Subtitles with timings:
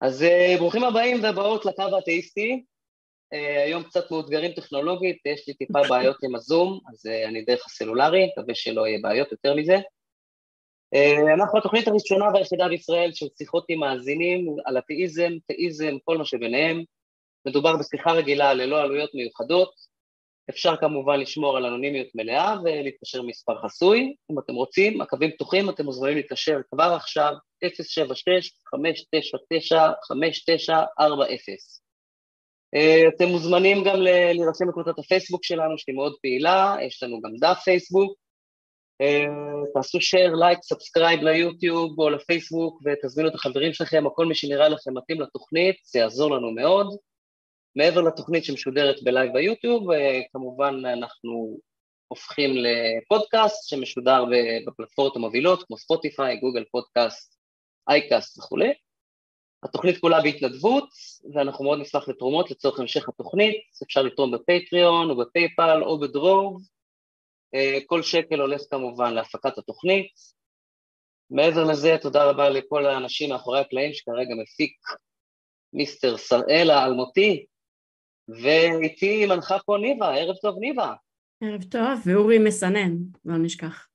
[0.00, 2.64] אז uh, ברוכים הבאים ובאות לקו האתאיסטי.
[3.34, 7.66] Uh, היום קצת מאותגרים טכנולוגית, יש לי טיפה בעיות עם הזום, אז uh, אני דרך
[7.66, 9.76] הסלולרי, מקווה שלא יהיה בעיות יותר מזה.
[11.34, 16.82] אנחנו התוכנית הראשונה והיחידה בישראל של שיחות עם מאזינים על אתאיזם, תאיזם, כל מה שביניהם.
[17.46, 19.89] מדובר בשיחה רגילה ללא עלויות מיוחדות.
[20.50, 24.14] אפשר כמובן לשמור על אנונימיות מלאה ולהתקשר מספר חסוי.
[24.30, 27.32] אם אתם רוצים, הקווים פתוחים, אתם מוזמנים להתקשר כבר עכשיו,
[27.64, 27.68] 076-599-5940.
[32.74, 37.58] אה, אתם מוזמנים גם להירשם בקבוצת הפייסבוק שלנו, שהיא מאוד פעילה, יש לנו גם דף
[37.64, 38.14] פייסבוק.
[39.00, 39.24] אה,
[39.74, 44.68] תעשו share, לייק, subscribe ליוטיוב או לפייסבוק ותזמינו את החברים שלכם, או כל מי שנראה
[44.68, 46.96] לכם מתאים לתוכנית, זה יעזור לנו מאוד.
[47.76, 49.88] מעבר לתוכנית שמשודרת בלייב ביוטיוב,
[50.32, 51.58] כמובן אנחנו
[52.08, 54.24] הופכים לפודקאסט שמשודר
[54.66, 57.36] בפלטפורמות המובילות כמו ספוטיפיי, גוגל פודקאסט,
[57.88, 58.72] אייקאסט וכולי.
[59.62, 60.88] התוכנית כולה בהתנדבות,
[61.34, 66.62] ואנחנו מאוד נשמח לתרומות לצורך המשך התוכנית, אפשר לתרום בפטריון או בפייפל או בדרוב,
[67.86, 70.12] כל שקל הולך כמובן להפקת התוכנית.
[71.30, 74.72] מעבר לזה, תודה רבה לכל האנשים מאחורי הקלעים שכרגע מפיק
[75.72, 77.46] מיסטר ישראל האלמותי,
[78.42, 80.94] ואיתי מנחה פה ניבה, ערב טוב ניבה.
[81.42, 83.86] ערב טוב, ואורי מסנן, לא נשכח.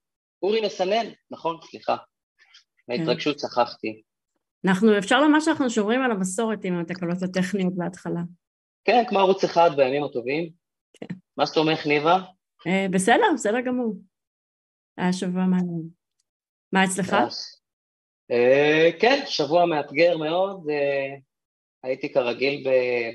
[0.41, 1.95] אורי מסנן, נכון, סליחה.
[2.87, 3.47] מההתרגשות כן.
[3.47, 4.01] שכחתי.
[4.65, 8.21] אנחנו, אפשר לומר שאנחנו שומרים על המסורת עם התקלות הטכניות בהתחלה.
[8.83, 10.49] כן, כמו ערוץ אחד בימים הטובים.
[10.93, 11.15] כן.
[11.37, 12.17] מה שלומך, ניבה?
[12.67, 13.95] אה, בסדר, בסדר גמור.
[14.97, 15.89] היה שבוע מעניין.
[16.71, 17.15] מה אצלך?
[18.31, 20.65] אה, כן, שבוע מאתגר מאוד.
[21.85, 22.67] אה, הייתי כרגיל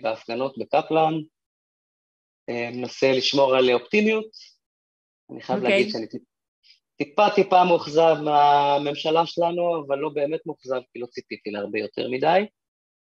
[0.02, 1.14] בהפגנות בקפלן,
[2.48, 4.30] אה, מנסה לשמור על אופטימיות.
[5.30, 5.62] אני חייב okay.
[5.62, 6.06] להגיד אוקיי.
[6.08, 6.22] שאני
[6.96, 12.46] טיפה טיפה מאוכזב מהממשלה שלנו, אבל לא באמת מאוכזב, כי לא ציפיתי להרבה יותר מדי.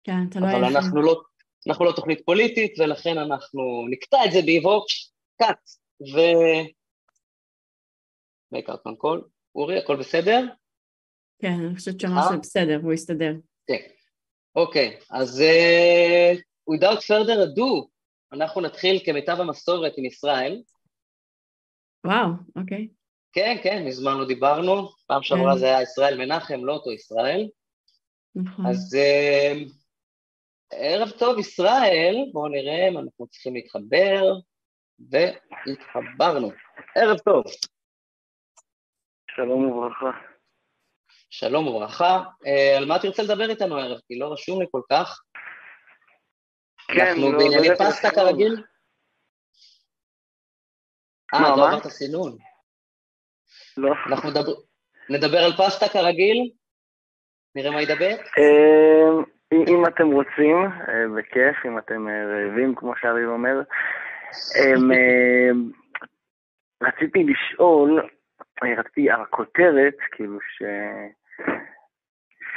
[0.03, 1.21] כן, אתה לא אבל אנחנו לא,
[1.67, 4.85] אנחנו לא תוכנית פוליטית, ולכן אנחנו נקטע את זה באיבו,
[5.37, 5.59] קאט,
[6.13, 6.17] ו...
[8.51, 9.21] מייקארט קול.
[9.55, 10.45] אורי, הכל בסדר?
[11.39, 13.33] כן, אני חושבת שאמר שזה בסדר, הוא יסתדר.
[13.67, 14.02] כן.
[14.55, 16.39] אוקיי, אז uh,
[16.73, 17.87] without further ado,
[18.33, 20.61] אנחנו נתחיל כמיטב המסורת עם ישראל.
[22.05, 22.87] וואו, אוקיי.
[23.33, 25.59] כן, כן, מזמן לא דיברנו, פעם שעברה כן.
[25.59, 27.49] זה היה ישראל מנחם, לא אותו ישראל.
[28.35, 28.65] נכון.
[28.65, 29.71] אז uh,
[30.71, 34.33] ערב טוב ישראל, בואו נראה אם אנחנו צריכים להתחבר,
[35.09, 36.51] והתחברנו.
[36.95, 37.43] ערב טוב.
[39.35, 40.32] שלום וברכה.
[41.35, 42.23] שלום וברכה.
[42.47, 43.99] אה, על מה תרצה לדבר איתנו הערב?
[44.07, 45.21] כי לא רשום לי כל כך.
[46.87, 48.63] כן, אנחנו לא, בענייני לא פסטה כרגיל?
[51.33, 52.37] אה, לא עברת סינון.
[53.77, 53.93] לא.
[54.07, 54.53] אנחנו נדבר,
[55.09, 56.51] נדבר על פסטה כרגיל?
[57.55, 58.15] נראה מה ידבר?
[58.37, 59.23] אה,
[59.67, 60.57] אם אתם רוצים,
[60.87, 63.61] אה, בכיף, אם אתם רעבים, כמו שאביב אומר.
[66.83, 68.09] רציתי לשאול,
[68.79, 70.63] רציתי, הכותרת, כאילו ש...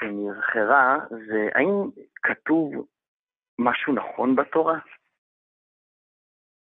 [0.00, 1.90] שנבחרה, זה האם
[2.22, 2.86] כתוב
[3.58, 4.78] משהו נכון בתורה?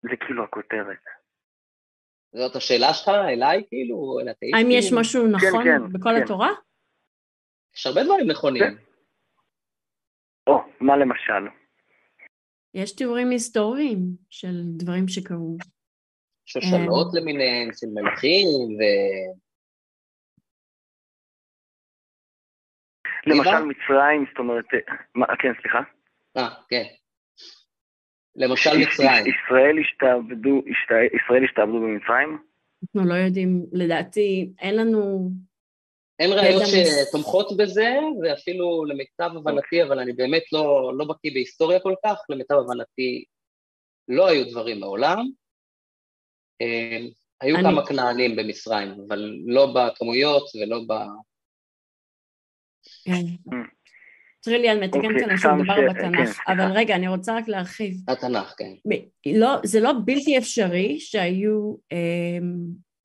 [0.02, 1.04] זה כאילו הכותרת.
[2.36, 4.56] זאת השאלה שלך אליי, כאילו, אל התאיסטים?
[4.56, 6.24] האם יש משהו כן, נכון כן, כן, בכל כן.
[6.24, 6.50] התורה?
[7.76, 8.64] יש הרבה דברים נכונים.
[8.64, 8.76] כן.
[10.48, 11.48] או, מה למשל?
[12.74, 15.58] יש תיאורים היסטוריים של דברים שקרו.
[16.46, 18.48] שושלות אה, למיניהם, של מלכים,
[18.78, 18.82] ו...
[23.28, 24.66] למשל מצרים, זאת אומרת,
[25.16, 25.80] מה, כן, סליחה?
[26.38, 26.84] אה, כן.
[28.36, 29.26] למשל מצרים.
[29.28, 30.62] ישראל השתעבדו,
[31.26, 32.38] ישראל השתעבדו במצרים?
[32.84, 35.30] אנחנו לא יודעים, לדעתי, אין לנו...
[36.20, 37.90] אין ראיות שתומכות בזה,
[38.22, 43.24] ואפילו למיטב הבנתי, אבל אני באמת לא, לא בקיא בהיסטוריה כל כך, למיטב הבנתי
[44.08, 45.26] לא היו דברים מעולם.
[46.62, 47.00] אה,
[47.42, 47.64] היו אני...
[47.64, 50.94] כמה כנענים במצרים, אבל לא בכמויות ולא ב...
[53.06, 53.26] כן.
[53.50, 53.56] Mm.
[54.44, 57.98] טריליאן מתקן אוקיי, כאן שהוא מדבר בתנ"ך, כן, אבל רגע, אני רוצה רק להרחיב.
[58.08, 58.74] התנ"ך, כן.
[59.36, 62.56] לא, זה לא בלתי אפשרי שהיו אמ,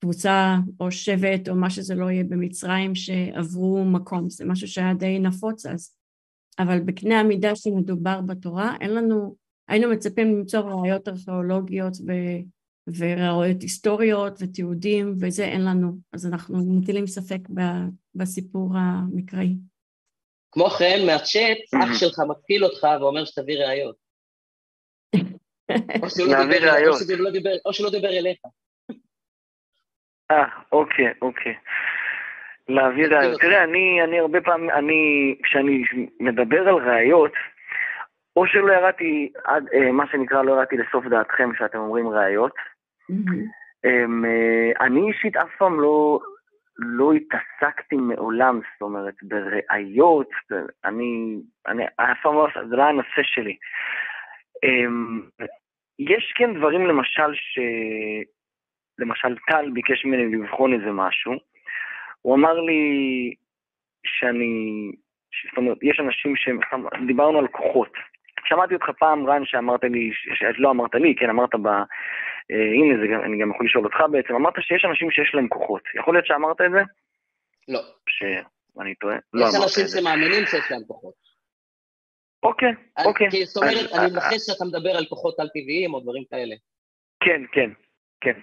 [0.01, 5.19] קבוצה או שבט או מה שזה לא יהיה במצרים שעברו מקום, זה משהו שהיה די
[5.19, 5.95] נפוץ אז.
[6.59, 9.37] אבל בקנה המידה שמדובר בתורה, אין לנו,
[9.69, 12.13] היינו מצפים למצוא ראיות ארכיאולוגיות ו,
[12.97, 17.49] וראיות היסטוריות ותיעודים, וזה אין לנו, אז אנחנו מטילים ספק
[18.15, 19.57] בסיפור המקראי.
[20.53, 23.97] כמו כן, מהצ'אט, אח שלך מתקיל אותך ואומר שתביא ראיות.
[27.67, 28.39] או שלא דיבר אליך.
[30.31, 31.55] אה, אוקיי, אוקיי.
[32.69, 33.41] להביא ראיות.
[33.41, 35.83] תראה, אני, אני הרבה פעמים, אני, כשאני
[36.21, 37.33] מדבר על ראיות,
[38.37, 42.53] או שלא ירדתי עד, אה, מה שנקרא, לא ירדתי לסוף דעתכם שאתם אומרים ראיות.
[43.85, 46.21] אמ, אה, אני אישית אף פעם לא,
[46.79, 50.31] לא התעסקתי מעולם, זאת אומרת, בראיות,
[50.85, 51.37] אני,
[51.67, 53.57] אני אף פעם לא, זה לא הנושא שלי.
[54.65, 55.21] אמ,
[55.99, 57.59] יש כן דברים למשל ש...
[58.99, 61.33] למשל טל ביקש ממני לבחון איזה משהו,
[62.23, 63.35] הוא אמר לי
[64.07, 64.93] שאני,
[65.49, 66.49] זאת אומרת, יש אנשים ש...
[67.07, 67.93] דיברנו על כוחות.
[68.45, 70.11] שמעתי אותך פעם, רן, שאמרת לי,
[70.59, 71.69] לא אמרת לי, כן, אמרת ב...
[72.51, 75.49] אה, הנה, זה, גם, אני גם יכול לשאול אותך בעצם, אמרת שיש אנשים שיש להם
[75.49, 75.83] כוחות.
[75.95, 76.83] יכול להיות שאמרת את זה?
[77.69, 77.81] לא.
[78.09, 79.17] שאני טועה?
[79.35, 79.67] לא אמרת את זה.
[79.67, 81.15] יש אנשים שמאמינים שיש להם כוחות.
[82.43, 82.73] אוקיי,
[83.05, 83.31] אוקיי.
[83.31, 86.55] כי זאת אומרת, אני מנחש שאתה מדבר על כוחות על-טבעיים או דברים כאלה.
[87.21, 87.71] כן, כן,
[88.21, 88.41] כן.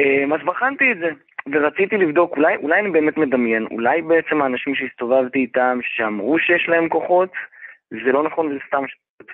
[0.00, 1.10] אה, אז בחנתי את זה,
[1.52, 6.88] ורציתי לבדוק, אולי, אולי אני באמת מדמיין, אולי בעצם האנשים שהסתובבתי איתם, שאמרו שיש להם
[6.88, 7.30] כוחות,
[7.90, 9.30] זה לא נכון, זה סתם שטות.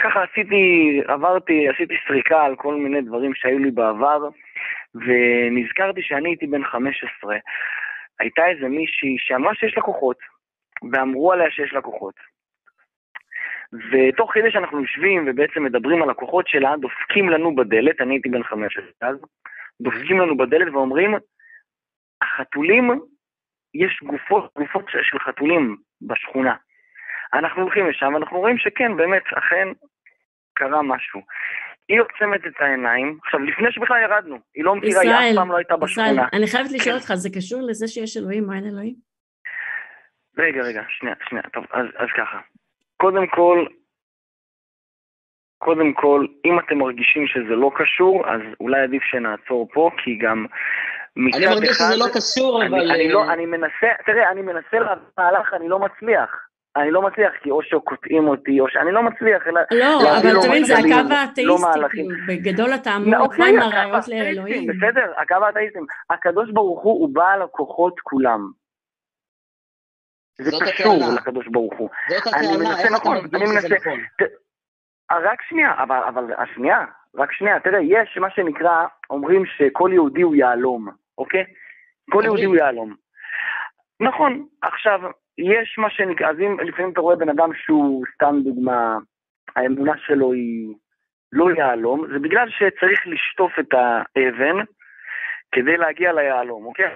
[0.00, 4.28] וככה עשיתי, עברתי, עשיתי סריקה על כל מיני דברים שהיו לי בעבר,
[4.94, 7.36] ונזכרתי שאני הייתי בן 15.
[8.20, 10.16] הייתה איזה מישהי שאמרה שיש לה כוחות,
[10.92, 12.14] ואמרו עליה שיש לה כוחות.
[13.72, 18.42] ותוך כדי שאנחנו יושבים ובעצם מדברים על הכוחות שלה, דופקים לנו בדלת, אני הייתי בן
[18.42, 19.16] 15 אז,
[19.80, 21.14] דופקים לנו בדלת ואומרים,
[22.22, 22.90] החתולים,
[23.74, 26.54] יש גופות, גופות של חתולים בשכונה.
[27.34, 29.68] אנחנו הולכים לשם ואנחנו רואים שכן, באמת, אכן
[30.54, 31.20] קרה משהו.
[31.88, 35.56] היא עוצמת את העיניים, עכשיו לפני שבכלל ירדנו, היא לא מכירה, היא אף פעם לא
[35.56, 36.10] הייתה בשכונה.
[36.10, 38.94] ישראל, אני חייבת לשאול אותך, זה קשור לזה שיש אלוהים או אין אלוהים?
[40.38, 42.38] רגע, רגע, שנייה, שנייה, טוב, אז, אז ככה.
[42.96, 43.66] קודם כל,
[45.58, 50.46] קודם כל, אם אתם מרגישים שזה לא קשור, אז אולי עדיף שנעצור פה, כי גם
[51.16, 51.46] מצד אחד...
[51.46, 52.90] אני מרגיש שזה לא קשור, אני, אבל...
[52.90, 56.47] אני, לא, אני מנסה, תראה, אני מנסה להביא מהלך, אני לא מצליח.
[56.78, 59.60] אני לא מצליח, כי או שקוטעים אותי, או שאני לא מצליח, אלא...
[59.70, 61.56] לא, אבל אתה מבין, זה הקו האתאיסטי, לא
[62.28, 64.66] בגדול אתה אמור לתת מהרעיון לאלוהים.
[64.66, 65.78] בסדר, הקו האתאיסטי.
[66.10, 68.50] הקדוש ברוך הוא, הוא בעל הכוחות כולם.
[70.40, 71.90] זה קשור לקדוש ברוך הוא.
[72.08, 74.00] זאת הטענה, אתה מרגיש שזה נכון?
[75.10, 76.84] רק שנייה, אבל, אבל השנייה,
[77.14, 80.88] רק שנייה, תראה, יש מה שנקרא, אומרים שכל יהודי הוא יהלום,
[81.18, 81.44] אוקיי?
[82.10, 82.94] כל יהודי הוא יהלום.
[84.00, 85.00] נכון, עכשיו,
[85.38, 88.96] יש מה שנקרא, אז אם לפעמים אתה רואה בן אדם שהוא, סתם דוגמה,
[89.56, 90.74] האמונה שלו היא
[91.32, 94.64] לא יהלום, זה בגלל שצריך לשטוף את האבן
[95.52, 96.94] כדי להגיע ליהלום, אוקיי?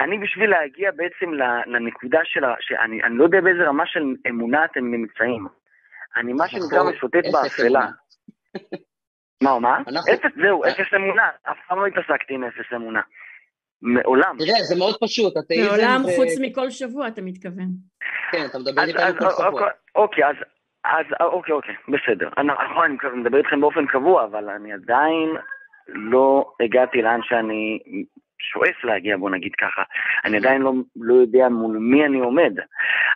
[0.00, 1.32] אני בשביל להגיע בעצם
[1.66, 2.54] לנקודה של ה...
[2.60, 5.46] שאני אני לא יודע באיזה רמה של אמונה אתם נמצאים.
[6.16, 7.86] אני מה שנקרא משוטט באפלה.
[9.42, 9.80] מה, מה?
[10.14, 11.30] אפס, זהו, אפס אמונה.
[11.42, 13.00] אף פעם לא התעסקתי עם אפס אמונה.
[13.84, 14.36] מעולם.
[14.38, 17.68] תראה, זה מאוד פשוט, אתאיזם מעולם חוץ מכל שבוע, אתה מתכוון.
[18.32, 19.68] כן, אתה מדבר איתנו כל שבוע.
[19.94, 20.36] אוקיי, אז...
[20.84, 22.28] אז אוקיי, אוקיי, בסדר.
[22.44, 25.36] נכון, אני מדבר איתכם באופן קבוע, אבל אני עדיין
[25.88, 27.78] לא הגעתי לאן שאני
[28.38, 29.82] שואף להגיע, בוא נגיד ככה.
[30.24, 32.52] אני עדיין לא, לא יודע מול מי אני עומד.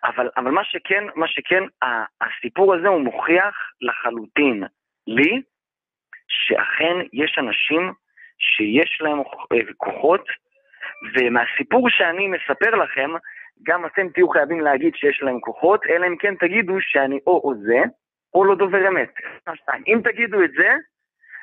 [0.04, 1.62] אבל, אבל מה שכן, מה שכן,
[2.20, 4.64] הסיפור הזה הוא מוכיח לחלוטין
[5.06, 5.42] לי,
[6.28, 7.92] שאכן יש אנשים
[8.38, 9.18] שיש להם
[9.76, 10.24] כוחות,
[11.14, 13.10] ומהסיפור שאני מספר לכם,
[13.62, 17.54] גם אתם תהיו חייבים להגיד שיש להם כוחות, אלא אם כן תגידו שאני או או
[17.66, 17.80] זה,
[18.34, 19.12] או לא דובר אמת.
[19.86, 20.70] אם תגידו את זה,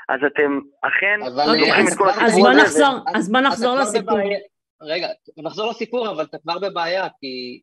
[0.10, 1.20] אז אתם אכן
[1.60, 2.84] לוקחים את כל הסיפור הזה.
[3.16, 4.20] אז בוא נחזור לסיפור.
[4.82, 5.08] רגע,
[5.38, 7.62] נחזור לסיפור, אבל אתה כבר בבעיה, כי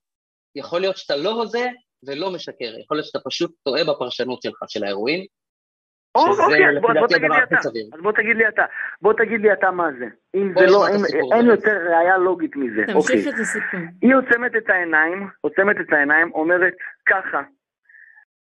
[0.56, 1.66] יכול להיות שאתה לא הוזה
[2.06, 5.26] ולא משקר, יכול להיות שאתה פשוט טועה בפרשנות שלך של האירועים.
[6.14, 7.56] אוקיי, אז בוא תגיד לי אתה,
[7.92, 8.64] אז בוא תגיד לי אתה,
[9.02, 10.06] בוא תגיד לי אתה מה זה.
[10.34, 10.86] אם זה לא,
[11.34, 12.82] אין יותר ראייה לוגית מזה.
[12.86, 13.28] תמשיך אוקיי.
[13.34, 13.80] את הסיפור.
[14.02, 16.74] היא עוצמת את העיניים, עוצמת את העיניים, אומרת
[17.06, 17.42] ככה,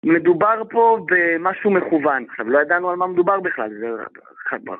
[0.04, 2.24] מדובר פה במשהו מכוון.
[2.30, 3.88] עכשיו, לא ידענו על מה מדובר בכלל, זה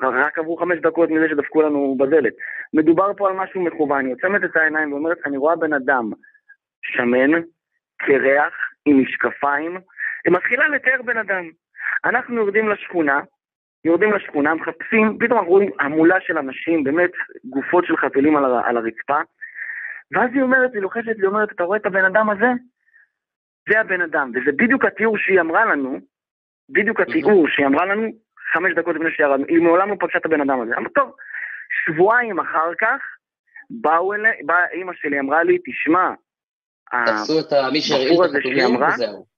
[0.01, 2.33] רק עברו חמש דקות מזה שדפקו לנו בדלת.
[2.73, 6.11] מדובר פה על משהו מכוון, היא עוצמת את העיניים ואומרת, אני רואה בן אדם
[6.81, 7.41] שמן,
[7.97, 8.53] קרח,
[8.85, 9.77] עם משקפיים,
[10.25, 11.49] היא מתחילה לתאר בן אדם.
[12.05, 13.19] אנחנו יורדים לשכונה,
[13.85, 17.11] יורדים לשכונה, מחפשים, פתאום אנחנו רואים המולה של אנשים, באמת
[17.43, 19.19] גופות של חתולים על, על הרצפה,
[20.11, 22.51] ואז היא אומרת, היא לוחשת, היא אומרת, אתה רואה את הבן אדם הזה?
[23.69, 25.99] זה הבן אדם, וזה בדיוק התיאור שהיא אמרה לנו,
[26.69, 28.07] בדיוק התיאור שהיא אמרה לנו
[28.53, 30.77] חמש דקות לפני שירדנו, היא מעולם לא פגשה את הבן אדם הזה.
[30.77, 31.11] אמרתי, טוב,
[31.85, 32.99] שבועיים אחר כך,
[33.69, 36.13] באו אליה, באה אימא שלי, אמרה לי, תשמע,
[37.05, 39.30] תפסו את מי שהרעיל את החתולים וזהו.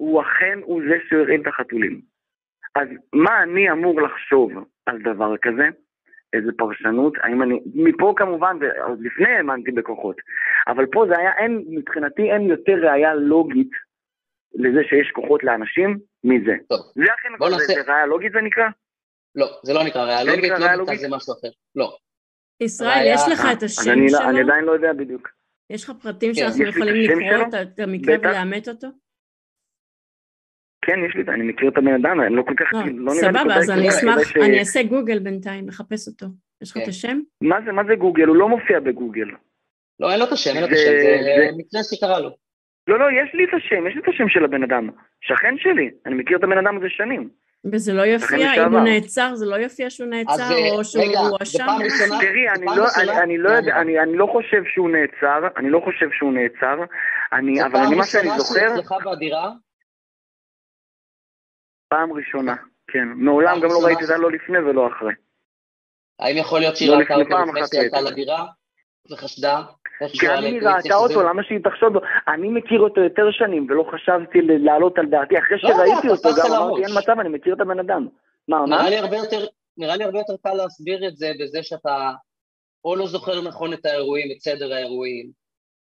[0.00, 2.00] הוא אכן הוא זה שהרעיל את החתולים.
[2.74, 4.50] אז מה אני אמור לחשוב
[4.86, 5.68] על דבר כזה?
[6.32, 10.16] איזה פרשנות, האם אני, מפה כמובן, עוד לפני האמנתי בכוחות,
[10.68, 13.70] אבל פה זה היה, אין, מבחינתי אין יותר ראייה לוגית
[14.54, 16.52] לזה שיש כוחות לאנשים מזה.
[16.68, 18.68] טוב, זה אכן, בוא זה, נעשה- זה ראייה לוגית זה נקרא?
[19.34, 21.10] לא, זה לא נקרא ראייה זה לוגית, נקרא ראייה לוגיקה לוגית?
[21.10, 21.48] זה משהו אחר.
[21.76, 21.96] לא.
[22.60, 24.28] ישראל, יש לך את השם אני, לא- שלו?
[24.30, 25.28] אני עדיין לא יודע בדיוק.
[25.70, 27.46] יש לך פרטים כן, שאנחנו יכולים לקרוא?
[27.62, 28.16] את המקרה.
[28.20, 28.86] ולאמת אותו?
[30.82, 33.30] כן, יש לי, אני מכיר את הבן אדם, אני לא כל כך, לא, לא נראה
[33.30, 36.26] לי סבבה, אז אני אשמח, ש- אני אעשה גוגל בינתיים, לחפש אותו.
[36.62, 36.88] יש לך את כן.
[36.88, 37.18] השם?
[37.42, 38.24] מה זה, מה זה גוגל?
[38.26, 39.28] הוא לא מופיע בגוגל.
[40.00, 42.30] לא, אין לו את השם, אין לו את זה- השם, זה זה- מקרה שקרה לו.
[42.88, 44.88] לא, לא, יש לי את השם, יש לי את השם של הבן אדם.
[45.20, 47.28] שכן שלי, אני מכיר את הבן אדם הזה שנים.
[47.72, 48.72] וזה לא יופיע, אם.
[48.72, 51.58] הוא נעצר, זה לא יופיע שהוא נעצר, אה, או שהוא הואשם?
[51.66, 51.78] פעם?
[51.78, 52.04] תראי, זה
[52.54, 52.84] אני פעם לא?
[53.02, 53.76] אני, אני לא יודע.
[53.80, 56.76] אני, אני לא חושב שהוא נעצר, אני לא חושב שהוא נעצר,
[57.32, 59.50] אני, אבל פעם אני, מה שאני ראשונה זוכר, שאצלך בדירה?
[61.90, 62.56] פעם ראשונה,
[62.86, 63.08] כן.
[63.16, 63.84] מעולם גם לא?
[63.84, 65.12] ראיתי את זה לא לפני ולא אחרי.
[66.18, 68.10] האם יכול להיות שהיא לא ראתה לפני אותו לפני שהיא ראיתי.
[68.10, 68.46] לדירה
[69.10, 69.62] וחשדה?
[70.00, 72.00] היא האינטואיציה ראתה אותו, למה שהיא תחשוד בו?
[72.28, 75.38] אני מכיר אותו יותר שנים ולא חשבתי להעלות על דעתי.
[75.38, 76.84] אחרי לא, שראיתי לא, אותו תפסת גם אמרתי.
[76.84, 78.08] אין מצב, אני מכיר את הבן אדם.
[78.48, 78.76] מה, מה?
[79.76, 82.10] נראה לי הרבה יותר קל להסביר את זה בזה שאתה
[82.84, 85.30] או לא זוכר נכון את האירועים, את סדר האירועים,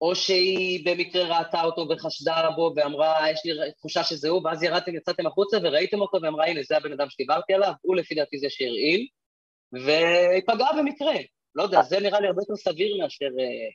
[0.01, 4.95] או שהיא במקרה ראתה אותו וחשדה בו ואמרה, יש לי תחושה שזה הוא, ואז ירדתם,
[4.95, 8.47] יצאתם החוצה וראיתם אותו ואמרה, הנה, זה הבן אדם שדיברתי עליו, הוא לפי דעתי זה
[8.49, 9.07] שהרעיל,
[9.73, 11.13] והיא פגעה במקרה.
[11.55, 13.25] לא יודע, זה נראה לי הרבה יותר סביר מאשר...
[13.25, 13.69] אה,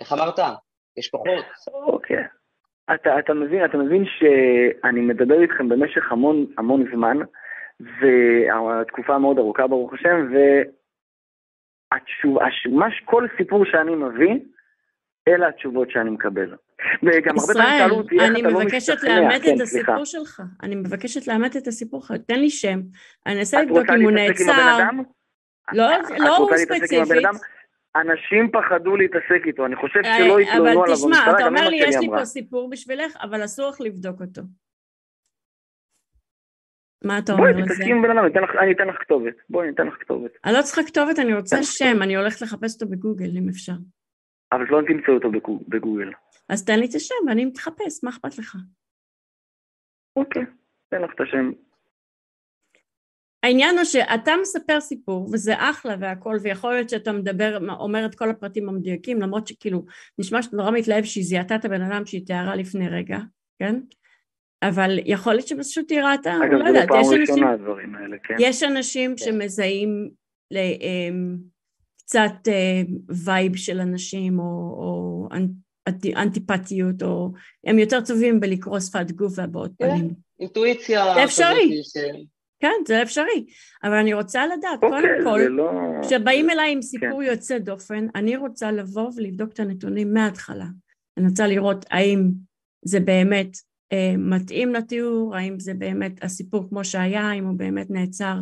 [0.00, 0.38] איך אמרת?
[0.96, 1.44] יש כוחות.
[1.72, 2.24] אוקיי.
[2.94, 7.16] אתה, אתה מבין, אתה מבין שאני מדבר איתכם במשך המון המון זמן,
[7.80, 10.32] והתקופה מאוד ארוכה ברוך השם,
[11.92, 14.53] והתשוב, הש, מה, כל סיפור שאני מביא,
[15.28, 16.54] אלה התשובות שאני מקבל.
[17.02, 19.20] וגם הרבה פעמים ישראל, שאלו אותי, איך אני אתה לא מבקשת משתכנע?
[19.20, 19.92] לאמת כן, את סליחה.
[19.92, 20.42] הסיפור שלך.
[20.62, 22.16] אני מבקשת לאמת את הסיפור שלך.
[22.26, 22.80] תן לי שם.
[23.26, 24.78] אני אנסה לבדוק אם הוא נעצר.
[25.72, 25.84] לא,
[26.18, 27.00] לא הוא ספציפית.
[27.96, 31.46] אנשים פחדו להתעסק איתו, אני חושב אה, שלא התלוננו אבל עליו תשמע, במשטרה, אתה גם
[31.48, 32.18] אומר אמא לי, שלי יש לי אמרה.
[32.18, 34.42] פה סיפור בשבילך, אבל אסור לך לבדוק אותו.
[37.04, 37.74] מה אתה בואי אומר לזה?
[37.74, 38.56] תתעסקי עם בן אדם, אני אתן לך-
[38.88, 39.34] אני כתובת.
[39.48, 40.30] בואי, אני אתן לך כתובת.
[40.44, 41.62] אני לא צריכה כתובת, אני רוצה כן.
[41.62, 43.72] שם, אני הולכת לחפש אותו בגוגל, אם אפשר.
[44.54, 46.10] אבל לא תמצאו אותו בגו- בגוגל.
[46.48, 48.56] אז תן לי את השם ואני מתחפש, מה אכפת לך?
[50.16, 50.42] אוקיי,
[50.88, 51.50] אתן לך את השם.
[53.42, 58.30] העניין הוא שאתה מספר סיפור, וזה אחלה והכל, ויכול להיות שאתה מדבר, אומר את כל
[58.30, 59.84] הפרטים המדויקים, למרות שכאילו,
[60.18, 63.18] נשמע שאתה נורא מתלהב שהיא זיהתה את הבן אדם שהיא תיארה לפני רגע,
[63.58, 63.80] כן?
[64.62, 68.16] אבל יכול להיות שפשוט היא ראתה, אגב, לא יודעת, פעם יש אנשים, ראשונה הדברים האלה,
[68.18, 68.34] כן?
[68.40, 70.10] יש אנשים שמזהים
[70.50, 71.36] ל- אמ,
[72.06, 75.28] קצת אה, vibe של אנשים, או, או
[75.88, 77.32] אנטי, אנטיפטיות, או
[77.66, 79.90] הם יותר טובים בלקרוא שפת גוף והבעות כן.
[79.90, 80.14] פנים.
[80.40, 81.14] אינטואיציה.
[81.14, 81.82] זה אפשרי.
[82.60, 83.46] כן, זה אפשרי,
[83.84, 85.70] אבל אני רוצה לדעת, אוקיי, קודם כל, זה לא...
[86.02, 90.66] כשבאים אליי עם סיפור יוצא דופן, אני רוצה לבוא ולבדוק את הנתונים מההתחלה.
[91.16, 92.30] אני רוצה לראות האם
[92.84, 93.56] זה באמת
[93.92, 98.34] אה, מתאים לתיאור, האם זה באמת הסיפור כמו שהיה, האם הוא באמת נעצר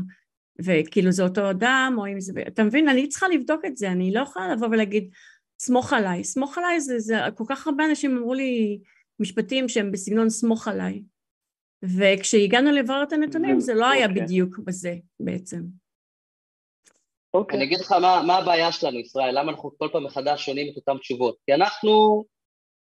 [0.59, 2.33] וכאילו זה אותו אדם, או אם זה...
[2.49, 2.89] אתה מבין?
[2.89, 5.11] אני צריכה לבדוק את זה, אני לא יכולה לבוא ולהגיד,
[5.61, 6.25] סמוך עליי.
[6.25, 7.17] סמוך עליי זה, זה...
[7.35, 8.79] כל כך הרבה אנשים אמרו לי
[9.21, 11.03] משפטים שהם בסגנון סמוך עליי.
[11.83, 14.23] וכשהגענו לברר את הנתונים, זה לא היה אוקיי.
[14.23, 15.63] בדיוק בזה בעצם.
[17.35, 17.57] אוקיי.
[17.57, 20.77] אני אגיד לך מה, מה הבעיה שלנו, ישראל, למה אנחנו כל פעם מחדש שונים את
[20.77, 21.37] אותן תשובות.
[21.47, 22.25] כי אנחנו,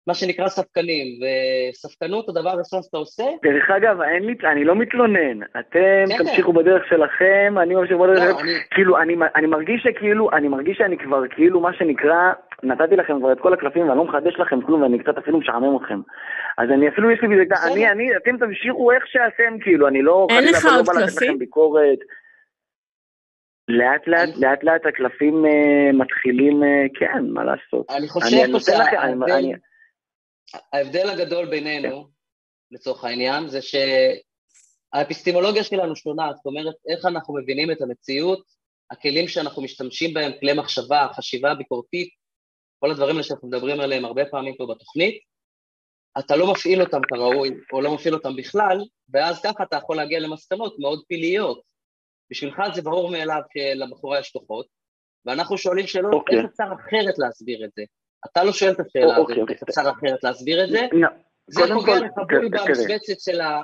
[0.08, 5.42] מה שנקרא ספקנים, וספקנות הדבר הראשון שאתה עושה, דרך אגב, אין לי, אני לא מתלונן.
[5.44, 8.44] אתם כן, תמשיכו בדרך שלכם, אני ממשיך בדרך לא, שלכם.
[8.44, 12.32] אני, כאילו, אני, אני מרגיש שכאילו, אני מרגיש שאני כבר, כאילו, מה שנקרא,
[12.64, 15.78] נתתי לכם כבר את כל הקלפים ואני לא מחדש לכם כלום ואני קצת אפילו משעמם
[15.78, 16.00] אתכם.
[16.58, 17.74] אז אני אפילו, יש לי בזה, בסדר.
[17.74, 21.40] אני, אני, אתם תמשיכו איך שאתם, כאילו, אני לא, אין חלילה לך עוד קלפים?
[23.68, 27.86] לאט לאט, אני- לאט לאט הקלפים אה, מתחילים, אה, כן, מה לעשות.
[27.90, 29.54] אני אני חושב פה נותן לכם, אני- אני-
[30.74, 32.08] ההבדל הגדול בינינו,
[32.72, 33.60] לצורך העניין, זה
[34.94, 38.44] שהאפיסטימולוגיה שלנו שונה, זאת אומרת, איך אנחנו מבינים את המציאות,
[38.92, 42.10] הכלים שאנחנו משתמשים בהם, כלי מחשבה, חשיבה ביקורתית,
[42.80, 45.22] כל הדברים האלה שאנחנו מדברים עליהם הרבה פעמים פה בתוכנית,
[46.20, 48.78] אתה לא מפעיל אותם כראוי, או לא מפעיל אותם בכלל,
[49.10, 51.62] ואז ככה אתה יכול להגיע למסקנות מאוד פלאיות.
[52.32, 54.68] בשבילך זה ברור מאליו שלבחורה יש כוחות,
[55.26, 56.38] ואנחנו שואלים שאלות, אוקיי.
[56.38, 57.84] איך אפשר אחרת להסביר את זה?
[58.32, 59.56] אתה לא שואל את השאלה אוקיי, הזאת, אוקיי.
[59.56, 61.10] איך אפשר אחרת להסביר את זה, לא,
[61.48, 62.12] זה פוגע לך.
[62.52, 63.64] במשבצת של ה-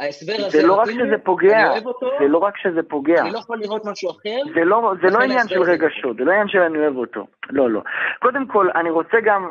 [0.00, 0.60] ההסבר הזה.
[0.60, 3.20] זה לא רק לי, שזה פוגע, אותו, זה לא רק שזה פוגע.
[3.22, 4.38] אני לא יכול לראות משהו אחר.
[4.54, 7.26] זה לא, זה לא עניין של רגשות, זה לא עניין של אני אוהב אותו.
[7.50, 7.82] לא, לא.
[8.20, 9.50] קודם כל, אני רוצה גם,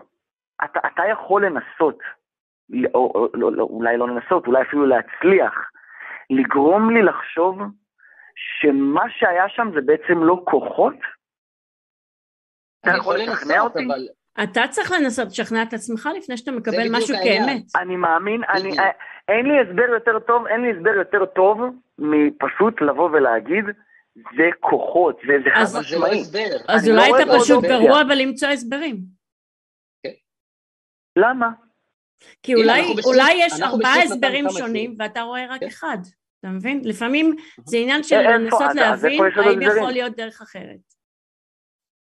[0.63, 1.99] אתה, אתה יכול לנסות,
[2.93, 5.53] או, או, לא, לא, אולי לא לנסות, אולי אפילו להצליח,
[6.29, 7.59] לגרום לי לחשוב
[8.61, 10.95] שמה שהיה שם זה בעצם לא כוחות?
[12.81, 13.85] אתה יכול לשכנע אותי?
[13.85, 14.07] אבל...
[14.43, 17.61] אתה צריך לנסות לשכנע את עצמך לפני שאתה מקבל משהו כאמת.
[17.75, 18.69] אני מאמין, אני,
[19.27, 21.59] אין לי הסבר יותר טוב, אין לי הסבר יותר טוב
[21.97, 23.65] מפשוט לבוא ולהגיד,
[24.15, 26.23] זה כוחות, זה, חד משמעי.
[26.67, 28.97] אז לא אולי לא אתה פשוט גרוע בלמצוא הסברים.
[30.03, 30.09] כן.
[31.15, 31.49] למה?
[32.43, 35.67] כי אולי, אולי יש ארבעה הסברים שונים ואתה רואה רק כן.
[35.67, 35.97] אחד,
[36.39, 36.81] אתה מבין?
[36.83, 37.35] לפעמים
[37.65, 40.90] זה עניין של לנסות להבין האם יכול להיות דרך אחרת.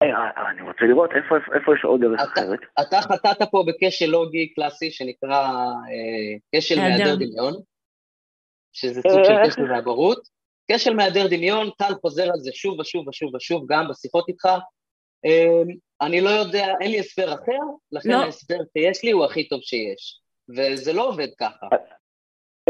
[0.03, 2.59] אה, אני רוצה לראות איפה, איפה יש עוד דרך אחרת.
[2.81, 5.47] אתה חטאת פה בכשל לוגי קלאסי שנקרא
[5.91, 7.55] אה, כשל מהיעדר דמיון,
[8.73, 10.37] שזה סוג של אה, כשל מהבורות.
[10.73, 14.49] כשל מהיעדר דמיון, טל חוזר על זה שוב ושוב ושוב ושוב, גם בשיחות איתך.
[16.01, 17.59] אני לא יודע, אין לי הסבר אחר,
[17.93, 18.17] לכן לא.
[18.17, 20.21] ההסבר שיש לי הוא הכי טוב שיש.
[20.57, 21.67] וזה לא עובד ככה.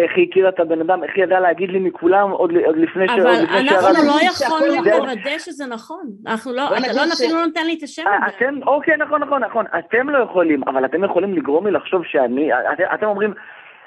[0.01, 3.09] איך היא הכירה את הבן אדם, איך היא ידעה להגיד לי מכולם עוד, עוד לפני
[3.09, 3.11] ש...
[3.11, 6.11] אבל אנחנו לא יכולנו לוודא שזה נכון.
[6.27, 8.37] אנחנו לא, אתה לא אפילו לא נותן לי את השם הזה.
[8.37, 9.65] אתם, אוקיי, נכון, נכון, נכון.
[9.79, 12.53] אתם לא יכולים, אבל אתם יכולים לגרום לי לחשוב שאני...
[12.53, 13.35] את, אתם אומרים,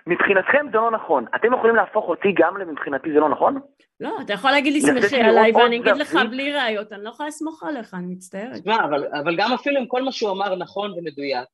[0.07, 1.25] מבחינתכם זה לא נכון.
[1.35, 3.59] אתם יכולים להפוך אותי גם למבחינתי זה לא נכון?
[3.99, 7.27] לא, אתה יכול להגיד לי סמכי עליי ואני אגיד לך בלי ראיות, אני לא יכולה
[7.29, 8.53] לסמוך עליך, אני מצטערת.
[8.53, 8.85] תשמע,
[9.23, 11.47] אבל גם אפילו אם כל מה שהוא אמר נכון ומדויק,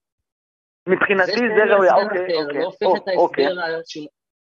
[0.90, 2.36] מבחינתי זה ראוי, אוקיי,
[2.84, 3.46] אוקיי, אוקיי.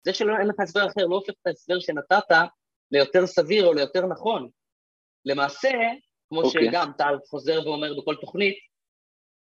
[0.07, 2.35] זה שאין לך הסבר אחר לא הופך את ההסבר שנתת
[2.91, 4.49] ליותר סביר או ליותר נכון.
[5.25, 5.71] למעשה,
[6.29, 6.45] כמו okay.
[6.45, 6.67] אוקיי.
[6.67, 8.57] שגם טל חוזר ואומר בכל תוכנית,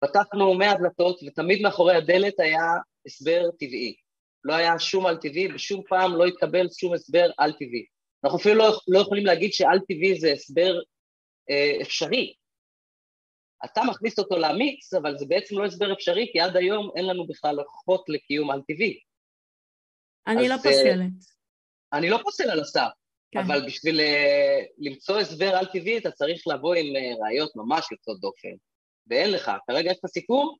[0.00, 2.62] פתחנו 100 דלתות ותמיד מאחורי הדלת היה
[3.06, 3.94] הסבר טבעי.
[4.44, 7.84] לא היה שום על-טבעי, בשום פעם לא התקבל שום הסבר על-טבעי.
[8.24, 10.74] אנחנו אפילו לא, לא יכולים להגיד שעל-טבעי זה הסבר
[11.50, 12.34] אה, אפשרי.
[13.64, 17.26] אתה מכניס אותו לאמיץ, אבל זה בעצם לא הסבר אפשרי, כי עד היום אין לנו
[17.26, 19.07] בכלל הוכחות לקיום על-טבעי.
[20.28, 21.12] אני לא אה, פוסלת.
[21.92, 22.88] אני לא פוסל על הסף,
[23.32, 23.40] כן.
[23.40, 28.54] אבל בשביל אה, למצוא הסבר על-טבעי אתה צריך לבוא עם אה, ראיות ממש יוצאות דופן,
[29.10, 29.50] ואין לך.
[29.66, 30.56] כרגע יש את הסיכום,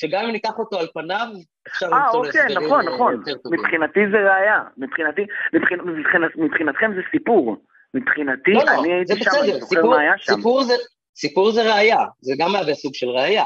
[0.00, 1.28] שגם אם ניקח אותו על פניו,
[1.68, 3.12] אפשר למצוא אוקיי, הסברים נכון, נכון.
[3.14, 3.60] יותר טובים.
[3.60, 7.56] מבחינתי זה ראייה, מבחינתי, מבחינ, מבחינ, מבחינתכם זה סיפור.
[7.94, 10.34] מבחינתי, לא, לא, אני הייתי שם, אני זוכר מה היה שם.
[10.34, 10.74] סיפור זה,
[11.16, 13.44] סיפור זה ראייה, זה גם מהווה סוג של ראייה.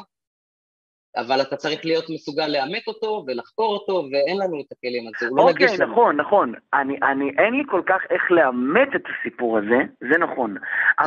[1.17, 5.39] אבל אתה צריך להיות מסוגל לאמת אותו ולחקור אותו, ואין לנו את הכלים הזה, הוא
[5.39, 5.93] לא אוקיי, נגיש לנו.
[5.93, 6.55] נכון, נכון.
[6.75, 10.55] אני, אני, אין לי כל כך איך לאמת את הסיפור הזה, זה נכון.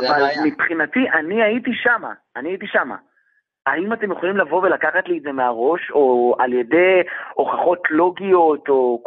[0.00, 0.42] זה אבל היה.
[0.44, 2.96] מבחינתי, אני הייתי שמה, אני הייתי שמה.
[3.66, 7.02] האם אתם יכולים לבוא ולקחת לי את זה מהראש, או על ידי
[7.34, 9.02] הוכחות לוגיות, או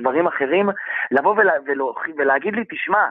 [0.00, 0.68] דברים אחרים,
[1.10, 1.84] לבוא ולה, ולה,
[2.16, 3.04] ולהגיד לי, תשמע,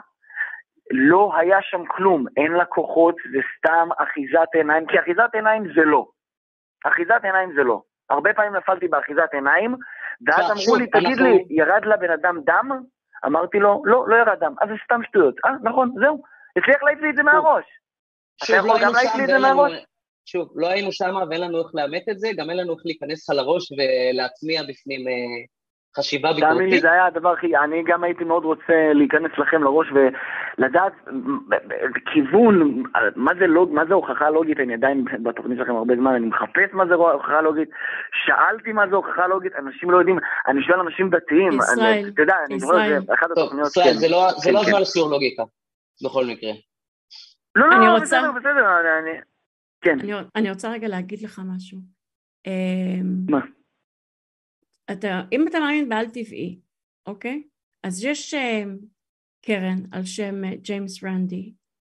[0.92, 6.06] לא היה שם כלום, אין לקוחות, זה סתם אחיזת עיניים, כי אחיזת עיניים זה לא.
[6.84, 7.82] אחיזת עיניים זה לא.
[8.10, 9.76] הרבה פעמים נפלתי באחיזת עיניים,
[10.28, 12.70] ואז אמרו לי, תגיד לי, ירד לבן אדם דם?
[13.26, 14.54] אמרתי לו, לא, לא ירד דם.
[14.62, 15.36] אז זה סתם שטויות.
[15.46, 16.24] אה, נכון, זהו.
[16.58, 17.66] הצליח להעיף לי את זה מהראש.
[18.44, 19.86] אתה יכול לא גם להעיף לי את זה מהראש?
[20.26, 23.30] שוב, לא היינו שם ואין לנו איך לאמת את זה, גם אין לנו איך להיכנס
[23.30, 25.14] לך לראש ולהצמיע בפנים אה,
[25.98, 26.58] חשיבה ביקורתית.
[26.58, 30.94] תאמין לי, זה היה הדבר הכי, אני גם הייתי מאוד רוצה להיכנס לכם לראש ולדעת
[32.14, 32.84] כיוון,
[33.16, 36.74] מה זה, לוג, מה זה הוכחה לוגית, אני עדיין בתוכנית שלכם הרבה זמן, אני מחפש
[36.74, 37.70] מה זה הוכחה לוגית,
[38.26, 42.36] שאלתי מה זה הוכחה לוגית, אנשים לא יודעים, אני שואל אנשים דתיים, ישראל, אתה יודע,
[42.50, 45.10] אני זוכר את זה, אחת התוכניות, ישראל, כן, זה לא, זה לא כן, זמן לשיעור
[45.12, 45.44] לוגיקה,
[46.06, 46.52] בכל מקרה.
[47.56, 49.12] לא, לא, לא בסדר, בסדר, אני,
[49.82, 49.98] כן.
[50.36, 51.78] אני רוצה רגע להגיד לך משהו.
[53.30, 53.40] מה?
[54.92, 56.60] אתה, אם אתה מאמין בעל טבעי,
[57.08, 57.44] אוקיי?
[57.84, 58.38] אז יש uh,
[59.46, 61.54] קרן על שם uh, ג'יימס רנדי,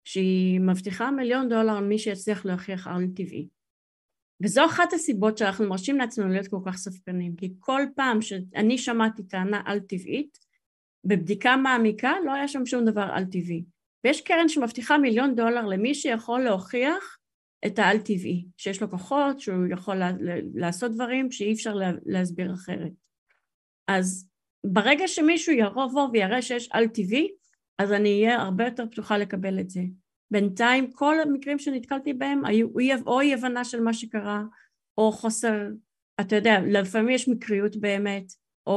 [0.05, 3.49] שהיא מבטיחה מיליון דולר על מי שיצליח להוכיח על טבעי.
[4.43, 9.23] וזו אחת הסיבות שאנחנו מרשים לעצמנו להיות כל כך ספקנים, כי כל פעם שאני שמעתי
[9.23, 10.39] טענה על טבעית,
[11.05, 13.65] בבדיקה מעמיקה לא היה שם שום דבר על טבעי.
[14.05, 17.19] ויש קרן שמבטיחה מיליון דולר למי שיכול להוכיח
[17.67, 19.97] את העל טבעי, שיש לו כוחות, שהוא יכול
[20.55, 21.75] לעשות דברים שאי אפשר
[22.07, 22.93] להסביר אחרת.
[23.89, 24.29] אז
[24.67, 27.29] ברגע שמישהו יבוא ויראה שיש על טבעי,
[27.79, 29.81] אז אני אהיה הרבה יותר פתוחה לקבל את זה.
[30.31, 32.69] בינתיים כל המקרים שנתקלתי בהם היו
[33.07, 34.43] או אי הבנה של מה שקרה,
[34.99, 35.69] או חוסר,
[36.21, 38.33] אתה יודע, לפעמים יש מקריות באמת,
[38.67, 38.73] או,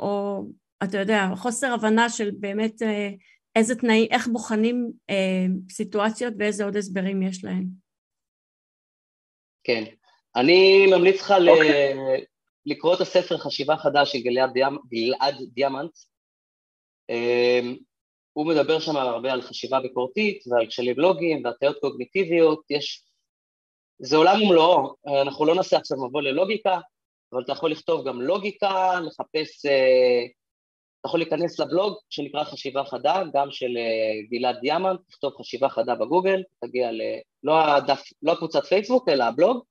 [0.00, 0.44] או
[0.84, 3.10] אתה יודע, חוסר הבנה של באמת אה,
[3.56, 7.87] איזה תנאים, איך בוחנים אה, סיטואציות ואיזה עוד הסברים יש להם.
[9.68, 9.84] כן.
[10.36, 11.50] אני ממליץ לך okay.
[11.50, 12.24] אוקיי.
[12.66, 14.76] לקרוא את הספר חשיבה חדש של גלעד, דיאמ...
[14.88, 15.90] גלעד דיאמנט.
[17.08, 17.76] אמ,
[18.32, 23.04] הוא מדבר שם הרבה על חשיבה ביקורתית ועל כשלים לוגיים והטיות קוגניטיביות, יש...
[23.98, 26.78] זה עולם ומלואו, אנחנו לא נעשה עכשיו מבוא ללוגיקה,
[27.32, 30.26] אבל אתה יכול לכתוב גם לוגיקה, לחפש, אה,
[31.08, 36.42] יכול להיכנס לבלוג שנקרא חשיבה חדה, גם של אה, גלעד דיאמנט, תכתוב חשיבה חדה בגוגל,
[36.64, 37.00] תגיע ל...
[37.42, 39.64] לא, הדף, לא הקבוצת פייסבוק, אלא הבלוג,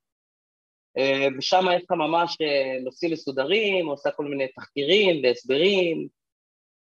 [0.98, 6.08] אה, ושם יש לך ממש אה, נושאים מסודרים, עושה כל מיני תחקירים והסברים,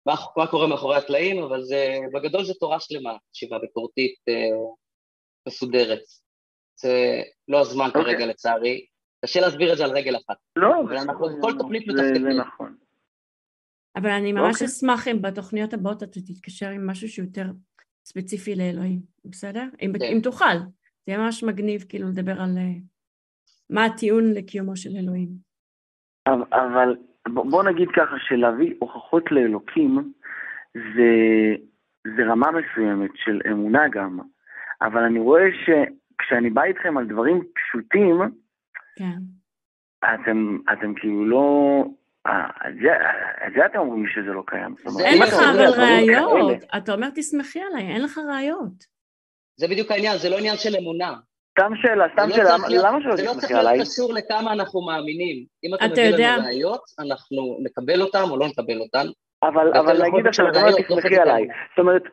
[0.06, 4.16] מה, מה קורה מאחורי הקלעים, אבל זה, בגדול זה תורה שלמה, חשיבה ביקורתית
[5.48, 6.04] מסודרת.
[6.76, 7.88] זה לא הזמן okay.
[7.88, 8.04] אוקיי.
[8.04, 8.86] כרגע לצערי,
[9.26, 10.38] קשה להסביר את זה על רגל אחת.
[10.56, 12.24] לא, אבל אנחנו כל תוכנית מתפקדים.
[12.24, 12.83] זה נכון.
[13.95, 14.53] אבל אני ממש okay.
[14.53, 14.67] אוקיי.
[14.67, 17.45] אשמח אם בתוכניות הבאות אתה תתקשר עם משהו שיותר
[18.06, 19.67] ספציפי לאלוהים, בסדר?
[19.82, 19.99] אם, okay.
[19.99, 20.06] כן.
[20.06, 20.58] אם תוכל.
[21.06, 22.82] זה יהיה ממש מגניב כאילו לדבר על uh,
[23.69, 25.29] מה הטיעון לקיומו של אלוהים.
[26.27, 26.95] אבל, אבל
[27.27, 30.13] בוא נגיד ככה, שלהביא הוכחות לאלוקים
[30.73, 31.12] זה,
[32.17, 34.19] זה רמה מסוימת של אמונה גם,
[34.82, 38.21] אבל אני רואה שכשאני בא איתכם על דברים פשוטים,
[38.95, 39.17] כן.
[40.03, 41.86] אתם, אתם כאילו לא...
[42.28, 42.48] אה,
[43.48, 44.76] את זה אתם אומרים שזה לא קיים.
[45.06, 48.94] אין לך אבל ראיות, אתה אומר תסמכי עליי, אין לך ראיות.
[49.56, 51.14] זה בדיוק העניין, זה לא עניין של אמונה.
[51.52, 53.24] סתם שאלה, סתם לא שאלה, למה שלא תסמכי עליי?
[53.24, 55.46] זה לא צריך להיות קשור לכמה אנחנו מאמינים.
[55.64, 59.06] אם אתה מביא לנו ראיות, אנחנו נקבל אותן או לא נקבל אותן.
[59.44, 61.48] אבל נגיד עכשיו, אומרת תסמכי עליי.
[61.70, 62.04] זאת אומרת,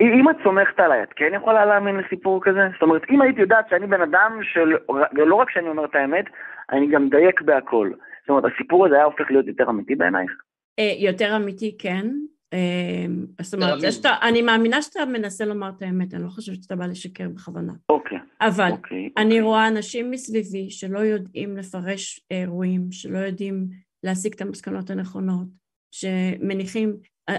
[0.00, 2.60] אם את סומכת עליי, את כן יכולה להאמין לסיפור כזה?
[2.72, 4.76] זאת אומרת, אם היית יודעת שאני בן אדם של...
[5.12, 6.24] לא רק שאני אומר את האמת,
[6.72, 7.90] אני גם מדייק בהכל.
[8.20, 10.30] זאת אומרת, הסיפור הזה היה הופך להיות יותר אמיתי בעינייך?
[10.78, 12.06] אה, יותר אמיתי, כן.
[12.52, 13.06] אה,
[13.42, 16.86] זאת אומרת, שאתה, אני מאמינה שאתה מנסה לומר את האמת, אני לא חושבת שאתה בא
[16.86, 17.72] לשקר בכוונה.
[17.88, 18.18] אוקיי.
[18.40, 19.40] אבל אוקיי, אני אוקיי.
[19.40, 23.68] רואה אנשים מסביבי שלא יודעים לפרש אירועים, שלא יודעים
[24.04, 25.46] להסיק את המסקנות הנכונות,
[25.90, 26.96] שמניחים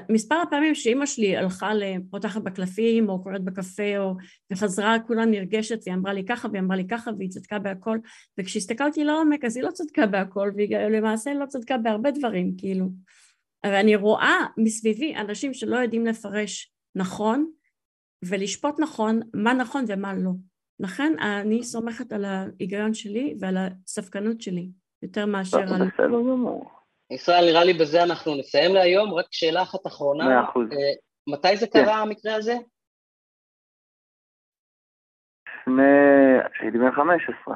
[0.09, 4.15] מספר הפעמים שאימא שלי הלכה לפותחת בקלפים או קוראת בקפה או
[4.51, 7.97] וחזרה כולה נרגשת והיא אמרה לי ככה והיא אמרה לי ככה והיא צדקה בהכל.
[8.37, 12.85] וכשהסתכלתי לעומק אז היא לא צדקה בהכל והיא למעשה לא צדקה בהרבה דברים כאילו.
[13.63, 17.51] אבל אני רואה מסביבי אנשים שלא יודעים לפרש נכון
[18.25, 20.31] ולשפוט נכון מה נכון ומה לא.
[20.79, 24.69] לכן אני סומכת על ההיגיון שלי ועל הספקנות שלי
[25.01, 25.87] יותר מאשר על...
[25.87, 26.80] בסדר גמור
[27.11, 30.25] ישראל, נראה לי בזה אנחנו נסיים להיום, רק שאלה אחת אחרונה.
[30.25, 30.65] מאה אחוז.
[30.71, 30.93] אה,
[31.27, 31.99] מתי זה קרה, כן.
[31.99, 32.53] המקרה הזה?
[35.61, 35.83] לפני...
[36.53, 37.55] כשהייתי בן 15.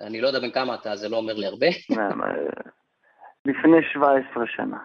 [0.00, 1.66] אני לא יודע בן כמה אתה, זה לא אומר לי הרבה.
[3.48, 4.78] לפני 17 שנה.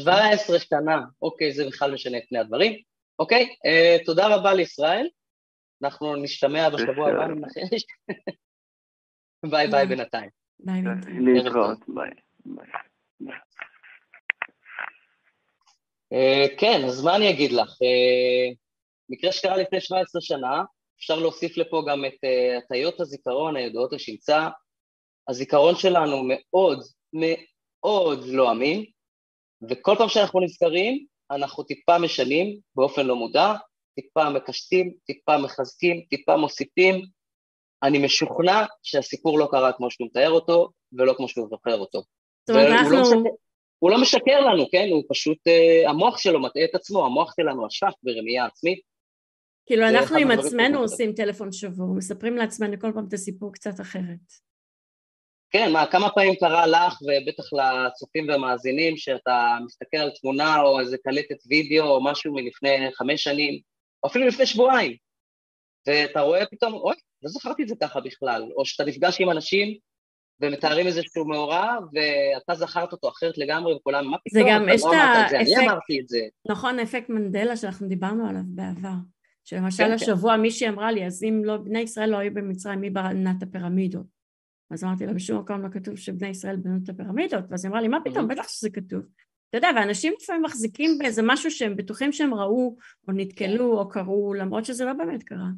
[0.00, 2.82] 17 שנה, אוקיי, זה בכלל משנה את פני הדברים.
[3.18, 5.08] אוקיי, אה, תודה רבה לישראל.
[5.82, 7.26] אנחנו נשתמע בשבוע הבא.
[9.50, 10.30] ביי ביי בינתיים.
[10.58, 10.82] ביי
[11.20, 12.25] להתראות, ביי.
[16.12, 17.68] אה, כן, אז מה אני אגיד לך?
[17.82, 18.54] אה,
[19.08, 20.62] מקרה שקרה לפני 17 שנה,
[20.98, 24.48] אפשר להוסיף לפה גם את אה, הטיות הזיכרון הידועות לשמצה.
[25.28, 26.80] הזיכרון שלנו מאוד
[27.12, 28.84] מאוד לא אמין,
[29.70, 33.54] וכל פעם שאנחנו נזכרים, אנחנו טיפה משנים באופן לא מודע,
[33.94, 37.02] טיפה מקשטים, טיפה מחזקים, טיפה מוסיפים.
[37.82, 42.02] אני משוכנע שהסיפור לא קרה כמו שהוא מתאר אותו, ולא כמו שהוא זוכר אותו.
[42.46, 42.96] זאת אומרת, אנחנו...
[42.96, 43.30] לא משקר,
[43.78, 44.88] הוא לא משקר לנו, כן?
[44.92, 48.80] הוא פשוט, uh, המוח שלו מטעה את עצמו, המוח שלנו אשף ברמייה עצמית.
[49.66, 54.46] כאילו אנחנו עם עצמנו עושים טלפון שבור, מספרים לעצמנו כל פעם את הסיפור קצת אחרת.
[55.50, 60.98] כן, מה, כמה פעמים קרה לך ובטח לצופים והמאזינים שאתה מסתכל על תמונה או איזה
[60.98, 63.60] קלטת וידאו או משהו מלפני חמש שנים,
[64.02, 64.96] או אפילו לפני שבועיים,
[65.86, 69.78] ואתה רואה פתאום, אוי, לא זכרתי את זה ככה בכלל, או שאתה נפגש עם אנשים
[70.40, 74.92] ומתארים איזשהו מאורע, ואתה זכרת אותו אחרת לגמרי, וכולם, מה פתאום, זה גם, יש לא
[74.92, 76.20] את האפקט, אני אמרתי את זה.
[76.48, 78.94] נכון, אפקט מנדלה שאנחנו דיברנו עליו בעבר.
[79.44, 79.92] שלמשל כן, כן.
[79.92, 80.40] השבוע כן.
[80.40, 84.06] מישהי אמרה לי, אז אם לא, בני ישראל לא היו במצרים, מי בנה את הפירמידות?
[84.70, 87.80] אז אמרתי לה, בשום מקום לא כתוב שבני ישראל בנו את הפירמידות, ואז היא אמרה
[87.80, 89.02] לי, מה פתאום, בטח שזה כתוב.
[89.48, 92.76] אתה יודע, ואנשים לפעמים מחזיקים באיזה משהו שהם בטוחים שהם ראו,
[93.08, 95.48] או נתקלו, או קראו, למרות שזה לא באמת קרה.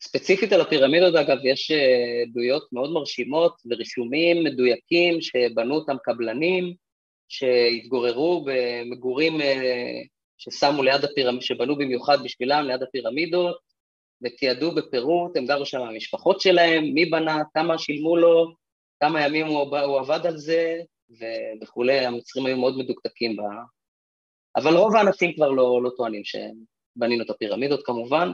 [0.00, 6.74] ספציפית על הפירמידות, אגב, יש אה, עדויות מאוד מרשימות ורישומים מדויקים שבנו אותם קבלנים,
[7.28, 10.00] שהתגוררו במגורים אה,
[10.38, 13.56] ששמו ליד הפירמידות, שבנו במיוחד בשבילם ליד הפירמידות,
[14.22, 18.54] ותיעדו בפירוט, הם גרו שם המשפחות שלהם, מי בנה, כמה שילמו לו,
[19.00, 20.80] כמה ימים הוא, הוא עבד על זה,
[21.62, 23.40] וכולי, המצרים היו מאוד מדוקדקים ב...
[24.56, 28.30] אבל רוב האנשים כבר לא, לא טוענים שבנינו את הפירמידות כמובן.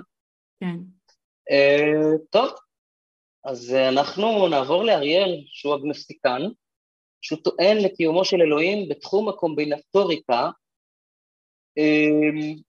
[0.60, 0.76] כן.
[1.50, 2.50] Uh, טוב,
[3.44, 6.42] אז uh, אנחנו נעבור לאריאל, שהוא אגנוסטיקן,
[7.22, 10.50] שהוא טוען לקיומו של אלוהים בתחום הקומבינטוריקה.
[11.78, 12.62] Uh,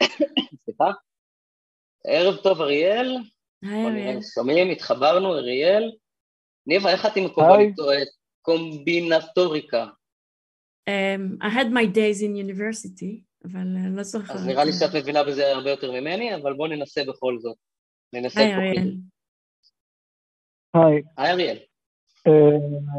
[0.64, 0.90] סליחה.
[2.06, 3.16] ערב טוב, אריאל.
[3.62, 4.18] היי, אריאל.
[4.34, 5.92] שומעים, התחברנו, אריאל.
[6.66, 7.28] ניבה, איך את עם
[8.42, 9.86] קומבינטוריקה?
[10.88, 14.36] Um, I had my days in university, אבל אני לא זוכרת.
[14.36, 17.56] אז נראה לי שאת מבינה בזה הרבה יותר ממני, אבל בואו ננסה בכל זאת.
[18.12, 18.54] ננסה היי.
[18.54, 18.92] אריאל.
[20.74, 21.56] היי, היי אריאל.
[22.26, 22.32] אה,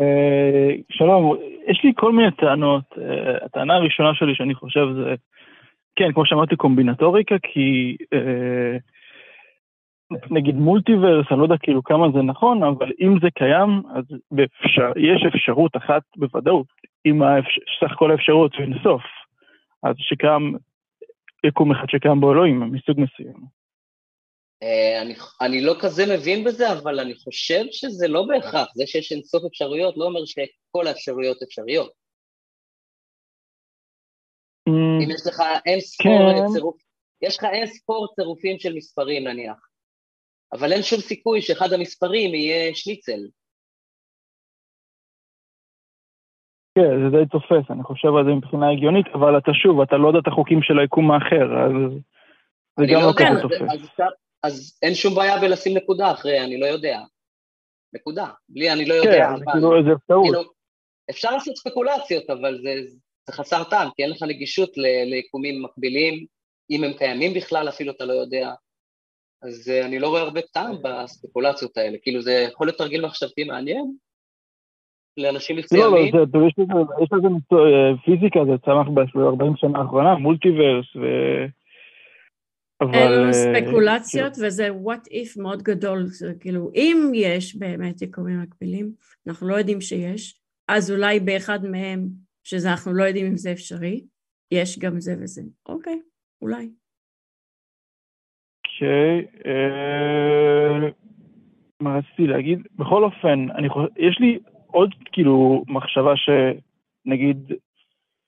[0.01, 2.83] אה, שלום, יש לי כל מיני טענות.
[2.97, 5.15] אה, הטענה הראשונה שלי שאני חושב זה,
[5.95, 8.77] כן, כמו שאמרתי, קומבינטוריקה, כי אה,
[10.31, 14.91] נגיד מולטיברס, אני לא יודע כאילו כמה זה נכון, אבל אם זה קיים, אז באפשר,
[14.95, 16.67] יש אפשרות אחת בוודאות,
[17.05, 19.01] אם האפשר, סך כל האפשרויות הוא אינסוף,
[19.83, 20.57] אז שקיים
[21.47, 23.57] יקום אחד שקיים בו אלוהים, מסוג מסוים.
[24.63, 28.67] אה, אני, אני לא כזה מבין בזה, אבל אני חושב שזה לא בהכרח.
[28.75, 31.91] זה שיש אינסוף אפשרויות לא אומר שכל האפשרויות אפשריות.
[34.69, 36.53] Mm, אם יש לך אין ספור כן.
[36.53, 36.77] צירוף,
[37.21, 39.57] יש לך אין ספור צירופים של מספרים נניח,
[40.53, 43.19] אבל אין שום סיכוי שאחד המספרים יהיה שניצל.
[46.77, 50.07] כן, זה די תופס, אני חושב על זה מבחינה הגיונית, אבל אתה שוב, אתה לא
[50.07, 51.75] יודע את החוקים של היקום האחר, אז
[52.79, 54.01] זה גם לא יודע, כזה תופס.
[54.43, 56.99] אז, אין שום בעיה בלשים נקודה אחרי אני לא יודע.
[57.93, 58.27] נקודה.
[58.49, 59.29] בלי אני לא יודע.
[59.37, 60.23] כן, כאילו איזה אפשרות.
[60.23, 60.41] כאילו,
[61.09, 62.73] אפשר לעשות ספקולציות, אבל זה,
[63.27, 64.71] זה חסר טעם, כי אין לך נגישות
[65.05, 66.25] ליקומים מקבילים,
[66.71, 68.53] אם הם קיימים בכלל, אפילו אתה לא יודע.
[69.41, 71.97] אז אה, אני לא רואה הרבה טעם בספקולציות האלה.
[72.01, 73.95] כאילו, זה יכול להיות תרגיל מחשבתי מעניין
[75.17, 76.15] לאנשים לא, מסוימים.
[76.15, 80.95] לא, זה, יש לזה, יש לזה מקצוע, אה, פיזיקה, זה צמח ב-40 שנה האחרונה, מולטיברס,
[80.95, 81.01] ו...
[82.81, 88.91] לנו אה, ספקולציות, וזה what if מאוד גדול, זה כאילו, אם יש באמת יקומים מקבילים,
[89.27, 92.07] אנחנו לא יודעים שיש, אז אולי באחד מהם,
[92.43, 94.01] שזה אנחנו לא יודעים אם זה אפשרי,
[94.51, 95.41] יש גם זה וזה.
[95.65, 95.99] אוקיי,
[96.41, 96.69] אולי.
[98.65, 100.89] אוקיי, אה,
[101.81, 102.59] מה רציתי להגיד?
[102.75, 104.39] בכל אופן, אני חושב, יש לי
[104.71, 107.37] עוד כאילו מחשבה שנגיד,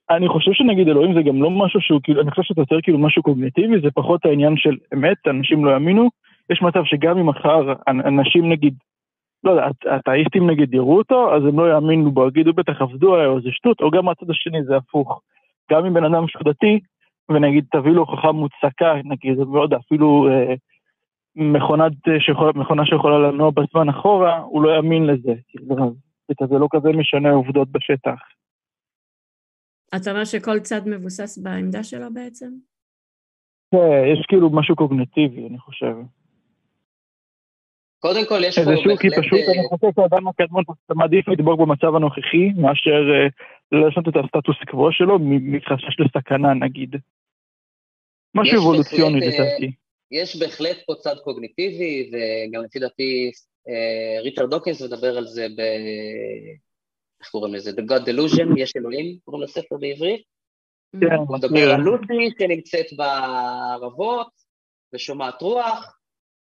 [0.10, 2.98] אני חושב שנגיד אלוהים זה גם לא משהו שהוא כאילו, אני חושב שזה יותר כאילו
[2.98, 6.10] משהו קוגניטיבי, זה פחות העניין של אמת, אנשים לא יאמינו.
[6.50, 8.74] יש מצב שגם אם מחר אנ- אנשים נגיד,
[9.44, 13.28] לא יודע, האתאיסטים נגיד יראו אותו, אז הם לא יאמינו בו, יגידו בטח עבדו עליי
[13.28, 15.22] או זה שטות, או גם מהצד השני זה הפוך.
[15.72, 16.80] גם אם בן אדם שהוא דתי,
[17.30, 20.54] ונגיד תביא לו הוכחה מוצקה, נגיד, לא יודע, אפילו אה,
[21.36, 25.34] מכונת, אה, שיכול, מכונה שיכולה לנוע בזמן אחורה, הוא לא יאמין לזה.
[25.48, 25.76] כאילו,
[26.30, 28.20] זה כזה לא כזה משנה עובדות בשטח.
[29.96, 32.52] אתה אומר שכל צד מבוסס בעמדה שלו בעצם?
[33.72, 35.96] כן, יש כאילו משהו קוגניטיבי, אני חושב.
[38.00, 39.26] קודם כל, יש פה זה שוב, כי בהחלט...
[39.26, 40.64] פשוט אה, אני חושב שהאדם הקדמון
[40.96, 43.28] מעדיף לדבוק במצב הנוכחי, מאשר אה,
[43.72, 46.96] לשנות את הסטטוס קוו שלו, מחשש לסכנה נגיד.
[48.36, 49.72] משהו אבולוציוני בהחלט, אה, לדעתי.
[50.12, 53.32] יש בהחלט פה צד קוגניטיבי, וגם לפי דעתי
[54.24, 55.60] ריצ'רד דוקינס מדבר על זה ב...
[57.22, 57.72] איך קוראים לזה?
[57.72, 60.24] The God Delusion, יש אלוהים, קוראים לספר בעברית.
[61.02, 61.72] כן, הוא מדבר.
[61.72, 64.28] על לוטי שנמצאת בערבות
[64.94, 65.98] ושומעת רוח,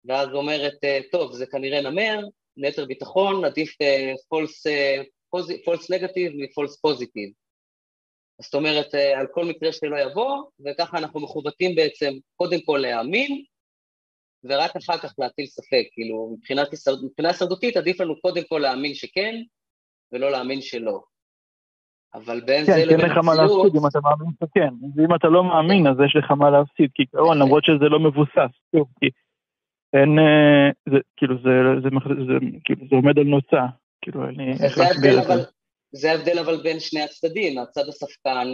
[0.04, 2.20] ואז אומרת, אה, טוב, זה כנראה נמר,
[2.56, 5.02] ליתר ביטחון, עדיף אה, false, אה,
[5.96, 7.32] negative מ-false positive.
[8.42, 13.44] זאת אומרת, אה, על כל מקרה שלא יבוא, וככה אנחנו מכוותים בעצם קודם כל להאמין,
[14.44, 15.84] ורק אחר כך להטיל ספק.
[15.92, 16.68] כאילו, מבחינת
[17.04, 19.34] מבחינה הישרדותית עדיף לנו קודם כל להאמין שכן,
[20.12, 21.00] ולא להאמין שלא.
[22.14, 24.74] אבל בין כן, זה כי אין לבין לך מה המציאות, להפסיד אם אתה מאמין שכן.
[24.96, 28.52] ואם אתה לא מאמין, אז יש לך מה להפסיד, כעיקרון, למרות שזה לא מבוסס.
[28.76, 29.06] שוב, כי
[29.92, 30.18] אין...
[30.18, 31.50] אה, זה כאילו, זה
[31.82, 33.62] זה מח- זה כאילו, זה עומד על נוצה.
[34.02, 35.50] כאילו, אין איך וזה ההבדל להסביר את אבל, זה.
[35.92, 38.46] זה ההבדל אבל בין שני הצדדים, הצד הספקן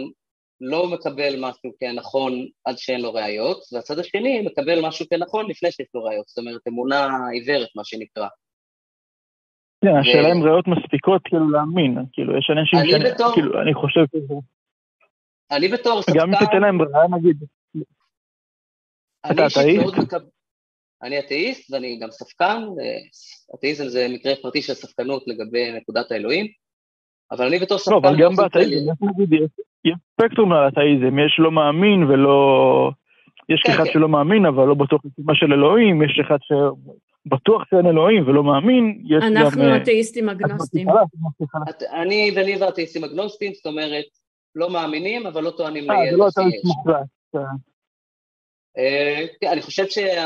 [0.61, 5.87] לא מקבל משהו כנכון עד שאין לו ראיות, והצד השני מקבל משהו כנכון לפני שיש
[5.93, 8.27] לו ראיות, זאת אומרת אמונה עיוורת מה שנקרא.
[9.85, 11.97] כן, השאלה אם ראיות מספיקות כאילו להאמין.
[12.13, 13.11] כאילו, יש אנשים אני שאני...
[13.13, 14.33] בתור- כאילו, אני חושב שזה...
[15.51, 17.37] אני בתור גם אם תיתן ספקן, להם ראיה, נגיד,
[19.31, 20.13] אתה אתאיסט?
[21.03, 22.61] אני אתאיסט ואני גם ספקן,
[23.55, 26.47] אתאיזם זה מקרה פרטי של ספקנות לגבי נקודת האלוהים,
[27.31, 27.91] אבל אני בתור ספקן...
[27.91, 28.91] לא, אבל גם באתאיזם,
[29.85, 32.91] יש ספקטרום לאתאיזם, יש לא מאמין ולא...
[33.49, 33.91] יש כן, אחד כן.
[33.93, 39.01] שלא מאמין, אבל לא בטוח בקיומה של אלוהים, יש אחד שבטוח שאין אלוהים ולא מאמין,
[39.05, 39.37] יש גם...
[39.37, 40.89] אנחנו אה, אתאיסטים אגנוסטים.
[40.89, 40.95] אה,
[41.69, 44.05] את- אני ואני והאתאיסטים אגנוסטים, זאת אומרת,
[44.55, 46.37] לא מאמינים, אבל לא טוענים זה לידע לא שיש.
[46.47, 47.05] אתאיסט מוחלט.
[47.33, 47.39] כן.
[48.77, 50.23] אה, אני חושב שה...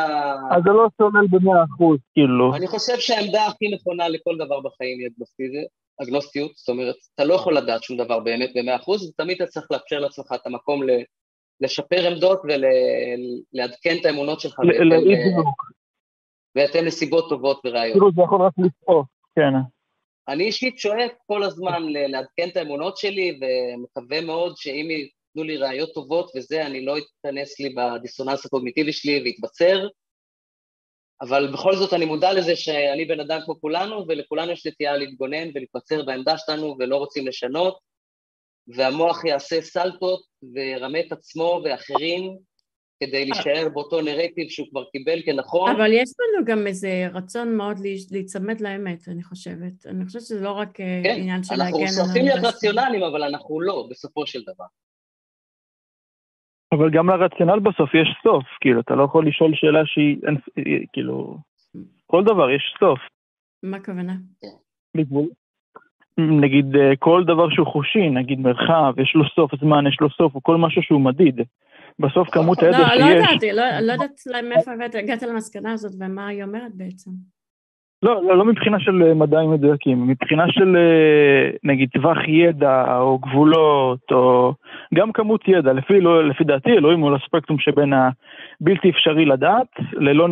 [0.51, 2.55] אז זה לא שולל במאה אחוז, כאילו.
[2.55, 5.67] אני חושב שהעמדה הכי נכונה לכל דבר בחיים היא אגנוסטיז-
[6.01, 9.65] אגנוסטיות, זאת אומרת, אתה לא יכול לדעת שום דבר באמת במאה אחוז, ותמיד אתה צריך
[9.71, 11.03] לאפשר לעצמך את המקום ל-
[11.61, 14.59] לשפר עמדות ולעדכן את האמונות שלך
[16.55, 17.93] בהתאם לסיבות טובות וראיות.
[17.93, 19.03] כאילו זה יכול רק לפעול,
[19.35, 19.53] כן.
[20.27, 25.89] אני אישית שואף כל הזמן לעדכן את האמונות שלי, ומקווה מאוד שאם ייתנו לי ראיות
[25.93, 29.87] טובות וזה, אני לא אתכנס לי בדיסוננס הקוגניטיבי שלי ואתבצר,
[31.21, 35.49] אבל בכל זאת אני מודע לזה שאני בן אדם כמו כולנו, ולכולנו יש נטייה להתגונן
[35.55, 37.79] ולהתבצר בעמדה שלנו ולא רוצים לשנות,
[38.67, 40.21] והמוח יעשה סלטות
[40.53, 42.37] וירמה את עצמו ואחרים
[43.03, 45.75] כדי להישאר באותו נרטיב שהוא כבר קיבל כנכון.
[45.75, 47.77] אבל יש לנו גם איזה רצון מאוד
[48.11, 49.85] להיצמד לאמת, אני חושבת.
[49.85, 51.79] אני חושבת שזה לא רק אה, כן, עניין של להגן על...
[51.79, 54.65] כן, אנחנו שואפים להיות רציונליים, אבל אנחנו לא, בסופו של דבר.
[56.71, 60.17] אבל גם לרציונל בסוף יש סוף, כאילו, אתה לא יכול לשאול שאלה שהיא,
[60.93, 61.37] כאילו,
[62.07, 62.99] כל דבר יש סוף.
[63.63, 64.13] מה הכוונה?
[64.97, 65.27] בגבול.
[66.17, 70.35] נגיד אה, כל דבר שהוא חושי, נגיד מרחב, יש לו סוף זמן, יש לו סוף,
[70.35, 71.41] או כל משהו שהוא מדיד.
[71.99, 72.99] בסוף כמות הידע שיש...
[72.99, 77.11] לא, לא ידעתי, לא, לא יודעת מאיפה הגעת למסקנה הזאת ומה היא אומרת בעצם.
[78.03, 83.19] לא, לא, לא מבחינה של אה, מדעים מדויקים, מבחינה של אה, נגיד טווח ידע או
[83.19, 84.53] גבולות או
[84.93, 90.27] גם כמות ידע, לפי, לא, לפי דעתי אלוהים הוא לספקטרום שבין הבלתי אפשרי לדעת, ללא,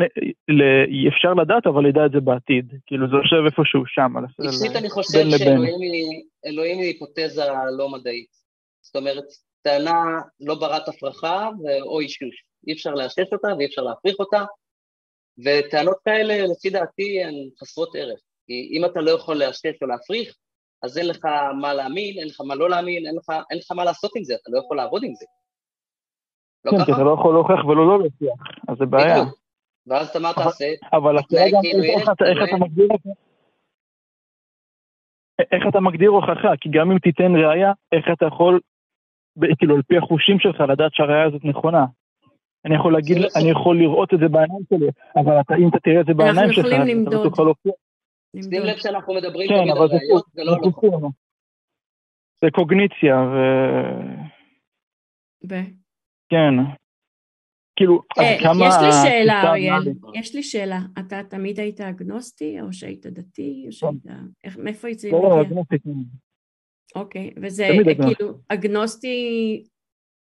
[0.47, 0.61] ל,
[1.07, 4.13] אפשר לדעת אבל ידע את זה בעתיד, כאילו זה יושב איפשהו שם.
[4.43, 7.43] אישית אני חושב שאלוהים היא היפותזה
[7.77, 8.29] לא מדעית,
[8.81, 9.25] זאת אומרת
[9.61, 11.49] טענה לא ברת הפרחה
[11.81, 14.43] או אישוש, אי אפשר לאשש אותה ואי אפשר להפריך אותה
[15.45, 18.19] וטענות כאלה, לפי דעתי, הן חסרות ערך.
[18.47, 20.35] כי אם אתה לא יכול לאשש או להפריך,
[20.83, 21.25] אז אין לך
[21.61, 24.33] מה להאמין, אין לך מה לא להאמין, אין לך, אין לך מה לעשות עם זה,
[24.41, 25.25] אתה לא יכול לעבוד עם זה.
[26.65, 29.23] לא כן, כי אתה לא יכול להוכיח ולא לא להוכיח, אז זה בעיה.
[29.87, 30.65] ואז אתה מה תעשה?
[30.93, 32.09] אבל השאלה גם כאילו איך
[32.49, 33.11] אתה מגדיר את זה.
[35.39, 38.59] איך אתה מגדיר הוכחה, כי גם אם תיתן ראייה, איך אתה יכול,
[39.57, 41.85] כאילו, על פי החושים שלך, לדעת שהראייה הזאת נכונה.
[42.65, 45.79] אני יכול להגיד, לא אני יכול לראות את זה בעיניים שלי, אבל אתה, אם אתה
[45.79, 47.33] תראה את זה בעיניים שלך, אנחנו יכולים למדוד.
[48.43, 49.97] שים לב שאנחנו מדברים כן, אבל זה
[50.33, 51.11] זה לא נכון.
[52.41, 53.35] זה קוגניציה ו...
[55.49, 55.55] ו?
[56.29, 56.53] כן.
[57.75, 58.65] כאילו, אה, כמה...
[58.67, 60.79] יש לי שאלה, אריאל, יש לי שאלה.
[60.99, 64.05] אתה תמיד היית אגנוסטי, או שהיית דתי, או שהיית...
[64.43, 65.07] איך, מאיפה יצא?
[65.07, 65.79] לא, לא, אגנוסטי.
[65.79, 65.89] כן.
[66.95, 69.63] אוקיי, וזה כאילו, אגנוסטי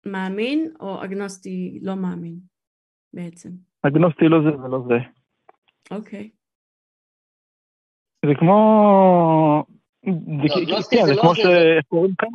[0.06, 2.34] מאמין או אגנוסטי לא מאמין
[3.14, 3.48] בעצם?
[3.82, 4.98] אגנוסטי לא זה ולא זה.
[5.90, 6.30] אוקיי.
[8.26, 8.54] זה כמו...
[10.06, 12.28] לא, כן, זה לא כמו שקוראים כאן.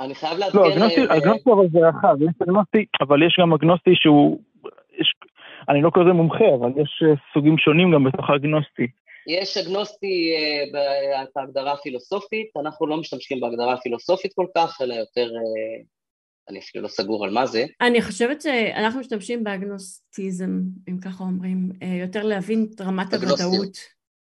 [0.00, 0.58] אני חייב לעדכן...
[0.58, 4.40] לא, אגנוסטי, אה, אגנוסטי אבל זה רחב, יש אגנוסטי, אבל יש גם אגנוסטי שהוא...
[5.00, 5.14] יש,
[5.68, 8.86] אני לא כזה מומחה, אבל יש אה, סוגים שונים גם בתוך האגנוסטי.
[9.26, 10.80] יש אגנוסטי אה,
[11.34, 15.28] בהגדרה הפילוסופית, אנחנו לא משתמשים בהגדרה הפילוסופית כל כך, אלא יותר
[16.50, 17.64] אני אפילו לא סגור על מה זה.
[17.80, 23.76] אני חושבת שאנחנו משתמשים באגנוסטיזם, אם ככה אומרים, אה, יותר להבין את רמת הוודאות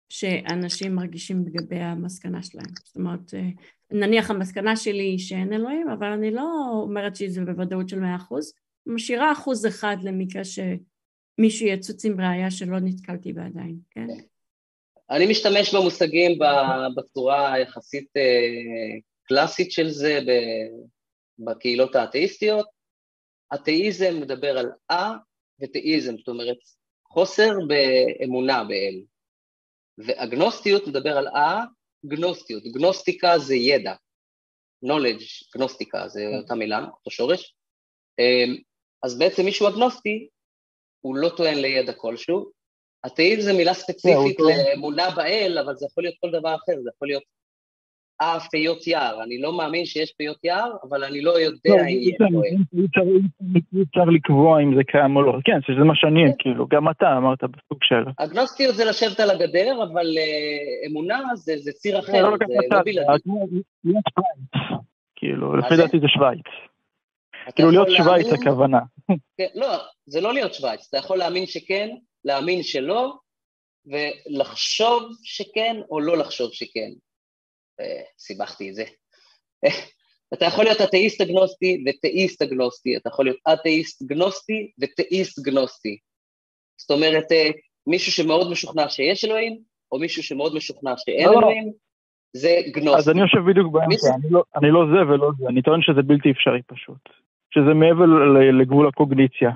[0.09, 2.67] שאנשים מרגישים לגבי המסקנה שלהם.
[2.85, 3.49] זאת אומרת, אה,
[3.91, 6.47] נניח המסקנה שלי היא שאין אלוהים, אבל אני לא
[6.83, 8.53] אומרת שזה בוודאות של מאה אחוז,
[8.87, 14.07] משאירה אחוז אחד למקרה שמישהו יצוץ עם ראייה שלא נתקלתי בה עדיין, כן?
[14.07, 14.23] כן.
[15.11, 16.39] אני משתמש במושגים
[16.97, 20.21] בצורה היחסית אה, קלאסית של זה,
[21.39, 22.67] בקהילות האתאיסטיות,
[23.55, 24.95] אתאיזם מדבר על א
[25.61, 26.59] ותאיזם, זאת אומרת
[27.09, 29.03] חוסר באמונה באל,
[29.99, 31.65] ואגנוסטיות מדבר על א
[32.07, 33.95] גנוסטיות, גנוסטיקה זה ידע,
[34.85, 37.55] knowledge, גנוסטיקה זה אותה מילה, אותו שורש,
[38.19, 38.57] אמ,
[39.03, 40.29] אז בעצם מישהו אגנוסטי,
[41.01, 42.51] הוא לא טוען לידע כלשהו,
[43.07, 47.09] אתאיזם זה מילה ספציפית לאמונה באל, אבל זה יכול להיות כל דבר אחר, זה יכול
[47.09, 47.23] להיות
[48.21, 51.89] אה, פיות יער, אני לא מאמין שיש פיות יער, אבל אני לא יודע לא, אם
[51.89, 52.25] יהיה פה.
[53.75, 56.33] אי אפשר לקבוע אם זה קיים או לא, כן, שזה מה שאני, כן.
[56.39, 58.05] כאילו, גם אתה אמרת בסוג של...
[58.17, 63.31] אגנוסטיות זה לשבת על הגדר, אבל אה, אמונה זה ציר אחר, לא, זה לא בלעדי.
[65.17, 66.47] כאילו, לפי דעתי זה שווייץ.
[67.55, 68.79] כאילו להיות שווייץ הכוונה.
[69.37, 69.77] כן, לא,
[70.07, 71.89] זה לא להיות שווייץ, אתה יכול להאמין שכן,
[72.25, 73.15] להאמין שלא,
[73.87, 76.91] ולחשוב שכן או לא לחשוב שכן.
[78.19, 78.85] סיבכתי את זה.
[80.35, 85.99] אתה יכול להיות אתאיסט אגנוסטי ותאיסט אגנוסטי, אתה יכול להיות אתאיסט גנוסטי ותאיסט גנוסטי.
[86.81, 87.51] זאת אומרת, אה,
[87.87, 89.59] מישהו שמאוד משוכנע שיש אלוהים,
[89.93, 91.39] או מישהו שמאוד משוכנע שאין לא, לא.
[91.39, 91.73] אלוהים,
[92.33, 92.99] זה גנוסטי.
[92.99, 96.03] אז אני יושב בדיוק באמצע, אני, לא, אני לא זה ולא זה, אני טוען שזה
[96.03, 97.09] בלתי אפשרי פשוט.
[97.51, 98.05] שזה מעבר
[98.61, 99.51] לגבול הקוגניציה.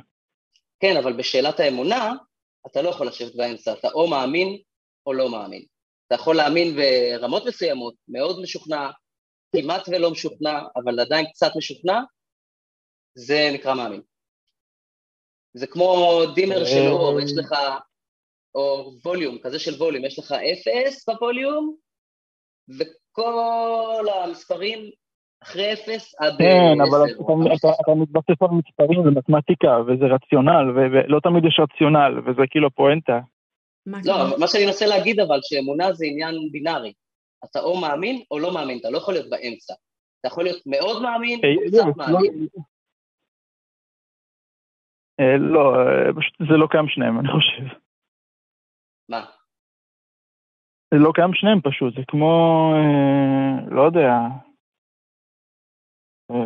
[0.80, 2.12] כן, אבל בשאלת האמונה,
[2.66, 4.58] אתה לא יכול לשבת באמצע, אתה או מאמין
[5.06, 5.62] או לא מאמין.
[6.12, 8.90] אתה יכול להאמין ברמות מסוימות, מאוד משוכנע,
[9.56, 12.00] כמעט ולא משוכנע, אבל עדיין קצת משוכנע,
[13.14, 14.00] זה נקרא מאמין.
[15.54, 17.54] זה כמו דימר של אור, יש לך,
[18.54, 21.76] או ווליום, כזה של ווליום, יש לך אפס בווליום,
[22.78, 24.90] וכל המספרים
[25.42, 27.10] אחרי אפס עד כן, אה, אבל.
[27.80, 33.20] אתה- מתבסס על מספרים ומתמטיקה, וזה רציונל, ולא תמיד יש רציונל, וזה כאילו הפואנטה.
[33.86, 34.14] מה לא?
[34.22, 36.92] אבל מה שאני מנסה להגיד אבל, שאמונה זה עניין בינארי.
[37.44, 39.74] אתה או מאמין או לא מאמין, אתה לא יכול להיות באמצע.
[40.20, 42.46] אתה יכול להיות מאוד מאמין אה, או לא, קצת לא- מאמין.
[45.20, 47.76] אה, לא, אה, פשוט זה לא קיים שניהם, אני חושב.
[49.08, 49.24] מה?
[50.94, 52.32] זה לא קיים שניהם פשוט, זה כמו,
[52.74, 54.10] אה, לא יודע,
[56.30, 56.36] אה,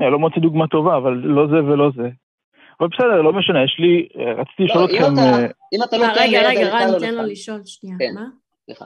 [0.00, 2.23] אה, לא מוצא דוגמה טובה, אבל לא זה ולא זה.
[2.80, 5.96] אבל בסדר, לא משנה, יש לי, אה, רציתי לשאול לא, אם אתכם, אה, אם אתה
[5.98, 7.22] לא אה, רגע, רגע, רן, תן לו.
[7.22, 7.96] לשאול שנייה.
[7.98, 8.14] כן.
[8.14, 8.26] מה?
[8.64, 8.84] סליחה.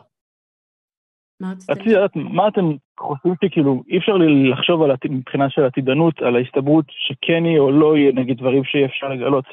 [1.71, 2.05] רציתי לשאול?
[2.05, 2.71] לדעת, מה אתם
[3.01, 7.71] חושבים שכאילו, אי אפשר לי לחשוב על, מבחינה של עתידנות, על ההסתברות שכן יהיה או
[7.71, 9.45] לא יהיה, נגיד, דברים שאי אפשר לגלות,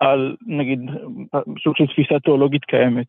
[0.00, 0.78] על, נגיד,
[1.64, 3.06] סוג של תפיסה תיאולוגית קיימת.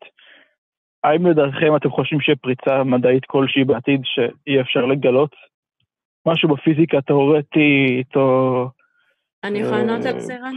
[1.04, 5.34] האם לדעתכם אתם חושבים שיהיה פריצה מדעית כלשהי בעתיד שאי אפשר לגלות?
[6.26, 8.68] משהו בפיזיקה התיאורטית, או...
[9.44, 10.54] אני יכולה לענות על זה, רן?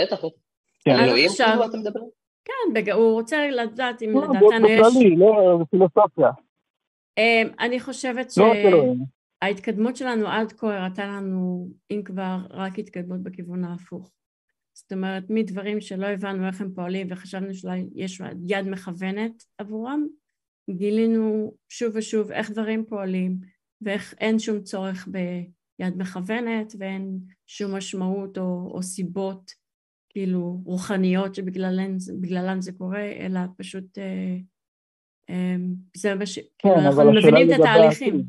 [0.00, 0.20] בטח,
[0.84, 2.00] כן, אלוהים עכשיו- כאילו אתה מדבר?
[2.44, 4.80] כן, הוא רוצה לדעת אם לא, לדעתנו יש...
[5.18, 6.30] לא, זה פילוסופיה.
[7.18, 8.52] אמ, אני חושבת לא.
[9.42, 14.10] שההתקדמות שלנו עד כה הראתה לנו, אם כבר, רק התקדמות בכיוון ההפוך.
[14.74, 20.06] זאת אומרת, מדברים שלא הבנו איך הם פועלים וחשבנו שאולי יש יד מכוונת עבורם,
[20.70, 23.36] גילינו שוב ושוב איך דברים פועלים
[23.82, 25.08] ואיך אין שום צורך
[25.78, 29.50] ביד מכוונת ואין שום משמעות או, או סיבות
[30.10, 31.98] כאילו רוחניות שבגללן
[32.60, 34.36] זה- קורה, אלא פשוט אה,
[35.30, 35.56] אה,
[35.96, 36.38] זה מה ש...
[36.58, 38.22] כאילו כן, אנחנו אבל השאלה מבינים את התהליכים.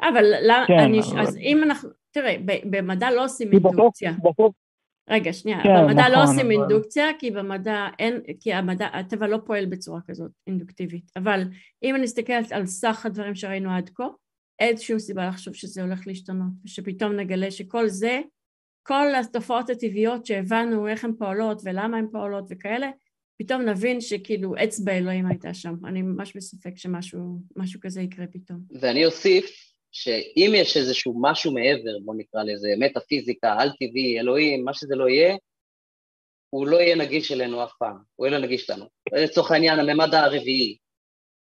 [0.00, 2.36] אבל למה, כן, אני, אבל- אז אם אנחנו, תראה,
[2.70, 4.12] במדע לא עושים אינדוקציה.
[5.10, 9.26] רגע, שנייה, כן, במדע לא נכון, עושים אבל- אינדוקציה, כי במדע אין, כי המדע, הטבע
[9.26, 11.10] לא פועל בצורה כזאת אינדוקטיבית.
[11.16, 11.42] אבל
[11.82, 14.04] אם אני מסתכלת על סך הדברים שראינו עד כה,
[14.58, 18.20] אין שום סיבה לחשוב שזה הולך להשתנות, ושפתאום נגלה שכל זה,
[18.82, 22.90] כל התופעות הטבעיות שהבנו איך הן פועלות ולמה הן פועלות וכאלה,
[23.38, 25.74] פתאום נבין שכאילו אצבע אלוהים הייתה שם.
[25.84, 28.58] אני ממש בספק שמשהו משהו כזה יקרה פתאום.
[28.80, 29.50] ואני אוסיף
[29.92, 35.36] שאם יש איזשהו משהו מעבר, בוא נקרא לזה מטאפיזיקה, על-טבעי, אלוהים, מה שזה לא יהיה,
[36.50, 38.84] הוא לא יהיה נגיש אלינו אף פעם, הוא יהיה לא נגיש לנו.
[39.12, 40.76] לצורך העניין, הממד הרביעי.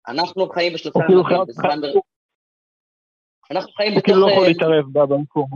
[0.08, 1.82] אנחנו חיים בשלושה הוא כאילו בזמן...
[3.52, 4.34] אנחנו חיים הוא כאילו לא בתוך...
[4.34, 5.50] יכול אה, להתערב בה במקום.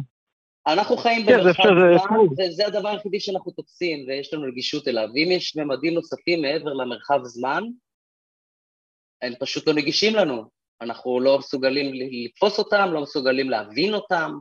[0.68, 2.44] אנחנו חיים במרחב זמן.
[2.48, 5.10] וזה הדבר היחידי שאנחנו תופסים, ויש לנו רגישות אליו.
[5.14, 7.64] ואם יש ממדים נוספים מעבר למרחב זמן,
[9.22, 10.50] הם פשוט לא נגישים לנו.
[10.82, 14.32] אנחנו לא מסוגלים לתפוס אותם, לא מסוגלים להבין אותם.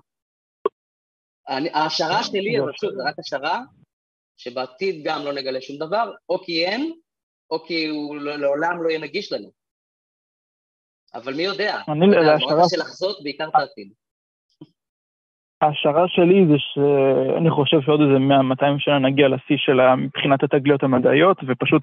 [1.48, 3.60] ההשערה שלי, אבל שוב, זו רק השערה,
[4.36, 6.94] שבעתיד גם לא נגלה שום דבר, או כי אין,
[7.50, 9.61] או כי הוא לא- לעולם לא יהיה נגיש לנו.
[11.14, 11.80] אבל מי יודע?
[11.88, 13.92] אני- אתה יודע, זה נורא השערה- קשה לחזות בעיקר את העתיד.
[15.62, 21.36] ההשערה שלי זה שאני חושב שעוד איזה 100-200 שנה נגיע לשיא שלה מבחינת התגליות המדעיות,
[21.48, 21.82] ופשוט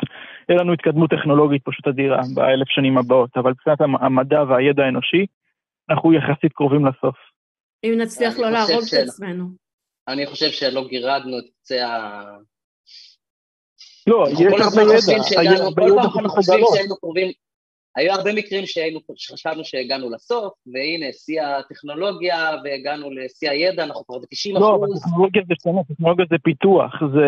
[0.50, 5.26] יהיה לנו התקדמות טכנולוגית פשוט אדירה באלף שנים הבאות, אבל מבחינת המ- המדע והידע האנושי,
[5.90, 7.16] אנחנו יחסית קרובים לסוף.
[7.84, 9.46] אם נצליח לא להרוג את עצמנו.
[10.08, 12.22] אני חושב שלא גירדנו את קצה ה...
[14.08, 14.40] לא, יש
[15.60, 16.66] הרבה ידע, כל פעם אנחנו חושבים.
[16.76, 17.32] שהיינו קרובים,
[17.96, 24.18] היו הרבה מקרים שהיינו, שחשבנו שהגענו לסוף, והנה, שיא הטכנולוגיה, והגענו לשיא הידע, אנחנו כבר
[24.20, 25.02] ב-90 לא, אבל אחוז.
[25.04, 27.28] טכנולוגיה זה שונה, טכנולוגיה זה פיתוח, זה,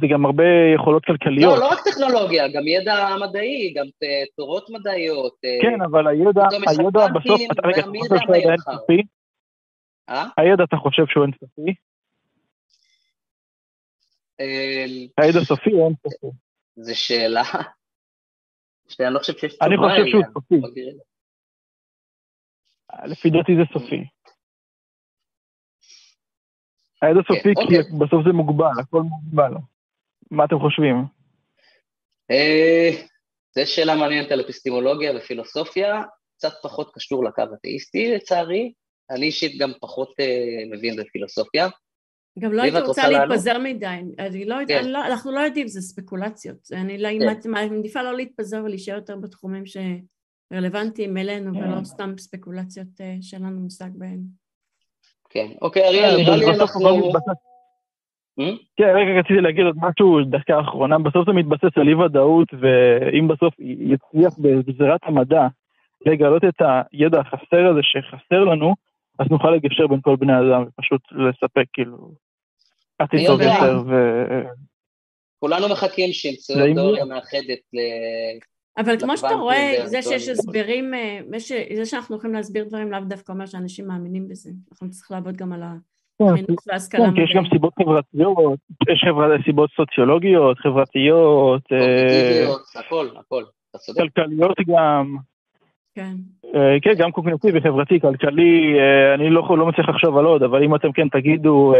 [0.00, 0.44] זה גם הרבה
[0.74, 1.52] יכולות כלכליות.
[1.52, 5.34] לא, לא רק טכנולוגיה, גם ידע מדעי, גם ת- תורות מדעיות.
[5.44, 8.52] אה, כן, אבל הידע, הידע בסוף, אתה- רגע, אתה חושב שהידע.
[8.52, 9.02] אינסופי?
[10.08, 10.24] אה?
[10.36, 11.74] הידע אתה חושב שהוא אינסופי?
[14.40, 14.84] אה,
[15.18, 16.26] הידע סופי או אינסופי?
[16.76, 17.42] זו שאלה,
[18.88, 20.24] שאני לא חושב שיש תשובה אני חושב שהוא.
[20.34, 20.54] סופי.
[20.54, 20.80] את זה.
[23.04, 24.04] לפי דעתי זה סופי.
[27.02, 27.78] הידע סופי כי אוקיי.
[27.98, 29.52] בסוף זה מוגבל, הכל מוגבל.
[30.30, 30.94] מה אתם חושבים?
[32.30, 32.90] אה,
[33.54, 36.02] זו שאלה מעניינת על אפיסטימולוגיה ופילוסופיה,
[36.36, 38.72] קצת פחות קשור לקו אתאיסטי לצערי.
[39.10, 41.68] אני אישית גם פחות אה, מבין בפילוסופיה.
[42.38, 43.08] גם לא הייתי רוצה?
[43.08, 43.86] להתפזר מדי,
[44.18, 44.90] אני לא, יודעת- כן.
[44.90, 46.56] לא, אנחנו לא יודעים, זה ספקולציות.
[46.72, 47.08] אני לא,
[47.42, 47.50] כן.
[47.50, 49.62] מעדיפה לא להתפזר ולהישאר יותר בתחומים
[50.52, 51.58] שרלוונטיים אלינו, כן.
[51.58, 54.20] ולא סתם ספקולציות אה, שאין לנו מושג בהן.
[55.30, 57.10] כן, אוקיי, אריאל, נראה לי אנחנו...
[58.40, 58.56] Hmm?
[58.76, 63.28] כן, רגע, רציתי להגיד עוד משהו דקה אחרונה, בסוף זה מתבסס על אי ודאות, ואם
[63.28, 65.46] בסוף יצליח בגזירת המדע
[66.06, 66.54] לגלות את
[66.92, 68.74] הידע החסר הזה שחסר לנו,
[69.18, 72.10] אז נוכל לגשר בין כל בני אדם, ופשוט לספק כאילו
[72.98, 73.40] עתיד טוב?
[73.40, 73.92] יותר, ו...
[75.40, 77.04] כולנו מחכים שימצאו אם תיאוריה.
[77.04, 77.78] מאחדת ל...
[78.78, 80.28] אבל כמו שאתה רואה, זה שיש.
[80.28, 81.20] הסברים, אה,
[81.76, 84.50] זה שאנחנו יכולים להסביר דברים לאו דווקא אומר שאנשים מאמינים בזה.
[84.72, 87.42] אנחנו צריכים לעבוד גם על החינוך וההשכלה כן, כי יש גם.
[87.52, 88.58] סיבות חברתיות,
[88.92, 92.46] יש חברה- סיבות סוציולוגיות, חברתיות, אה,
[92.80, 94.00] הכל, הכל, אתה צודק.
[94.00, 95.16] כלכליות גם.
[95.94, 96.14] כן.
[96.54, 98.76] אה, כן, גם קוגניטיבי, חברתי, כלכלי,
[99.14, 101.74] אני לא לא מצליח לחשוב על עוד, אבל אם אתם כן תגידו...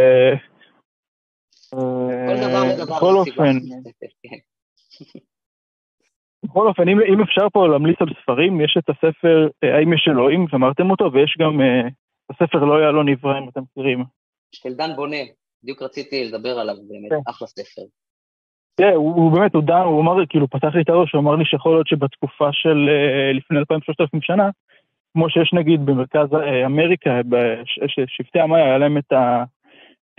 [1.73, 3.15] אה, כל דבר ודבר בכל.
[3.15, 3.59] אופן,
[4.23, 4.37] כן.
[6.45, 10.07] בכל אופן, אם, אם אפשר פה להמליץ על ספרים, יש את הספר אה, האם יש
[10.11, 11.87] אלוהים, אמרתם אותו, ויש גם אה,
[12.29, 14.03] הספר לא לא נברא, אם אתם מכירים.
[14.51, 15.17] של דן בונה,
[15.63, 17.29] בדיוק רציתי לדבר עליו, באמת, כן.
[17.29, 17.81] אחלה ספר.
[18.75, 21.35] תראה, הוא, הוא באמת, הוא דן, הוא אמר, כאילו, פתח לי את הראש, הוא אמר
[21.35, 24.49] לי שיכול להיות שבתקופה של אה, לפני 2,000-3,000 שנה,
[25.13, 26.27] כמו שיש נגיד במרכז
[26.65, 29.43] אמריקה, בשבטי המאיה, היה להם את ה...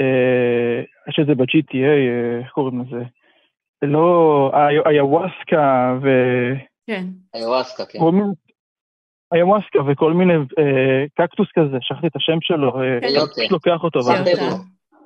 [0.01, 3.05] אה, יש את זה ב-GTA, אה, איך קוראים לזה?
[3.83, 6.09] לא, הי- היוואסקה ו...
[6.87, 7.05] כן.
[7.35, 7.99] איוואסקה, כן.
[9.33, 13.09] היוואסקה וכל מיני אה, קקטוס כזה, שכחתי את השם שלו, כן.
[13.09, 14.13] פשוט לוקח אותו, זה.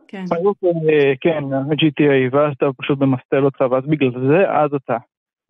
[0.09, 0.25] כן.
[1.21, 4.97] כן, GTA, ואז אתה פשוט ממסטל אותך, ואז בגלל זה, אז אתה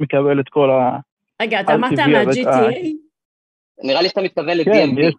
[0.00, 0.98] מקבל את כל ה...
[1.42, 2.86] רגע, אתה אמרת מה-GTA?
[3.84, 5.00] נראה לי שאתה מתכוון כן, ל-DMP.
[5.00, 5.14] יש...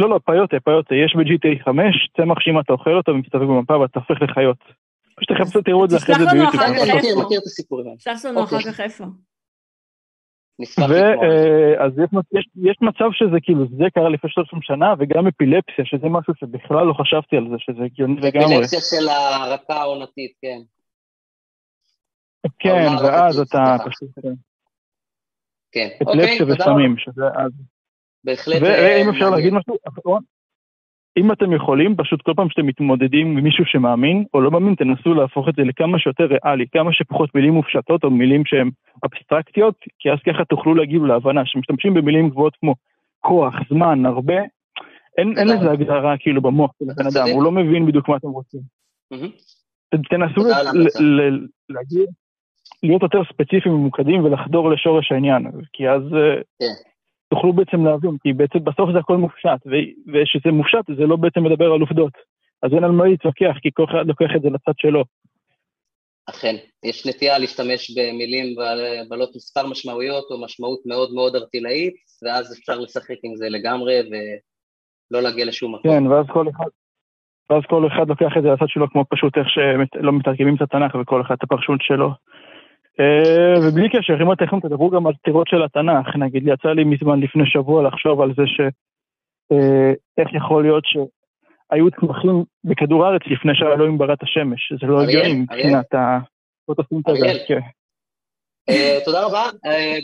[0.00, 4.00] לא, לא, פיוטה, פיוטה, יש ב-GTA 5, צמח שאם אתה אוכל אותו ומסתובב במפה ואתה
[4.00, 4.58] הופך לחיות.
[5.16, 6.62] פשוט תחפשו, תראו את זה אחרי זה תשלח ביוטיוב.
[6.62, 7.22] אחר כן, כך כן, מכיר, איפה?
[7.22, 7.98] מכיר את הסיפורים האלה.
[7.98, 8.58] שלח לנו אוקיי.
[8.58, 9.04] אחר כך איפה.
[10.64, 10.82] זה.
[10.88, 16.08] ואז יש, יש, יש מצב שזה כאילו, זה קרה לפני 30 שנה, וגם אפילפסיה, שזה
[16.08, 18.54] משהו שבכלל לא חשבתי על זה, שזה הגיוני לגמרי.
[18.54, 20.60] אפילפסיה של ההרקה העונתית, כן.
[22.58, 23.76] כן, ואז אתה.
[23.86, 24.10] פשוט...
[25.72, 25.88] כן.
[26.06, 26.72] אוקיי, אפילפסיה תודה רבה.
[26.72, 27.52] וסמים, שזה אז.
[28.24, 28.62] בהחלט.
[28.62, 30.22] ואם אה, אפשר להגיד משהו אחרון,
[31.16, 35.14] אם אתם יכולים, פשוט כל פעם שאתם מתמודדים עם מישהו שמאמין או לא מאמין, תנסו
[35.14, 38.70] להפוך את זה לכמה שיותר ריאלי, כמה שפחות מילים מופשטות או מילים שהן
[39.04, 42.74] אבסטרקטיות, כי אז ככה תוכלו להגיב להבנה, שמשתמשים במילים גבוהות כמו
[43.20, 44.34] כוח, זמן, הרבה,
[45.18, 47.26] אין, אין לזה הגדרה כאילו במוח של הבן אדם.
[47.34, 48.60] הוא לא מבין בדיוק מה אתם רוצים.
[50.10, 50.40] תנסו
[51.68, 52.08] להגיד,
[52.82, 56.89] להיות יותר ספציפיים וממוקדים ולחדור לשורש העניין, כי אז אה, כן.
[57.30, 59.60] תוכלו בעצם להבין, כי בעצם בסוף זה הכל מופשט,
[60.12, 62.12] וכשזה מופשט זה לא בעצם מדבר על עובדות,
[62.62, 65.04] אז אין על מה להתווכח, כי כל אחד לוקח את זה לצד שלו.
[66.30, 66.54] אכן,
[66.84, 72.78] יש נטייה להשתמש במילים בעל- בעלות מספר משמעויות או משמעות מאוד מאוד ארטילאית, ואז אפשר
[72.78, 75.90] לשחק עם זה לגמרי ולא להגיע לשום מקום.
[75.90, 76.70] כן, ואז כל אחד...
[77.50, 80.94] ואז כל אחד לוקח את זה לצד שלו כמו פשוט איך שלא מתרגמים את התנ"ך
[80.94, 82.10] וכל אחד את הפרשנות שלו.
[83.00, 87.20] אה, ובלי קשר, אם אתם תדברו גם על סתירות של התנ"ך, נגיד יצא לי מזמן
[87.20, 88.60] לפני שבוע לחשוב על זה ש...
[89.52, 95.02] אה, איך יכול להיות שהיו צמחים בכדור הארץ לפני שהאלוהים ברא את השמש, זה לא
[95.02, 95.40] הגיוני.
[95.40, 96.18] מבחינת ה...
[96.68, 97.38] בוא תשים את אריאל.
[97.38, 97.60] זה, כן.
[98.70, 99.44] אה, תודה רבה,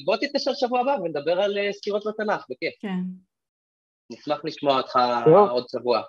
[0.04, 2.74] בוא תתקשר שבוע הבא ונדבר על סקירות בתנ"ך, בכיף.
[2.80, 3.00] כן.
[4.12, 4.96] נשמח לשמוע אותך.
[5.50, 6.02] עוד שבוע.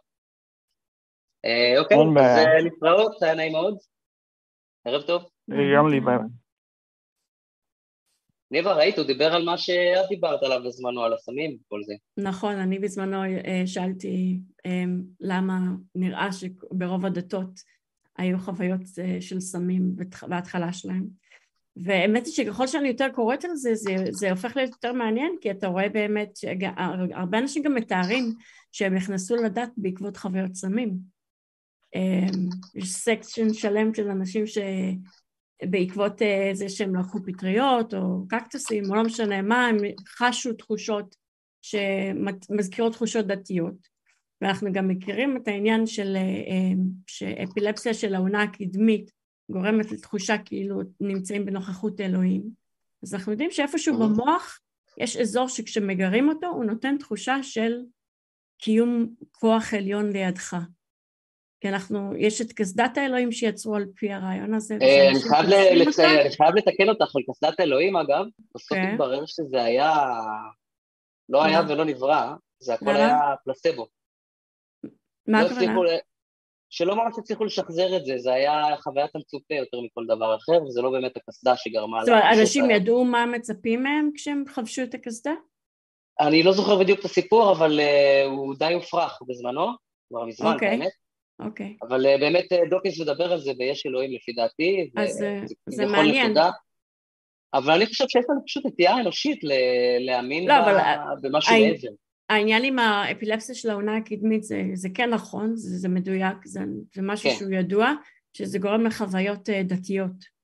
[1.80, 3.78] אוקיי, אז להתראות, היה נעים מאוד.
[4.86, 5.24] ערב טוב.
[5.76, 6.18] גם לי, ביי.
[8.52, 11.94] ניבה, ראית, הוא דיבר על מה שאת דיברת עליו בזמנו, על הסמים וכל זה.
[12.18, 14.84] נכון, אני בזמנו אה, שאלתי אה,
[15.20, 15.60] למה
[15.96, 17.50] נראה שברוב הדתות
[18.18, 19.96] היו חוויות אה, של סמים
[20.28, 21.08] בהתחלה שלהם.
[21.76, 25.52] והאמת היא שככל שאני יותר קוראת על זה, זה, זה הופך להיות יותר מעניין, כי
[25.52, 28.34] אתה רואה באמת שהרבה אנשים גם מתארים
[28.72, 30.98] שהם נכנסו לדת בעקבות חוויות סמים.
[32.76, 35.27] יש סקשן שלם של אנשים שבעקבות
[36.22, 39.78] אה, זה שהם לקחו פטריות או קקטוסים, או לא משנה מה, הם
[40.08, 41.16] חשו תחושות
[41.62, 43.98] שמזכירות תחושות דתיות.
[44.42, 46.74] ואנחנו גם מכירים את העניין של אה, אה,
[47.08, 49.12] שאפילפסיה של העונה הקדמית
[49.52, 52.44] גורמת לתחושה כאילו נמצאים בנוכחות אלוהים.
[53.04, 54.00] אז אנחנו יודעים שאיפשהו.
[54.00, 54.60] במוח
[54.98, 57.74] יש אזור שכשמגרים אותו הוא נותן תחושה של
[58.58, 60.58] קיום כוח עליון לידך.
[61.62, 64.78] כי אנחנו, יש את קסדת האלוהים שיצרו על פי הרעיון הזה.
[64.82, 65.20] אה, אני
[66.38, 68.26] חייב לתקן אותך על קסדת אלוהים, אגב.
[68.56, 68.90] בסוף כן.
[68.92, 69.94] התברר שזה היה...
[71.30, 71.62] לא היה?
[71.70, 72.96] ולא נברא, זה הכל?
[72.96, 73.88] היה פלסבו.
[75.28, 75.92] מה לא הכוונה?
[76.70, 80.82] שלא ממש הצליחו לשחזר את זה, זה היה חוויית המצופה יותר מכל דבר אחר, וזה
[80.82, 82.70] לא באמת הקסדה שגרמה זאת אומרת, אנשים.
[82.70, 85.34] ידעו מה מצפים מהם כשהם חבשו את הקסדה?
[86.20, 89.68] אני לא זוכר בדיוק את הסיפור, אבל אה, הוא די הופרך בזמנו,
[90.10, 90.78] כבר מזמן, אוקיי.
[90.78, 90.92] באמת.
[91.40, 91.78] אוקיי.
[91.82, 94.90] אבל אה, באמת אה, דוקינס מדבר על זה ביש אלוהים לפי דעתי.
[94.98, 96.26] אז, אה, זה כביכול מעניין.
[96.26, 96.50] נקודה.
[97.54, 99.52] אבל אני חושב שיש לנו פשוט נטייה אנושית ל-
[100.06, 101.88] להאמין לא, ב- במשהו מעבר.
[102.30, 106.60] העניין עם האפילפסיה של העונה הקדמית זה, זה כן נכון, זה, זה מדויק, זה,
[106.96, 107.36] זה משהו כן.
[107.36, 107.94] שהוא ידוע,
[108.34, 110.38] שזה גורם לחוויות דתיות.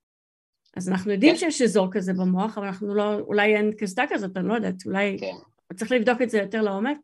[0.76, 1.38] אז אנחנו יודעים כן.
[1.38, 5.16] שיש אזור כזה במוח, אבל אנחנו לא, אולי אין קסדה כזאת, אני לא יודעת, אולי
[5.20, 5.74] כן.
[5.76, 6.96] צריך לבדוק את זה יותר לעומק,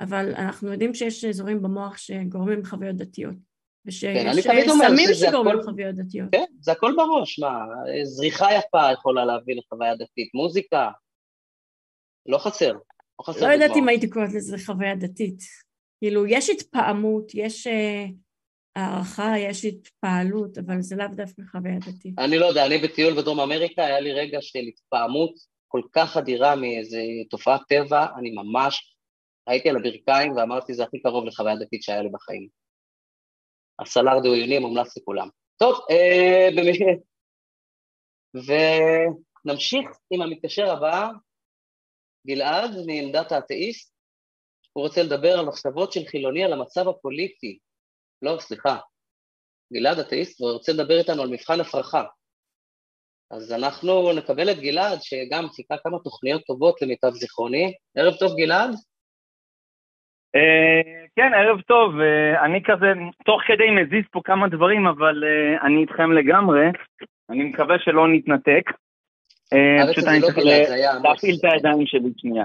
[0.00, 3.34] אבל אנחנו יודעים שיש אזורים במוח שגורמים לחוויות דתיות.
[3.34, 6.28] כן, ושיש אומר סמים שגורמים הכל- לחוויות דתיות.
[6.32, 7.58] כן, זה הכל בראש, מה,
[8.04, 10.90] זריחה יפה יכולה להביא לחוויה דתית, מוזיקה,
[12.26, 13.76] לא חסר, לא חסר לא יודעת.
[13.76, 15.38] אם הייתי קוראת לזה חוויה דתית.
[15.98, 18.04] כאילו, יש התפעמות, יש אה,
[18.76, 22.18] הערכה, יש התפעלות, אבל זה לאו דווקא חוויה דתית.
[22.18, 25.34] אני לא יודע, אני בטיול בדרום אמריקה, היה לי רגע של התפעמות
[25.68, 28.95] כל כך אדירה מאיזה תופעת טבע, אני ממש
[29.46, 32.48] הייתי על הברכיים ואמרתי, זה הכי קרוב לחוויה דתית שהיה לי בחיים.
[33.80, 35.28] הסלאר דאויוני מומלץ לכולם.
[35.56, 36.92] טוב, אה, במקרה...
[38.34, 41.08] ונמשיך עם המתקשר הבא,
[42.26, 43.92] גלעד מעמדת האתאיסט,
[44.72, 47.58] הוא רוצה לדבר על מחשבות של חילוני על המצב הפוליטי.
[48.22, 48.78] לא, סליחה,
[49.72, 52.04] גלעד אתאיסט, והוא רוצה לדבר איתנו על מבחן הפרחה.
[53.30, 57.74] אז אנחנו נקבל את גלעד, שגם חיכה כמה תוכניות טובות למיטב זיכרוני.
[57.96, 58.70] ערב טוב, גלעד.
[60.34, 60.80] אה,
[61.16, 62.00] כן, ערב טוב.
[62.00, 62.92] אה, אני כזה,
[63.24, 66.66] תוך כדי מזיז פה כמה דברים, אבל אה, אני איתכם לגמרי.
[67.30, 68.70] אני מקווה שלא נתנתק.
[69.90, 70.68] פשוט אני לא צריך.
[71.02, 72.44] להפעיל את הידיים שלי שנייה.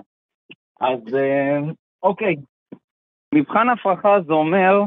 [0.82, 1.00] אז
[2.04, 2.36] אוקיי.
[3.36, 4.84] מבחן הפרחה זה אומר,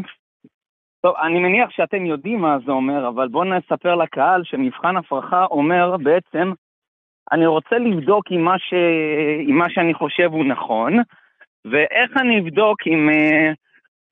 [1.00, 5.96] טוב, אני מניח שאתם יודעים מה זה אומר, אבל בואו נספר לקהל שמבחן הפרחה אומר
[5.96, 6.52] בעצם,
[7.32, 8.74] אני רוצה לבדוק אם מה, ש...
[9.48, 10.92] אם מה שאני חושב הוא נכון,
[11.64, 13.52] ואיך אני אבדוק אם אה,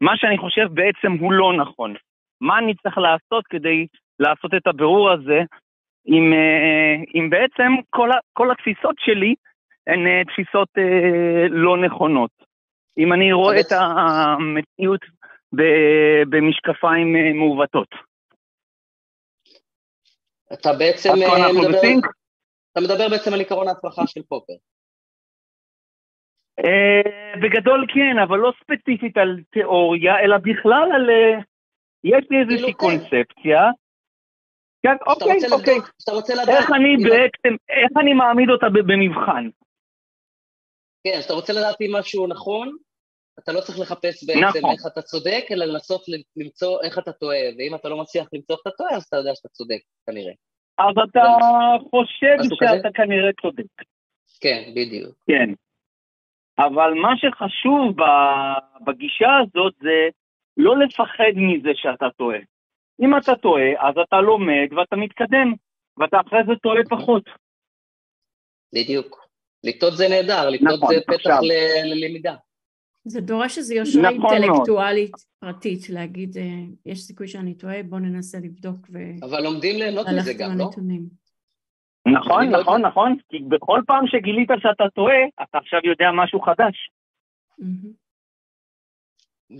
[0.01, 1.95] מה שאני חושב בעצם הוא לא נכון.
[2.41, 3.87] מה אני צריך לעשות כדי
[4.19, 5.41] לעשות את הבירור הזה,
[6.09, 8.19] אם, אה, אם בעצם כל, ה...
[8.33, 9.35] כל התפיסות שלי
[9.87, 12.31] הן אה, תפיסות אה, לא נכונות.
[12.99, 15.01] אם אני רואה את המציאות
[16.31, 17.89] במשקפיים אה, מעוותות.
[20.53, 22.09] אתה בעצם מדבר?
[22.73, 24.53] אתה מדבר בעצם על עקרון ההפרחה של פופר.
[26.59, 31.11] אה, בגדול כן, אבל לא ספציפית על תיאוריה, אלא בכלל על...
[31.11, 31.39] אה,
[32.05, 32.79] יש לי איזושהי כאילו, כן.
[32.79, 33.61] קונספציה.
[34.83, 35.75] כן, אוקיי, אוקיי.
[36.57, 39.49] איך אני אם- בעצם, איך אני מעמיד אותה במבחן?
[41.05, 42.77] כן, שאתה רוצה לדעת אם משהו נכון,
[43.39, 44.71] אתה לא צריך לחפש בעצם נכון.
[44.71, 46.03] איך אתה צודק, אלא לנסות
[46.37, 49.31] למצוא איך אתה טועה, ואם אתה לא מצליח למצוא איך אתה טועה, אז אתה יודע
[49.35, 50.33] שאתה צודק, כנראה.
[50.79, 51.21] אז אתה
[51.91, 52.89] חושב שאתה?
[52.95, 53.73] כנראה צודק.
[54.41, 55.15] כן, בדיוק.
[55.27, 55.51] כן.
[56.67, 57.97] אבל מה שחשוב
[58.87, 60.09] בגישה הזאת זה
[60.57, 62.39] לא לפחד מזה שאתה טועה.
[63.03, 65.55] אם אתה טועה, אז אתה לומד ואתה מתקדם,
[65.99, 67.25] ואתה אחרי זה טועה פחות.
[68.75, 69.27] בדיוק.
[69.65, 71.39] לטעות זה נהדר, לטעות נכון, זה פתח עכשיו.
[71.43, 72.35] ל- ללמידה.
[73.05, 74.33] זה דורש איזו יושרה נכון מאוד.
[74.33, 76.43] אינטלקטואלית פרטית, להגיד, אה,
[76.87, 78.79] יש סיכוי שאני טועה, בוא ננסה לבדוק
[79.23, 80.71] אבל לומדים ליהנות מזה גם, לא?
[82.07, 82.83] נכון, נכון.
[82.83, 86.91] נכון, כי בכל פעם שגילית שאתה טועה, אתה עכשיו יודע משהו חדש.
[87.59, 88.03] מהמם.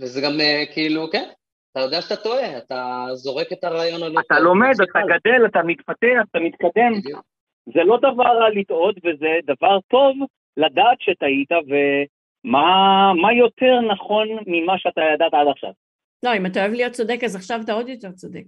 [0.01, 1.29] וזה גם אה, כאילו, כן,
[1.71, 4.99] אתה יודע שאתה טועה, אתה זורק את הרעיון הלא אתה לומד, אתה.
[4.99, 6.91] גדל, אתה מתפתח, אתה מתקדם.
[7.65, 10.15] זה לא דבר רע לטעות, וזה דבר טוב
[10.57, 15.71] לדעת שטעית, ומה מה יותר נכון ממה שאתה ידעת עד עכשיו.
[16.23, 18.45] לא, אם אתה אוהב להיות צודק, אז עכשיו אתה עוד יותר צודק.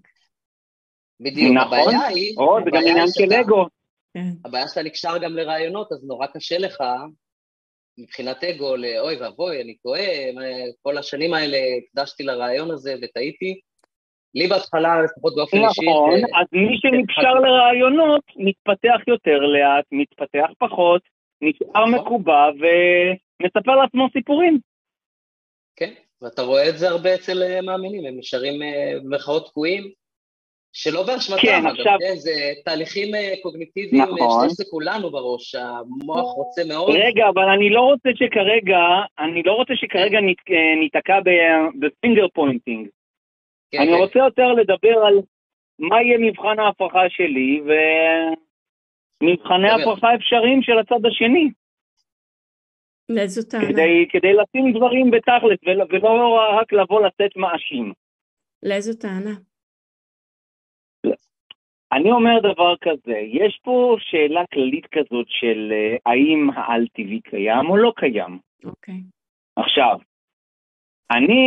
[1.19, 1.77] בדיוק, נכון.
[1.79, 3.65] הבעיה היא, או, זה גם עניין של אגו.
[4.16, 4.30] כן.
[4.45, 6.84] הבעיה שאתה נקשר גם לרעיונות, אז נורא קשה לך,
[7.97, 10.01] מבחינת אגו, לאוי ואבוי, אני טועה,
[10.82, 13.59] כל השנים האלה הקדשתי לרעיון הזה וטעיתי.
[14.36, 21.01] לי בהתחלה, לפחות באופן אישי, נכון, אז מי שנקשר לרעיונות מתפתח יותר לאט, מתפתח פחות,
[21.41, 21.95] נשאר נכון.
[21.95, 24.59] מקובע ומספר לעצמו סיפורים.
[25.76, 29.91] כן, ואתה רואה את זה הרבה אצל אה, מאמינים, הם נשארים אה, במרכאות תקועים,
[30.78, 32.32] שלא באשמתם, כן, אגב, עכשיו- כן, זה
[32.65, 34.49] תהליכים אה, קוגניטיביים, אה, נכון.
[34.49, 38.78] שיש לכולנו בראש, המוח רוצה מאוד, רגע, אבל אני לא רוצה שכרגע,
[39.19, 42.88] אני לא רוצה שכרגע נת- אה, ניתקע ב- ב finger pointing.
[43.71, 45.13] כן, אני כן, רוצה יותר לדבר על
[45.80, 47.61] מה יהיה מבחן ההפרכה שלי
[49.21, 49.69] ומבחני.
[49.71, 51.49] הפרכה אפשריים של הצד השני,
[53.09, 53.67] לאיזו טענה?
[53.67, 55.59] כדי, כדי לשים דברים בתכלס
[55.91, 57.93] ולא רק לבוא לתת מאשים.
[58.63, 59.32] לאיזו טענה?
[61.95, 67.77] אני אומר דבר כזה, יש פה שאלה כללית כזאת של אה, האם העל-טבעי קיים או
[67.77, 68.39] לא קיים.
[68.65, 68.95] אוקיי.
[69.55, 69.97] עכשיו,
[71.11, 71.41] אני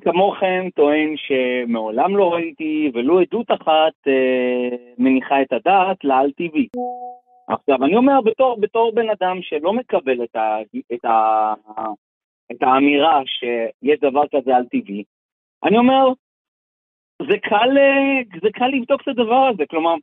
[0.00, 6.68] כמוכם טוען שמעולם לא ראיתי ולו עדות אחת אה, מניחה את הדעת לעל-טבעי.
[7.48, 10.56] עכשיו, אני אומר בתור, בתור בן אדם שלא מקבל את, ה,
[10.94, 11.54] את, ה,
[12.52, 15.04] את האמירה שיש דבר כזה על-טבעי,
[15.64, 16.12] אני אומר,
[17.22, 19.94] זה קל, אה, זה קל לבדוק את הדבר הזה, כלומר,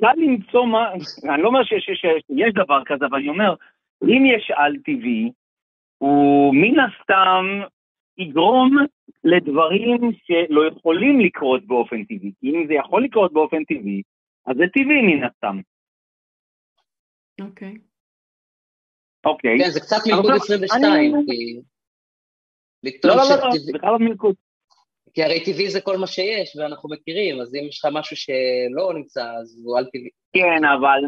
[0.00, 0.92] קל למצוא מה,
[1.34, 3.54] אני לא אומר שיש דבר כזה, אבל אני אומר,
[4.02, 5.32] אם יש על-טבעי,
[5.98, 7.44] הוא מן הסתם
[8.18, 8.76] יגרום
[9.24, 12.32] לדברים שלא יכולים לקרות באופן טבעי.
[12.40, 14.02] כי אם זה יכול לקרות באופן טבעי,
[14.46, 15.60] אז זה טבעי מן הסתם.
[17.40, 17.74] אוקיי.
[19.24, 19.58] אוקיי.
[19.58, 21.60] כן, זה קצת מלכוד 22, כי...
[23.04, 24.34] לא, לא, לא, זה בכלל לא מלכוד.
[25.18, 28.94] כי הרי טבעי זה כל מה שיש, ואנחנו מכירים, אז אם יש לך משהו שלא
[28.94, 30.08] נמצא, אז הוא על טבעי.
[30.32, 31.00] כן, אבל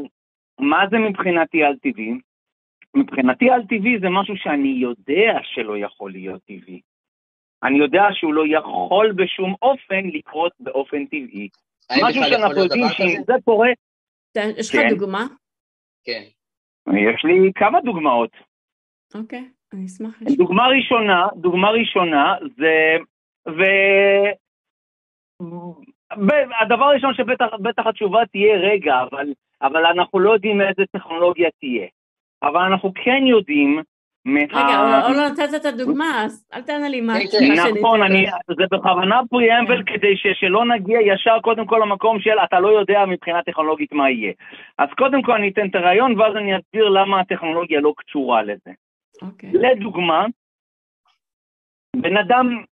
[0.60, 2.12] מה זה מבחינתי על טבעי?
[2.94, 6.80] מבחינתי על טבעי זה משהו שאני יודע שלא יכול להיות טבעי.
[7.62, 11.48] אני יודע שהוא לא יכול בשום אופן לקרות באופן טבעי.
[12.02, 13.68] משהו שאנחנו יודעים שאם זה קורה...
[14.36, 14.88] יש לך כן.
[14.88, 15.26] דוגמה?
[16.04, 16.22] כן.
[16.86, 18.30] יש לי כמה דוגמאות.
[19.14, 20.36] אוקיי, אני אשמח לשמוע.
[20.36, 22.96] דוגמה ראשונה, דוגמה ראשונה זה,
[23.48, 23.62] ו...
[26.26, 29.32] ב- הדבר הראשון שבטח בטח התשובה תהיה רגע, אבל,
[29.62, 31.86] אבל אנחנו לא יודעים איזה טכנולוגיה תהיה.
[32.42, 33.82] אבל אנחנו כן יודעים
[34.24, 34.40] מה...
[34.40, 37.56] רגע, אבל עוד לא נתת את הדוגמה, אז אל תענה לי מה כן, התשובה כן.
[37.56, 37.80] שלי.
[37.80, 42.60] נכון, אני, זה בכוונה פריאמבל כדי ש, שלא נגיע ישר קודם כל למקום של אתה
[42.60, 44.32] לא יודע מבחינה טכנולוגית מה יהיה.
[44.78, 48.70] אז קודם כל אני אתן את הרעיון ואז אני אסביר למה הטכנולוגיה לא קשורה לזה.
[49.22, 49.50] אוקיי.
[49.52, 50.26] לדוגמה,
[51.96, 52.62] בן אדם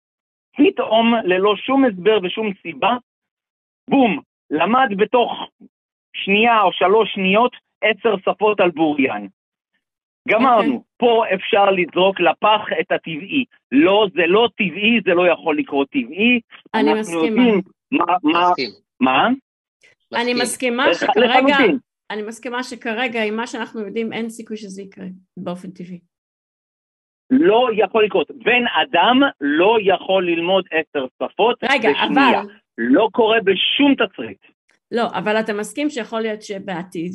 [0.59, 2.97] פתאום ללא שום הסבר ושום סיבה,
[3.91, 5.31] בום, למד בתוך
[6.15, 9.29] שנייה או שלוש שניות עשר שפות על בוריין.
[10.29, 10.79] גמרנו, אוקיי.
[10.97, 13.45] פה אפשר לזרוק לפח את הטבעי.
[13.73, 16.41] לא, זה לא טבעי, זה לא יכול לקרות טבעי.
[16.75, 17.27] אני מסכימה.
[17.27, 18.71] יודעים מה, מה, מסכים.
[19.01, 19.29] מה?
[20.15, 20.43] אני מסכים.
[20.43, 21.79] מסכימה שכרגע, לחלוטין.
[22.11, 25.07] אני מסכימה שכרגע עם מה שאנחנו יודעים אין סיכוי שזה יקרה
[25.37, 26.01] באופן טבעי.
[27.31, 28.31] לא יכול לקרות.
[28.31, 32.41] בן אדם לא יכול ללמוד עשר שפות רגע, בשנייה.
[32.41, 32.49] אבל,
[32.79, 34.39] לא קורה בשום תסריט.
[34.93, 37.13] לא, אבל אתה מסכים שיכול להיות שבעתיד,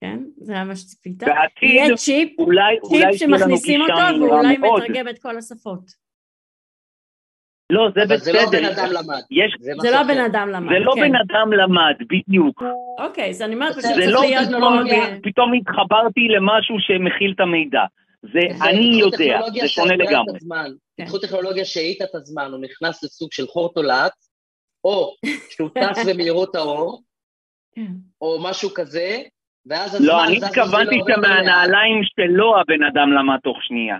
[0.00, 0.18] כן?
[0.36, 1.22] זה היה מה שציפית.
[1.22, 4.82] בעתיד יהיה צ'יפ, אולי, צ'יפ אולי שמכניסים אותו ואולי מאוד.
[4.82, 6.04] מתרגם את כל השפות.
[7.70, 8.58] לא, זה אבל זה לא בסדר.
[8.58, 9.22] בן אדם למד.
[9.30, 10.02] יש, זה זה לא.
[10.02, 11.00] בן אדם למד, זה לא כן.
[11.00, 12.62] בן אדם למד, בדיוק.
[12.98, 14.86] אוקיי, אז אני אומרת זה פשוט זה צריך לא להיות פתאום, מאוד...
[15.22, 17.84] פתאום התחברתי למשהו שמכיל את המידע.
[18.32, 20.36] זה אני יודע, זה שונה לגמרי.
[20.36, 20.70] הזמן.
[20.96, 21.04] כן.
[21.04, 24.12] פיתחו טכנולוגיה שהאיטה את הזמן, הוא נכנס לסוג של חור תולעת,
[24.84, 25.14] או
[25.50, 27.02] שהוא טס במהירות האור,
[27.74, 27.92] כן.
[28.20, 29.22] או משהו כזה,
[29.66, 30.96] ואז הזמן לא, אני התכוונתי.
[31.14, 33.96] שמהנעליים שלו הבן אדם למד תוך שנייה.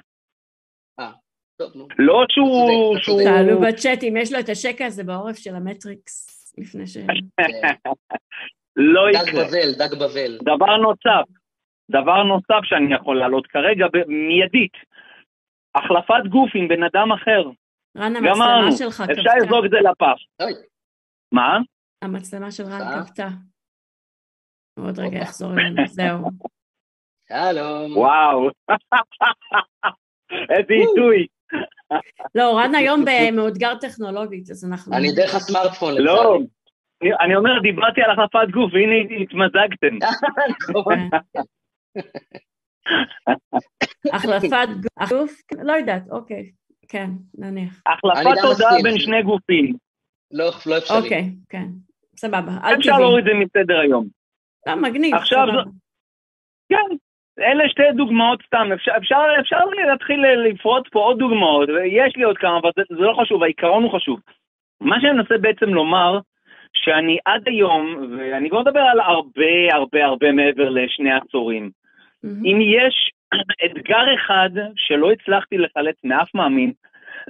[1.75, 1.89] נו.
[1.99, 2.97] לא שהוא...
[3.25, 6.97] תעלו בצ'אט אם יש לו את השקע הזה בעורף של המטריקס, לפני ש...
[8.77, 9.45] לא דג יקרה.
[9.45, 10.39] בבל, דג בבל.
[10.43, 11.44] דבר נוסף,
[11.91, 14.73] דבר נוסף שאני יכול להעלות כרגע מיידית,
[15.75, 17.43] החלפת גוף עם בן אדם אחר.
[17.99, 19.37] רן, המצלמה שלך אפשר כבתה.
[19.37, 20.19] לזרוק את זה לפח.
[21.33, 21.59] מה?
[22.03, 23.03] המצלמה של רן אה?
[23.05, 23.29] כבתה.
[24.79, 25.19] עוד רגע.
[25.19, 26.19] יחזור אלינו, זהו.
[27.29, 27.97] שלום.
[27.97, 28.49] וואו.
[30.51, 31.27] איזה עיתוי.
[32.35, 34.97] לא, רן היום במאותגר טכנולוגית, אז אנחנו...
[34.97, 36.35] אני דרך הסמארטפון לא.
[37.03, 39.99] אני- אני אומר, דיברתי על החלפת גוף, והנה התמזגתם.
[44.15, 44.69] החלפת
[45.11, 45.33] גוף?
[45.63, 46.51] לא יודעת, אוקיי.
[46.89, 47.83] כן, נניח.
[47.87, 48.83] החלפת תודעה.
[48.83, 49.75] בין שני גופים.
[50.33, 50.99] לא לא אפשרי.
[50.99, 51.67] אוקיי, כן.
[52.17, 52.53] סבבה.
[52.65, 52.99] אל אפשר.
[52.99, 54.07] להוריד את זה מסדר היום.
[54.67, 55.47] לא, מגניב, עכשיו
[56.69, 56.97] כן,
[57.39, 62.39] אלה שתי דוגמאות סתם, אפשר, אפשר, אפשר להתחיל לפרוט פה עוד דוגמאות, ויש לי עוד
[62.39, 64.21] כמה, אבל זה, זה לא חשוב, העיקרון הוא חשוב.
[64.81, 66.19] מה שאני מנסה בעצם לומר,
[66.77, 71.71] שאני עד היום, ואני כבר מדבר על הרבה הרבה הרבה מעבר לשני עשורים,
[72.25, 72.45] מהמם.
[72.45, 73.13] אם יש
[73.65, 76.73] אתגר אחד שלא הצלחתי לחלץ מאף מאמין,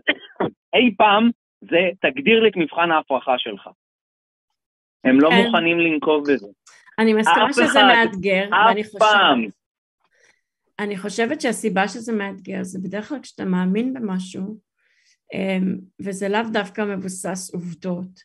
[0.74, 1.30] אי פעם,
[1.60, 3.68] זה תגדיר לי את מבחן ההפרחה שלך.
[5.04, 5.36] הם לא כן.
[5.36, 6.46] מוכנים לנקוב בזה.
[6.98, 9.00] אני מסכימה אף שזה אחד, מאתגר, ואני אף חושבת...
[9.00, 9.44] פעם.
[10.78, 14.58] אני חושבת שהסיבה שזה מאתגר זה בדרך כלל כשאתה מאמין במשהו,
[15.34, 18.20] אמ, וזה לאו דווקא מבוסס עובדות,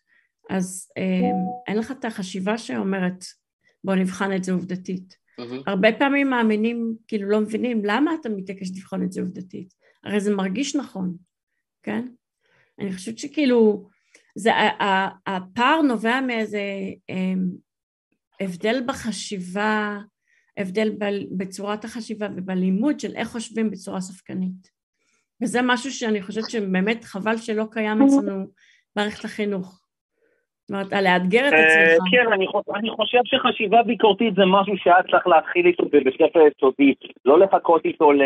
[0.49, 1.36] אז אמ,
[1.67, 3.24] אין לך את החשיבה שאומרת
[3.84, 5.17] בוא נבחן את זה עובדתית.
[5.40, 5.62] מהמם.
[5.68, 9.74] הרבה פעמים מאמינים, כאילו לא מבינים למה אתה מתעקש לבחון את זה עובדתית.
[10.04, 11.16] הרי זה מרגיש נכון,
[11.84, 12.08] כן?
[12.80, 13.90] אני חושבת שכאילו,
[14.36, 16.62] זה, ה- ה- הפער נובע מאיזה
[17.10, 17.50] אמ,
[18.42, 19.98] הבדל בחשיבה,
[20.58, 24.80] הבדל ב- בצורת החשיבה ובלימוד של איך חושבים בצורה ספקנית.
[25.44, 28.46] וזה משהו שאני חושבת שבאמת חבל שלא קיים אצלנו
[28.96, 29.79] במערכת החינוך.
[30.70, 32.03] זאת אומרת, לאתגר את אה, עצמך.
[32.11, 32.34] כן,
[32.76, 36.93] אני חושב- שחשיבה ביקורתית זה משהו שהיה צריך להתחיל איתו בבית ספר יסודי,
[37.26, 38.22] לא לחכות איתו ל...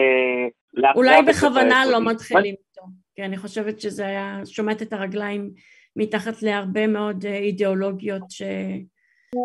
[0.95, 2.11] אולי בכוונה לא.
[2.11, 2.81] מתחילים איתו,
[3.15, 5.49] כי אני חושבת שזה היה שומט את הרגליים
[5.95, 8.41] מתחת להרבה מאוד אה, אידיאולוגיות ש...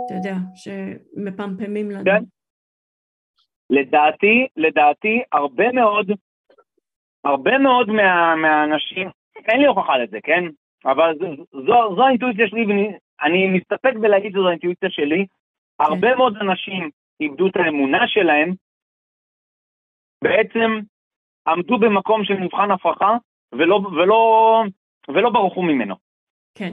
[0.07, 2.05] אתה יודע, שמפמפמים לנו.
[2.05, 2.23] כן.
[3.71, 6.11] לדעתי, לדעתי, הרבה מאוד,
[7.25, 9.09] הרבה מאוד מה, מהאנשים,
[9.49, 10.45] אין לי הוכחה לזה, כן?
[10.85, 15.27] אבל זו, זו, זו האינטואיציה שלי, ואני מסתפק בלהגיד שזו האינטואיציה שלי.
[15.27, 15.85] כן.
[15.85, 18.55] הרבה מאוד אנשים איבדו את האמונה שלהם,
[20.25, 20.81] בעצם
[21.49, 23.17] עמדו במקום של מבחן הפרחה,
[23.53, 24.63] ולא, ולא,
[25.09, 25.95] ולא ברחו ממנו.
[26.55, 26.73] כן,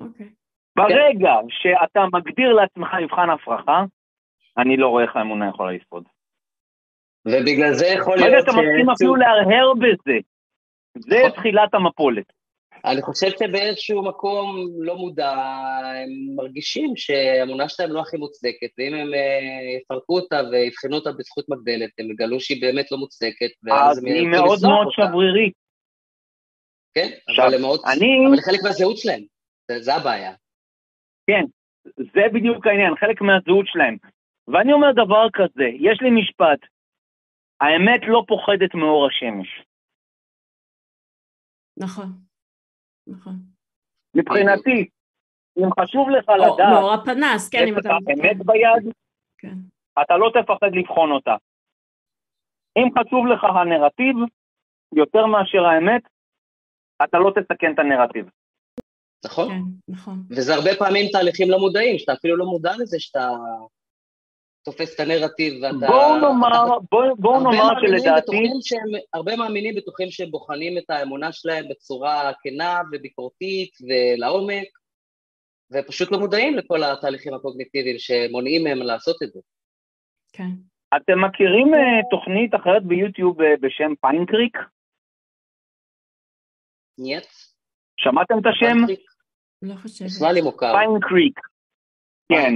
[0.00, 0.28] אוקיי.
[0.76, 1.46] ברגע כן.
[1.50, 3.84] שאתה מגדיר לעצמך מבחן הפרחה,
[4.58, 6.04] אני לא רואה איך האמונה יכולה לשרוד.
[7.26, 8.48] ובגלל זה יכול להיות ש...
[8.48, 10.18] אתה מסכים אפילו להרהר בזה.
[10.98, 11.30] זה נכון.
[11.30, 12.32] תחילת המפולת.
[12.84, 19.14] אני חושב שבאיזשהו מקום לא מודע, הם מרגישים שהאמונה שלהם לא הכי מוצדקת, ואם הם
[19.14, 24.04] אה, יפרקו אותה ויבחנו אותה בזכות מגדלת, הם יגלו שהיא באמת לא מוצדקת, ואז הם
[24.04, 25.54] היא מאוד מאוד שברירית.
[26.94, 28.06] כן, אבל, מאוד, אני...
[28.28, 29.22] אבל חלק מהזהות שלהם,
[29.68, 30.34] זה, זה הבעיה.
[31.26, 31.44] כן,
[31.96, 33.96] זה בדיוק העניין, חלק מהזהות שלהם.
[34.48, 36.60] ואני אומר דבר כזה, יש לי משפט,
[37.60, 39.48] האמת לא פוחדת מאור השמש.
[41.76, 42.23] נכון.
[44.14, 44.88] מבחינתי,
[45.58, 46.68] אם חשוב לך לדעת...
[46.72, 47.88] מאור הפנס, כן, אם אתה...
[47.88, 48.92] יש לך אמת ביד,
[49.38, 49.56] כן.
[50.02, 51.36] אתה לא תפחד לבחון אותה.
[52.76, 54.16] אם חשוב לך הנרטיב,
[54.94, 56.02] יותר מאשר האמת,
[57.04, 58.30] אתה לא תסכן את הנרטיב.
[59.24, 59.48] נכון?
[59.48, 60.22] כן, נכון.
[60.30, 63.28] וזה הרבה פעמים תהליכים לא מודעים, שאתה אפילו לא מודע לזה שאתה
[64.64, 65.86] תופס את הנרטיב ואתה...
[65.86, 68.36] בואו נאמר, בואו בוא נאמר שלדעתי...
[68.62, 74.68] שהם, הרבה מאמינים בטוחים שהם בוחנים את האמונה שלהם בצורה כנה וביקורתית ולעומק,
[75.72, 79.40] ופשוט לא מודעים לכל התהליכים הקוגניטיביים שמונעים מהם לעשות את זה.
[80.32, 80.50] כן.
[80.96, 81.78] אתם מכירים uh,
[82.10, 84.58] תוכנית אחרת ביוטיוב uh, בשם פיינקריק?
[86.98, 87.26] נייט.
[88.00, 88.76] שמעתם את השם?
[89.62, 90.06] לא חושבת.
[90.08, 90.72] נשמע לי מוכר.
[90.72, 91.40] פיינקריק.
[92.28, 92.54] כן.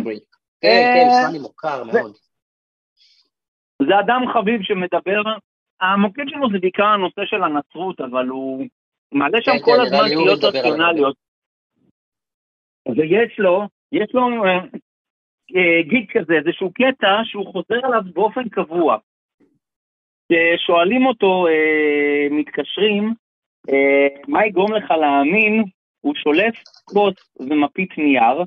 [0.60, 2.12] כן, כן, מוכר מאוד.
[3.82, 5.22] זה אדם חביב שמדבר,
[5.80, 8.66] המוקד שלו זה בעיקר הנושא של הנצרות, אבל הוא
[9.12, 11.16] מעלה שם כן, כל הזמן תהיות רציונליות.
[12.96, 14.58] ויש לו, יש לו אה,
[15.56, 18.96] אה, gig כזה, איזשהו קטע שהוא חוזר עליו באופן קבוע.
[20.32, 23.14] כששואלים אותו, אה, מתקשרים,
[24.28, 25.64] מה יגרום לך להאמין,
[26.00, 26.54] הוא שולף
[26.84, 28.44] כוס ומפית נייר,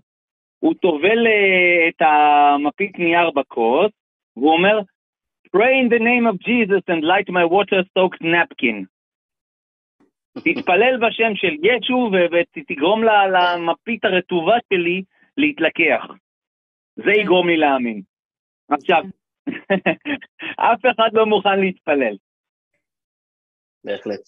[0.62, 3.92] הוא טובל אה, את המפית נייר בכוס,
[4.36, 4.80] והוא אומר,
[5.56, 8.86] pray in the name of Jesus and light my water-soaked napkin.
[10.46, 15.04] תתפלל בשם של ישו ותגרום למפית הרטובה שלי
[15.38, 16.06] להתלקח.
[16.96, 18.02] זה יגרום לי להאמין.
[18.70, 19.04] עכשיו,
[20.72, 22.16] אף אחד לא מוכן להתפלל.
[23.84, 24.22] בהחלט.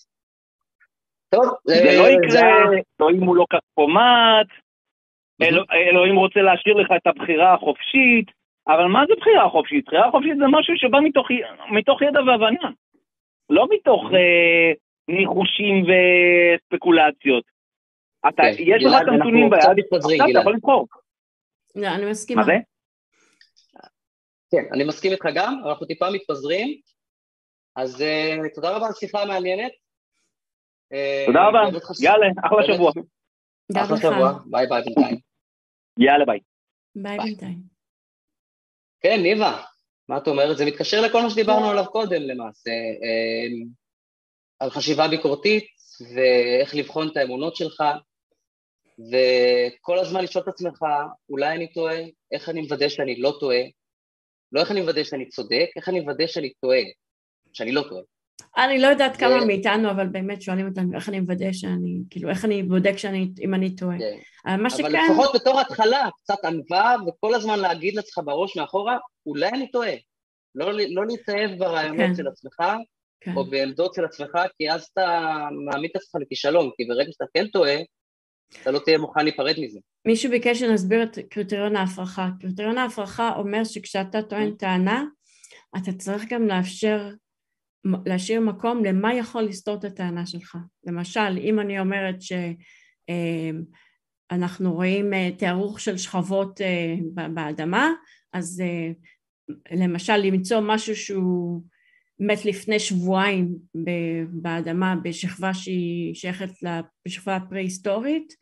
[1.29, 2.51] טוב, זה לא יקרה,
[2.99, 4.47] לא אם הוא לא כספומט,
[5.41, 8.27] אלוה, אלוהים רוצה להשאיר לך את הבחירה החופשית,
[8.67, 9.85] אבל מה זה בחירה חופשית?
[9.85, 11.27] בחירה חופשית זה משהו שבא מתוך,
[11.71, 12.69] מתוך ידע והבנה,
[13.49, 14.71] לא מתוך אה,
[15.07, 17.43] ניחושים וספקולציות.
[18.27, 20.87] אתה, כן, יש לך את הנתונים ביד, עכשיו אתה יכול לבחור.
[21.75, 22.41] לא, אני מסכימה.
[22.41, 22.53] מה זה?
[24.51, 26.77] כן, אני מסכים איתך גם, אנחנו טיפה מתפזרים,
[27.75, 29.71] אז uh, תודה רבה על שיחה מעניינת.
[30.93, 31.59] אה, תודה רבה,
[32.01, 32.91] יאללה, אחלה שבוע.
[33.77, 35.17] אחלה שבוע, ביי ביי בינתיים.
[35.99, 36.39] יאללה ביי.
[36.95, 37.59] ביי בינתיים.
[39.01, 39.63] כן, ניבה,
[40.09, 40.57] מה את אומרת?
[40.57, 43.67] זה מתקשר לכל מה שדיברנו עליו קודם למעשה, אמ,
[44.59, 45.65] על חשיבה ביקורתית
[46.15, 47.83] ואיך לבחון את האמונות שלך,
[48.99, 50.79] וכל הזמן לשאול את עצמך,
[51.29, 51.99] אולי אני טועה,
[52.31, 53.61] איך אני מוודא שאני לא טועה,
[54.51, 56.81] לא איך אני מוודא שאני צודק, איך אני מוודא שאני טועה,
[57.53, 58.03] שאני לא טועה.
[58.57, 62.45] אני לא יודעת כמה מאיתנו, אבל באמת שואלים אותנו איך אני מוודא שאני, כאילו, איך
[62.45, 63.97] אני בודק שאני, אם אני טועה.
[63.97, 64.61] כן.
[64.61, 64.85] מה שכן...
[64.85, 69.93] אבל לפחות בתור התחלה, קצת ענווה, וכל הזמן להגיד לעצמך בראש מאחורה, אולי אני טועה.
[70.55, 72.15] לא, לא להתאהב ברעיונות כן.
[72.15, 72.67] של עצמך,
[73.21, 73.33] כן.
[73.35, 77.47] או בעמדות של עצמך, כי אז אתה מעמיד את עצמך לכישלון, כי ברגע שאתה כן
[77.47, 77.75] טועה,
[78.61, 79.79] אתה לא תהיה מוכן להיפרד מזה.
[80.05, 82.29] מישהו ביקש שנסביר את קריטריון ההפרחה.
[82.41, 84.51] קריטריון ההפרחה אומר שכשאתה טוען.
[84.55, 85.03] טענה,
[85.77, 87.09] אתה צריך גם לאפשר
[88.05, 90.57] להשאיר מקום למה יכול לסתור את הטענה שלך.
[90.85, 92.15] למשל, אם אני אומרת
[94.29, 96.95] שאנחנו אמ, רואים אה, תיארוך של שכבות אה,
[97.29, 97.91] באדמה,
[98.33, 98.91] אז אה,
[99.77, 101.61] למשל למצוא משהו שהוא
[102.19, 103.55] מת לפני שבועיים
[104.29, 106.49] באדמה בשכבה שהיא שייכת
[107.05, 108.33] לשכבה הפרה-היסטורית,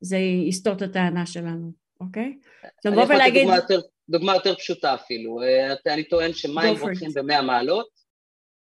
[0.00, 0.16] זה
[0.48, 2.38] יסתור את הטענה שלנו, אוקיי?
[2.84, 3.42] לבוא ולהגיד...
[3.42, 5.40] דוגמה יותר, דוגמה יותר פשוטה אפילו,
[5.86, 8.05] אני טוען שמים רותחים במאה מעלות,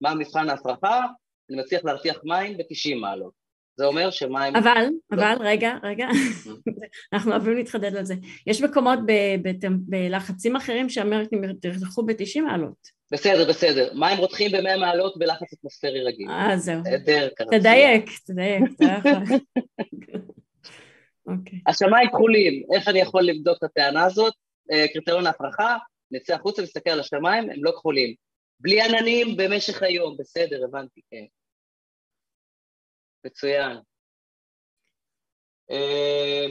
[0.01, 1.07] מה מבחן ההפרחה?
[1.51, 3.32] אני מצליח להרתיח מים ב-90 מעלות.
[3.76, 4.57] זה אומר שמים...
[4.57, 6.09] אבל, אבל, רגע, רגע,
[7.12, 8.14] אנחנו אוהבים להתחדד על זה.
[8.46, 12.99] יש מקומות ב- ב- בלחצים אחרים שהאמריקנים ירתחו ב-90 מעלות.
[13.12, 13.94] בסדר, בסדר.
[13.94, 16.30] מים רותחים ב-100 מעלות בלחץ אטמוספרי רגיל.
[16.30, 16.80] אה, זהו.
[17.51, 18.62] תדייק, תדייק.
[18.80, 19.38] יכול.
[21.28, 21.59] אוקיי.
[21.66, 24.34] השמיים כחולים, איך אני יכול לבדוק את הטענה הזאת?
[24.72, 25.76] אה, קריטריון ההפרחה,
[26.11, 28.14] נצא החוצה, נסתכל על השמיים, הם לא כחולים.
[28.61, 31.25] בלי עננים במשך היום, בסדר, הבנתי, כן.
[33.25, 33.77] מצוין.
[35.71, 36.47] אה,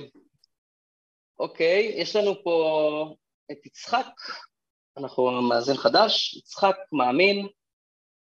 [1.39, 3.16] אוקיי, יש לנו פה
[3.51, 4.08] את יצחק,
[4.97, 7.47] אנחנו מאזין חדש, יצחק מאמין,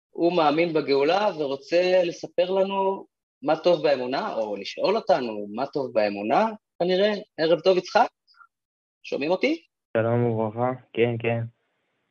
[0.09, 3.07] הוא מאמין בגאולה ורוצה לספר לנו
[3.41, 6.45] מה טוב באמונה, או לשאול אותנו מה טוב באמונה,
[6.79, 7.11] כנראה.
[7.37, 8.07] ערב טוב, יצחק?
[9.03, 9.63] שומעים אותי?
[9.97, 11.58] שלום וברכה, כן, כן.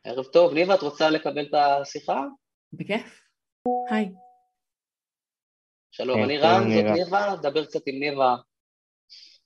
[0.09, 0.55] ערב טוב.
[0.55, 2.25] ניבה, את רוצה לקבל את השיחה?
[2.73, 3.21] בכיף.
[3.91, 4.09] היי.
[5.91, 7.37] שלום, כן, אני רם, זאת ניבה.
[7.43, 8.37] דבר קצת עם ניבה.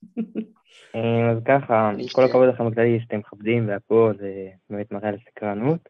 [0.94, 5.16] אה, אז ככה, יש כל הכבוד לכם בכללי שאתם מכבדים והכל, זה באמת מראה על
[5.30, 5.88] סקרנות.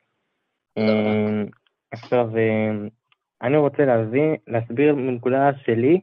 [0.78, 1.42] אה,
[1.90, 2.88] עכשיו, אה,
[3.42, 6.00] אני רוצה להבין, להסביר מנקודה שלי,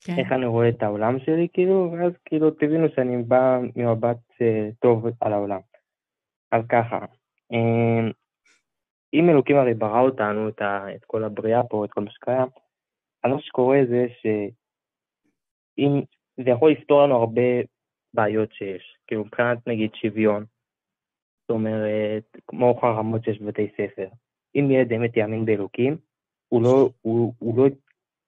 [0.00, 0.18] כן.
[0.18, 5.06] איך אני רואה את העולם שלי, כאילו, ואז כאילו תבינו שאני בא ממבט אה, טוב
[5.20, 5.60] על העולם.
[6.52, 6.98] אז ככה,
[9.14, 12.48] אם אלוקים הרי ברא אותנו, את, ה, את כל הבריאה פה, את כל מה שקיים,
[13.24, 16.00] אז מה שקורה זה שאם,
[16.36, 17.42] זה יכול לפתור לנו הרבה
[18.14, 20.44] בעיות שיש, כאילו מבחינת נגיד שוויון,
[21.40, 24.08] זאת אומרת, כמו חרמות שיש בבתי ספר.
[24.54, 25.96] אם ילד באמת יאמין באלוקים,
[26.48, 27.66] הוא לא, הוא, הוא לא,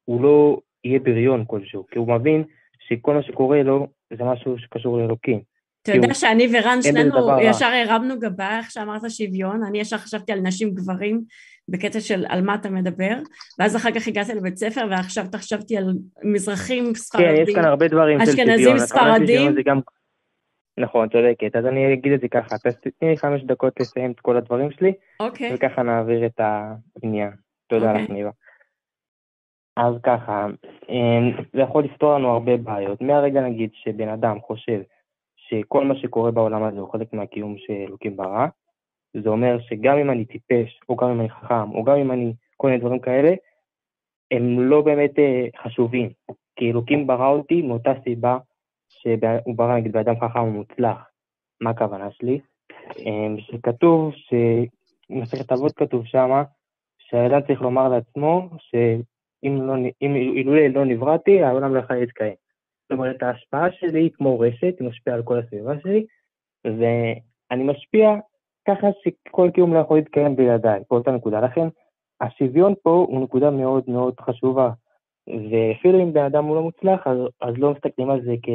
[0.05, 2.45] הוא לא יהיה בריון כלשהו, כי הוא מבין
[2.79, 5.43] שכל מה שקורה לו זה משהו שקשור לאלוקים.
[5.83, 7.41] אתה יודע שאני ורן שנינו.
[7.41, 11.21] ישר הרמנו גבה, איך שאמרת שוויון, אני ישר חשבתי על נשים גברים,
[11.69, 13.15] בקטע של על מה אתה מדבר,
[13.59, 15.85] ואז אחר כך הגעתי לבית ספר, ועכשיו חשבתי על
[16.23, 17.49] מזרחים כן, ספרדים.
[17.49, 18.79] יש כאן הרבה דברים של אשכנזים, שוויון.
[18.79, 19.55] של ספרדים.
[20.79, 21.57] נכון, צודקת.
[21.57, 22.57] אז אני אגיד את זה ככה,
[22.99, 27.31] תני לי חמש דקות לסיים את כל הדברים שלי, אוקיי, וככה נעביר את העניין.
[27.67, 28.05] תודה אוקיי.
[28.05, 28.31] לך, ניבה.
[29.77, 30.47] אז ככה,
[30.89, 33.01] אמ, זה יכול לפתור לנו הרבה בעיות.
[33.01, 34.81] מהרגע נגיד שבן אדם חושב
[35.53, 38.47] שכל מה שקורה בעולם הזה הוא חלק מהקיום שאלוקים ברא,
[39.23, 42.33] זה אומר שגם אם אני טיפש, או גם אם אני חכם, או גם אם אני
[42.57, 43.35] כל מיני דברים כאלה,
[44.31, 46.11] הם לא באמת אה, חשובים.
[46.57, 48.39] כי אלוקים ברא אותי מאותה סיבה
[48.89, 50.99] שהוא ברא נגיד בן אדם חכם ומוצלח.
[51.61, 52.41] מה הכוונה שלי?
[52.99, 54.13] אמ, שכתוב,
[55.11, 56.43] במסכת אבות כתוב שמה,
[56.99, 59.75] שהאדם צריך לומר לעצמו שאם לא,
[60.37, 62.42] אילולא לא נבראתי, העולם לא יכול להתקיים.
[62.93, 66.07] זאת אומרת, ההשפעה שלי היא כמו רשת, היא משפיעה על כל הסביבה שלי,
[66.65, 68.15] ואני משפיע
[68.69, 71.41] ככה שכל קיום לא יכול להתקיים בלעדיי, באותה נקודה.
[71.41, 71.69] לכן,
[72.21, 74.71] השוויון פה הוא נקודה מאוד מאוד חשובה,
[75.27, 78.49] ואפילו אם בן אדם הוא לא מוצלח, אז, אז לא מסתכלים על זה כ,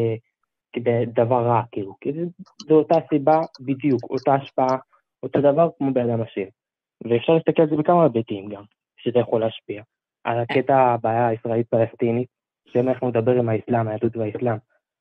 [0.73, 2.21] כדבר רע, כאילו, כי זה,
[2.67, 4.77] זו אותה סיבה בדיוק, אותה השפעה,
[5.23, 6.47] אותו דבר כמו בן אדם עשיר.
[7.03, 8.63] ואפשר להסתכל על זה בכמה היבטים גם,
[8.97, 9.83] שזה יכול להשפיע.
[10.23, 12.36] על הקטע הבעיה הישראלית-פלסטינית,
[12.74, 14.57] שאם אנחנו נדבר עם האסלאם, היהדות והאסלאם,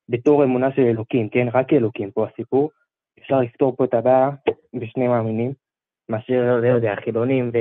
[0.09, 1.47] בתור אמונה של אלוקים, כן?
[1.53, 2.71] רק אלוקים פה הסיפור,
[3.19, 4.29] אפשר לפתור פה את הבעיה
[4.73, 5.53] בשני מאמינים,
[6.09, 7.51] מאשר, לא יודע, חילונים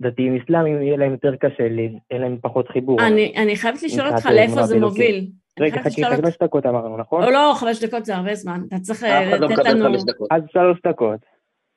[0.00, 3.00] ודתיים אסלאמים, יהיה להם יותר קשה, יהיה להם פחות חיבור.
[3.00, 4.80] אני אני חייבת לשאול אותך לאיפה זה.
[4.80, 5.26] מוביל.
[5.60, 7.24] רגע, חכי, חמש דקות אמרנו, נכון?
[7.24, 9.84] או לא, חמש דקות זה הרבה זמן, אתה צריך אף אחד לא לתת מקבל לנו,
[9.84, 10.28] חמש דקות.
[10.32, 11.20] אז שלוש דקות.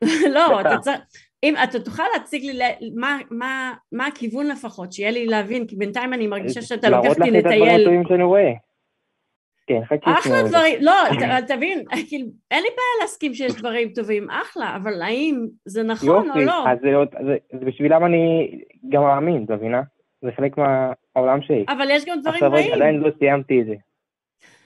[0.35, 0.61] לא.
[0.61, 0.99] אתה צריך,
[1.43, 2.59] אם אתה תוכל להציג לי
[2.95, 7.17] מה- מה- מה הכיוון לפחות, שיהיה לי להבין, כי בינתיים אני מרגישה שאתה לוקח להראות
[7.19, 7.81] לך אותי את הדברים לטייל.
[7.81, 8.51] הטובים שאני רואה.
[9.67, 10.43] כן, חכי אחלה.
[10.49, 10.93] דברים, לא,
[11.47, 16.25] תבין, כאילו, אין לי בעיה להסכים שיש דברים טובים, אחלה, אבל האם זה נכון או
[16.27, 16.69] יופי, לא?
[16.69, 16.77] אז
[17.25, 17.35] זה,
[17.65, 18.51] בשבילם אני
[18.89, 19.81] גם מאמין, את מבינה?
[20.21, 21.65] זה חלק מהעולם שלי.
[21.69, 22.73] אבל יש גם דברים עכשיו רעים.
[22.73, 23.73] עדיין לא סיימתי את זה.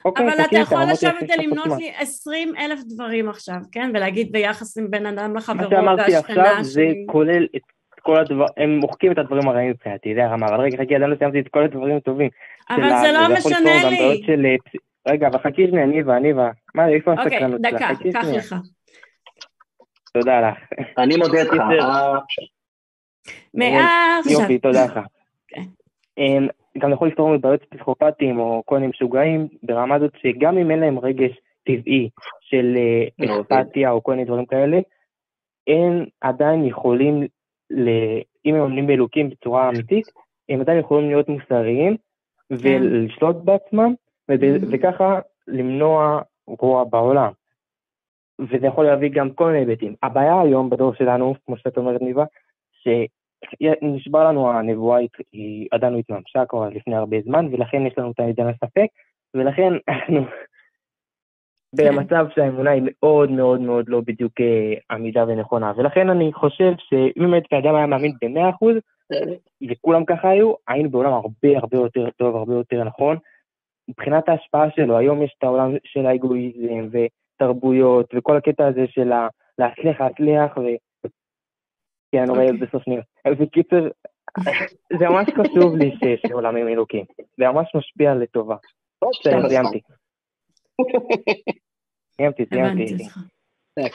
[0.06, 1.78] אוקיי, אבל אתה יכול לשבת ולמנות.
[1.78, 3.90] לי עשרים אלף דברים עכשיו, כן?
[3.94, 7.06] ולהגיד ביחס עם בן אדם מה לחברו שאמרתי עכשיו והשכנה זה שלי.
[7.08, 7.62] כולל את
[8.02, 11.16] כל הדבר, הם מוחקים את הדברים הרעים מבחינתי, זה הרמה, אבל רגע, חכי, עדיין לא
[11.16, 12.28] סיימתי את כל הדברים הטובים.
[12.70, 14.20] אבל זה לא משנה לי.
[14.28, 16.50] אה, רגע, אבל חכי שנייה, ניבה, ניבה.
[16.74, 17.74] מה, איפה אוקיי, הסקרנות שלך?
[17.74, 18.24] דקה, חכי קח.
[18.24, 18.54] לך.
[20.12, 20.56] תודה לך.
[20.98, 21.50] אני מודה לך.
[21.50, 21.88] קיצר.
[21.88, 22.18] אה,
[23.54, 24.32] מעכשיו.
[24.32, 24.98] יופי, תודה לך.
[26.78, 30.98] גם יכול לפתור מבעיות פסיכופטיים או כל מיני משוגעים, ברמה הזאת שגם אם אין להם
[30.98, 31.30] רגש
[31.66, 32.08] טבעי
[32.40, 33.60] של אה, אוקיי.
[33.60, 34.78] אכפתיה או כל מיני דברים כאלה,
[35.66, 37.22] הם עדיין יכולים,
[37.70, 40.04] ל- אם הם עומדים באלוקים בצורה אמיתית,
[40.48, 41.96] הם עדיין יכולים להיות מוסריים
[42.50, 43.94] ולשלוט בעצמם,
[44.30, 44.34] Mhm.
[44.72, 45.18] וככה
[45.48, 47.32] למנוע רוע בעולם.
[48.40, 49.94] וזה יכול להביא גם כל מיני היבטים.
[50.02, 52.24] הבעיה היום בדור שלנו, כמו שאת אומרת ניבה,
[53.82, 54.98] נשבר לנו הנבואה,
[55.32, 58.86] היא עדיין לא התממשה כבר לפני הרבה זמן, ולכן יש לנו את העידן הספק,
[59.34, 60.24] ולכן אנחנו
[61.74, 65.72] במצב שהאמונה היא מאוד מאוד מאוד לא בדיוק אה, עמידה ונכונה.
[65.76, 68.66] ולכן אני חושב שאם באמת האדם היה מאמין ב-100%,
[69.70, 73.16] וכולם ככה היו, היינו בעולם הרבה הרבה יותר טוב, הרבה יותר נכון.
[73.88, 79.12] מבחינת ההשפעה שלו, היום יש את העולם של האגואיזם ותרבויות, וכל הקטע הזה של
[79.58, 80.58] להצליח להצליח,
[82.06, 82.16] ו...
[82.16, 83.04] כן, אני רואה את זה בסוף שניות.
[83.40, 83.88] בקיצר,
[84.98, 87.04] זה ממש חשוב לי שיש עולם עם אלוקים.
[87.38, 88.56] זה ממש משפיע לטובה.
[89.22, 89.80] סיימתי.
[92.16, 93.04] סיימתי, סיימתי.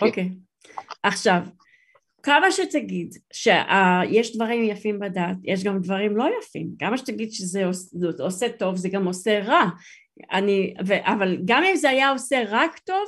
[0.02, 0.30] אוקיי.
[1.04, 1.42] עכשיו,
[2.24, 6.70] כמה שתגיד שיש דברים יפים בדת, יש גם דברים לא יפים.
[6.80, 7.64] כמה שתגיד שזה
[8.20, 9.64] עושה טוב, זה גם עושה רע.
[10.32, 13.04] אני, ו, אבל גם אם זה היה עושה רק טוב,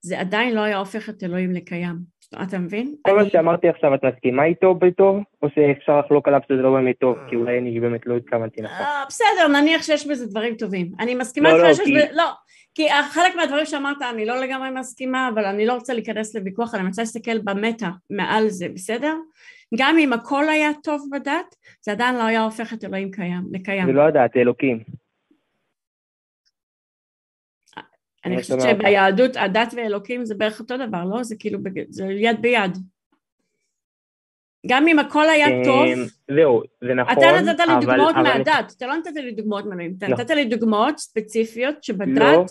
[0.00, 2.13] זה עדיין לא היה הופך את אלוהים לקיים.
[2.42, 2.94] אתה מבין?
[3.02, 6.98] כל מה שאמרתי עכשיו, את מסכימה איתו בטוב, או שאפשר לחלוק עליו שזה לא באמת
[6.98, 8.86] טוב, כי אולי אני באמת לא התכוונתי נכון.
[8.86, 10.92] אה, בסדר, נניח שיש בזה דברים טובים.
[11.00, 12.06] אני מסכימה לא, איתך לא, שיש בזה...
[12.12, 12.30] לא,
[12.74, 16.86] כי חלק מהדברים שאמרת אני לא לגמרי מסכימה, אבל אני לא רוצה להיכנס לוויכוח, אני
[16.86, 19.14] רוצה להסתכל במטה מעל זה, בסדר?
[19.78, 23.86] גם אם הכל היה טוב בדת, זה עדיין לא היה הופך את אלוהים קיים, לקיים.
[23.86, 24.78] זה לא הדת, אלוקים.
[28.24, 31.22] אני חושבת שביהדות הדת ואלוקים זה בערך אותו דבר, לא?
[31.22, 31.58] זה כאילו,
[31.88, 32.78] זה יד ביד.
[34.66, 35.86] גם אם הכל היה אמ, טוב...
[36.36, 40.08] זהו, זה נכון, אתה נתת לי דוגמאות מהדת, אתה לא נתת לי דוגמאות מאלוהים, אתה
[40.08, 40.16] לא.
[40.16, 42.08] נתת לי דוגמאות ספציפיות שבדת...
[42.18, 42.44] לא.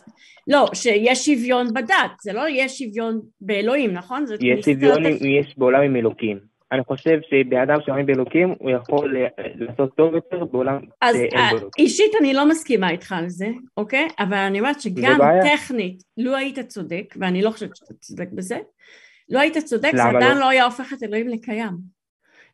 [0.48, 4.26] לא, שיש שוויון בדת, זה לא יש שוויון באלוהים, נכון?
[4.42, 6.53] יש שוויון, יש בעולם עם אלוקים.
[6.74, 9.16] אני חושב שבן אדם שמאמין באלוקים, הוא יכול
[9.56, 11.40] לעשות טוב יותר בעולם שאין בו אלוקים.
[11.58, 13.48] אז אישית אני לא מסכימה איתך על זה,
[13.78, 14.08] אוקיי?
[14.20, 18.58] אבל אני אומרת שגם טכנית, לו היית צודק, ואני לא חושבת שאתה צודק בזה,
[19.30, 20.40] לו היית צודק, זה עדיין לא?
[20.40, 21.72] לא היה הופך את אלוהים לקיים.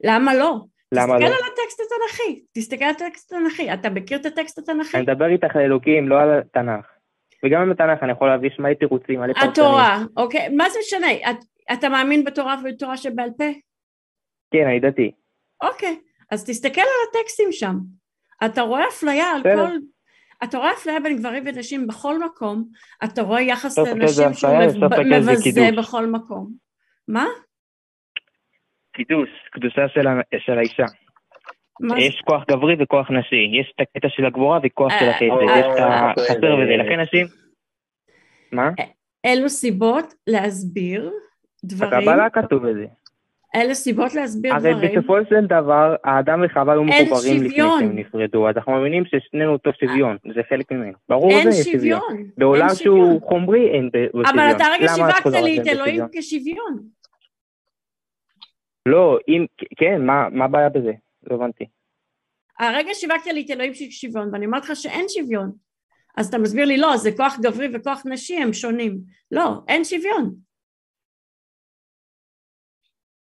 [0.03, 0.55] למה לא?
[0.91, 1.35] למה תסתכל לא?
[1.35, 4.97] על הטקסט התנ"כי, תסתכל על הטקסט התנ"כי, אתה מכיר את הטקסט התנ"כי?
[4.97, 6.85] אני מדבר איתך על אלוקים, לא על התנ"ך.
[7.45, 9.21] וגם עם התנ"ך אני יכול להביא שמעי תירוצים.
[9.35, 11.07] התורה, אוקיי, מה זה משנה?
[11.11, 11.37] את,
[11.73, 13.45] אתה מאמין בתורה ובתורה שבעל פה?
[14.51, 15.11] כן, אני דתי.
[15.63, 15.99] אוקיי,
[16.31, 17.75] אז תסתכל על הטקסטים שם.
[18.45, 19.77] אתה רואה אפליה על כל...
[20.43, 22.65] אתה רואה אפליה בין גברים ונשים בכל מקום,
[23.03, 24.51] אתה רואה יחס לנשים שהוא
[25.11, 26.51] מבזה בכל מקום.
[27.07, 27.25] מה?
[28.95, 30.05] קידוש, קדושה של,
[30.39, 30.85] של האישה.
[31.97, 35.79] יש כוח גברי וכוח נשי, יש את הקטע של הגבורה וכוח של החסד, יש את
[36.17, 37.27] החסר וזה, לכן נשים...
[38.51, 38.69] מה?
[39.25, 41.11] אלו סיבות להסביר
[41.63, 42.01] דברים...
[42.01, 42.85] בקבלה כתוב את זה.
[43.55, 44.75] אלה סיבות להסביר דברים.
[44.75, 49.51] הרי בסופו של דבר, האדם וחווה היו מחוברים לפני שהם נפרדו, אז אנחנו מאמינים ששנינו
[49.51, 50.97] אותו שוויון, זה חלק ממנו.
[51.09, 52.29] ברור זה יש שוויון.
[52.37, 54.25] בעולם שהוא חומרי אין שוויון.
[54.25, 56.79] אבל אתה רגע שיווקת לי את אלוהים כשוויון.
[58.85, 59.45] לא, אם,
[59.77, 60.91] כן, מה הבעיה בזה?
[61.23, 61.65] לא הבנתי.
[62.59, 65.51] הרגע שיווקת לי את אלוהים של שוויון, ואני אומרת לך שאין שוויון.
[66.17, 68.97] אז אתה מסביר לי, לא, זה כוח גברי וכוח נשי, הם שונים.
[69.31, 70.35] לא, אין שוויון.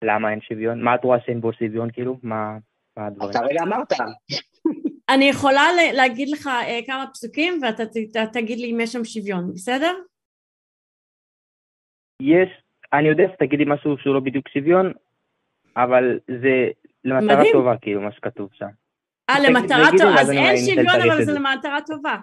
[0.04, 0.82] למה אין שוויון?
[0.82, 2.18] מה את רואה שאין בו שוויון, כאילו?
[2.24, 2.58] מה,
[2.98, 3.32] מה הדברים?
[3.32, 3.94] אתה רגע אמרת.
[5.10, 7.84] אני יכולה להגיד לך אה, כמה פסוקים ואתה
[8.34, 9.94] תגיד לי אם יש שם שוויון, בסדר?
[12.22, 12.50] יש,
[12.94, 14.92] אני יודע שתגיד לי משהו שהוא לא בדיוק שוויון,
[15.78, 16.68] אבל זה
[17.04, 17.54] למטרה מדהים.
[17.54, 18.68] טובה, כאילו, מה שכתוב שם.
[19.30, 22.18] אה, למטרה טובה, אז אין שוויון, אבל זה למטרה טובה.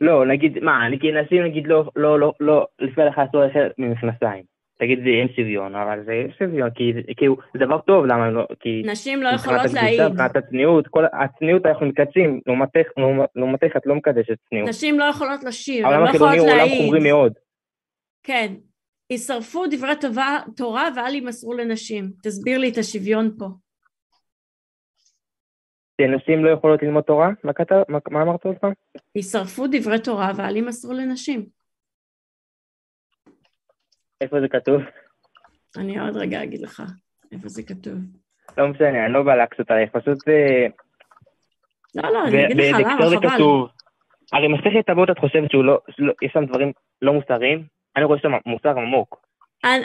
[0.00, 4.44] לא, נגיד, מה, נגיד, נשים נגיד לא, לא, לא, לא, לפי לך אסור ללכת ממכנסיים.
[4.80, 8.82] תגיד לי, אין שוויון, אבל זה שוויון, כי כאילו, זה דבר טוב, למה לא, כי...
[8.86, 10.02] נשים לא יכולות להעיד.
[10.02, 12.40] מבחינת הצניעות, כל הצניעות אנחנו מקדשים,
[13.36, 14.68] לעומתך את לא מקדשת צניעות.
[14.68, 16.40] נשים לא יכולות לשיר, הן לא יכולות להעיד.
[16.40, 17.32] העולם החילוני הוא עולם חומרי מאוד.
[18.22, 18.54] כן,
[19.10, 22.10] יישרפו דברי טובה, תורה ואל יימסרו לנשים.
[22.22, 23.46] תסביר לי את השוויון פה.
[26.00, 27.30] שנשים לא יכולות ללמוד תורה?
[27.44, 28.72] מה, כתב, מה, מה אמרת עוד פעם?
[29.16, 31.59] יישרפו דברי תורה ואל יימסרו לנשים.
[34.20, 34.82] איפה זה כתוב?
[35.76, 36.82] אני עוד רגע אגיד לך
[37.32, 37.94] איפה זה כתוב.
[38.58, 40.28] לא משנה, אני לא בא להקסות עליך, פשוט...
[40.28, 40.66] אה,
[41.94, 43.30] לא, לא, אני אגיד לך למה, חבל.
[43.30, 43.68] כתוב,
[44.32, 46.72] הרי מסכת אבות את חושבת שהוא לא, לא, יש שם דברים
[47.02, 47.64] לא מוסריים?
[47.96, 49.20] אני רואה שם מוסר עמוק.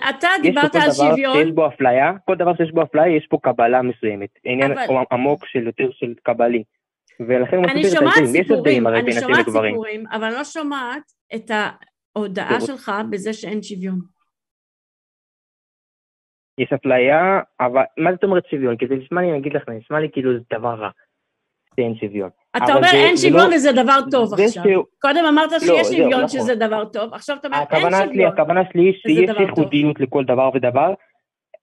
[0.10, 1.38] אתה דיברת על שוויון.
[1.38, 3.82] יש פה כל דבר שיש בו אפליה, כל דבר שיש בו אפליה, יש פה קבלה
[3.82, 4.30] מסוימת.
[4.44, 4.72] עניין.
[5.12, 6.64] עמוק של יותר של קבלי.
[7.20, 8.88] ולכן בין נשים לגברים.
[8.88, 11.52] אני שומעת סיפורים, אבל אני לא שומעת את
[12.16, 14.15] ההודעה שלך בזה שאין שוויון.
[16.58, 18.78] יש אפליה, אבל מה זאת אומרת שוויון?
[18.78, 20.90] כי זה נשמע לי, אני אגיד לך, נשמע לי כאילו זה דבר רע.
[21.76, 22.30] שאין שוויון.
[22.58, 24.64] אתה אומר זה, אין שוויון לא, וזה דבר טוב עכשיו.
[24.64, 24.68] ש...
[25.02, 26.28] קודם אמרת לא, שיש שוויון נכון.
[26.28, 28.14] שזה דבר טוב, עכשיו אתה אומר אין שוויון.
[28.14, 30.94] שלי, הכוונה שלי היא שיש ייחודיות לכל דבר ודבר.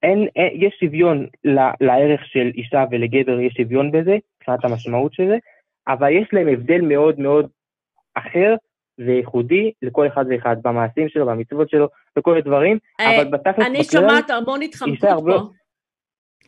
[0.02, 5.26] אין, אין, יש שוויון ל, לערך של אישה ולגבר, יש שוויון בזה, מבחינת המשמעות של
[5.28, 5.36] זה,
[5.88, 7.48] אבל יש להם הבדל מאוד מאוד
[8.14, 8.54] אחר
[9.06, 14.30] וייחודי לכל אחד ואחד במעשים שלו, במצוות שלו, בכל הדברים, אה, אבל בתכלס אני שומעת
[14.30, 15.40] המון התחמקות פה.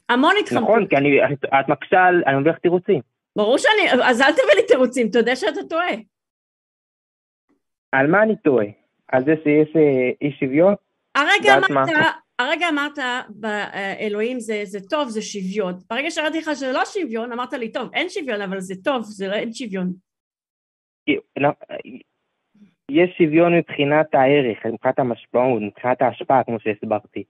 [0.08, 0.68] המון התחמקות.
[0.68, 3.00] נכון, כי אני, את, מקשה על, אני מביא לך תירוצים.
[3.36, 5.94] ברור שאני, אז אל תביא לי תירוצים, תודה שאתה טועה.
[7.92, 8.66] על מה אני טועה?
[9.08, 10.74] על זה שיש אה, אי שוויון?
[11.14, 11.54] הרגע?
[11.70, 11.88] אמרת,
[12.38, 12.98] הרגע אמרת,
[13.28, 15.74] באלוהים זה, זה טוב, זה שוויון.
[15.90, 19.28] ברגע שראיתי לך שזה לא שוויון, אמרת לי, טוב, אין שוויון, אבל זה טוב, זה
[19.28, 19.92] לא, אין שוויון.
[22.90, 27.22] יש שוויון מבחינת הערך, מבחינת המשמעות, מבחינת ההשפעה, כמו שהסברתי.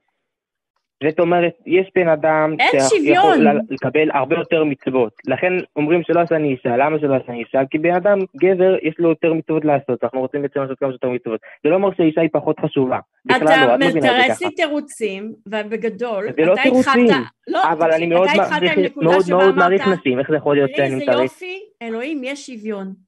[1.09, 2.55] זאת אומרת, יש בן אדם
[2.89, 3.35] שיכול
[3.71, 5.13] לקבל הרבה יותר מצוות.
[5.27, 7.59] לכן אומרים שלא עשה אני אישה, למה שלא עשה אני אישה?
[7.71, 11.09] כי בן אדם, גבר, יש לו יותר מצוות לעשות, אנחנו רוצים בעצם לעשות כמה שיותר
[11.09, 11.41] מצוות.
[11.65, 12.99] זה לא אומר שהאישה היא פחות חשובה.
[13.37, 14.45] אתה לא, את מבינה את זה מתרץ ככה.
[14.49, 17.07] לי תירוצים, ובגדול, זה לא אתה תירוצים,
[17.49, 18.43] לא, אבל אני מאוד אתה
[19.57, 21.21] מעריך- נשים, איך זה יכול להיות שאני איזה מתרץ?
[21.21, 23.04] יופי, אלוהים, יש שוויון.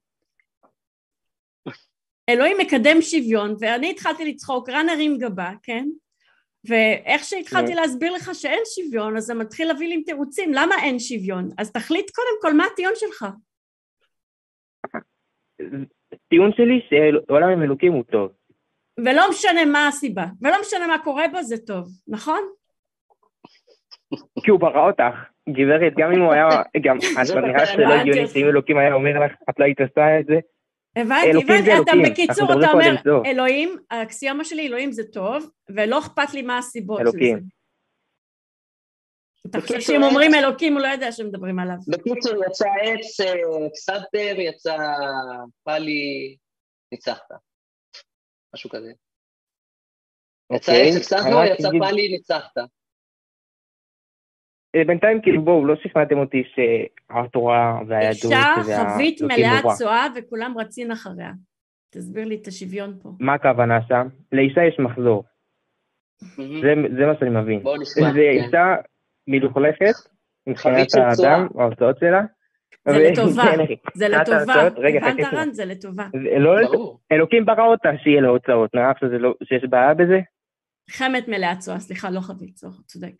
[2.29, 5.85] אלוהים מקדם שוויון, ואני התחלתי לצחוק, רן הרים גבה, כן?
[6.69, 7.81] ואיך שהתחלתי כן.
[7.81, 11.49] להסביר לך שאין שוויון, אז זה מתחיל להביא לי עם תירוצים, למה אין שוויון?
[11.57, 13.25] אז תחליט קודם כל מה הטיעון שלך.
[16.29, 18.31] טיעון שלי שעולם עם אלוקים הוא טוב.
[19.05, 22.39] ולא משנה מה הסיבה, ולא משנה מה קורה בו, זה טוב, נכון?
[24.43, 25.15] כי הוא ברא אותך,
[25.49, 26.47] גברת, גם אם הוא היה,
[26.81, 28.33] גם, את נראה שזה לא הבנתי הגיוני אותך.
[28.33, 30.39] שאם אלוקים היה אומר לך, את לא היית עושה את זה?
[31.01, 33.21] הבנתי, הבנתי, אתה אלוקים, בקיצור, אתה אומר.
[33.25, 37.11] אלוהים, האקסיומה שלי, אלוהים זה טוב, ולא אכפת לי מה הסיבות של.
[37.11, 37.39] זה.
[39.49, 41.75] אתה חושב שאם אומרים אלוקים, הוא לא יודע שמדברים עליו.
[41.87, 44.77] בקיצור, יצא עץ, אה, הפסדתם, יצא
[45.63, 46.37] פאלי,
[46.91, 47.31] ניצחת.
[48.55, 48.91] משהו כזה.
[50.55, 52.57] יצא אוקיי, עץ, הפסדנו, יצא פאלי, ניצחת.
[54.77, 59.73] אה, בינתיים כאילו בואו, לא שכנעתם אותי שהתורה והיהדות אישה חבית נורא.
[59.75, 61.31] צואה וכולם רצים אחריה.
[61.89, 63.09] תסביר לי את השוויון פה.
[63.19, 64.07] מה הכוונה שם?
[64.31, 65.23] לאישה יש מחזור.
[66.37, 67.63] זה זה מה שאני מבין.
[67.63, 68.11] בואו נשמע.
[68.13, 68.43] זה כן.
[68.45, 68.75] אישה
[69.27, 69.93] מלוכלכת,
[70.47, 70.87] מבחינת.
[70.95, 72.21] האדם, או ההוצאות שלה.
[72.87, 73.43] זה לטובה.
[73.93, 74.53] זה לטובה.
[74.53, 75.33] הבנת.
[75.33, 75.51] רן?
[75.51, 76.07] זה לטובה.
[76.39, 76.97] לא-.
[77.11, 80.19] אלוקים ברא אותה שיהיה לה הוצאות, נראה שזה לא- שיש בעיה בזה?
[80.89, 83.13] חמת מלאת צואה, סליחה, לא חבית צואה, צודק.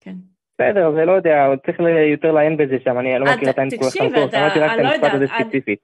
[0.00, 0.14] כן.
[0.60, 1.78] בסדר, זה לא יודע, עוד צריך
[2.12, 3.56] יותר לעיין בזה שם, אני לא מכיר את
[4.14, 5.78] טוב, אתה- שמעתי רק את לא המשפט הזה ספציפית.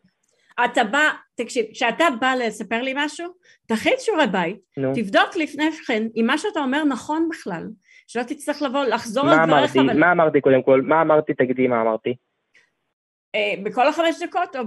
[0.64, 1.02] אתה בא,
[1.36, 3.26] תקשיב, כשאתה בא לספר לי משהו,
[3.66, 7.62] תכין שיעורי בית, נו, תבדוק לפני כן אם מה שאתה אומר נכון בכלל,
[8.06, 9.90] שלא תצטרך לבוא, לחזור מה על דבריך, אמרתי?
[9.90, 10.80] אבל מה אמרתי קודם כל?
[10.82, 11.34] מה אמרתי?
[11.34, 12.14] תגידי מה אמרתי.
[13.34, 14.62] אה, בכל החמש דקות או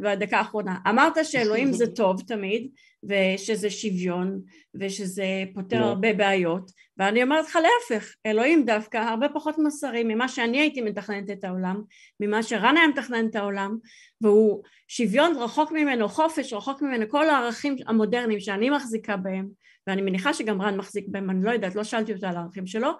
[0.00, 0.76] בדקה האחרונה.
[0.88, 2.68] אמרת שאלוהים זה טוב תמיד,
[3.04, 4.40] ושזה שוויון,
[4.74, 5.24] ושזה
[5.54, 5.84] פותר נו.
[5.84, 11.30] הרבה בעיות, ואני אומרת לך להפך, אלוהים דווקא הרבה פחות מוסרי ממה שאני הייתי מתכננת
[11.30, 11.82] את העולם,
[12.20, 13.76] ממה שרן היה מתכנן את העולם,
[14.20, 19.48] והוא שוויון רחוק ממנו, חופש רחוק ממנו, כל הערכים המודרניים שאני מחזיקה בהם,
[19.86, 22.90] ואני מניחה שגם רן מחזיק בהם, אני לא יודעת, לא שאלתי אותה על הערכים שלו,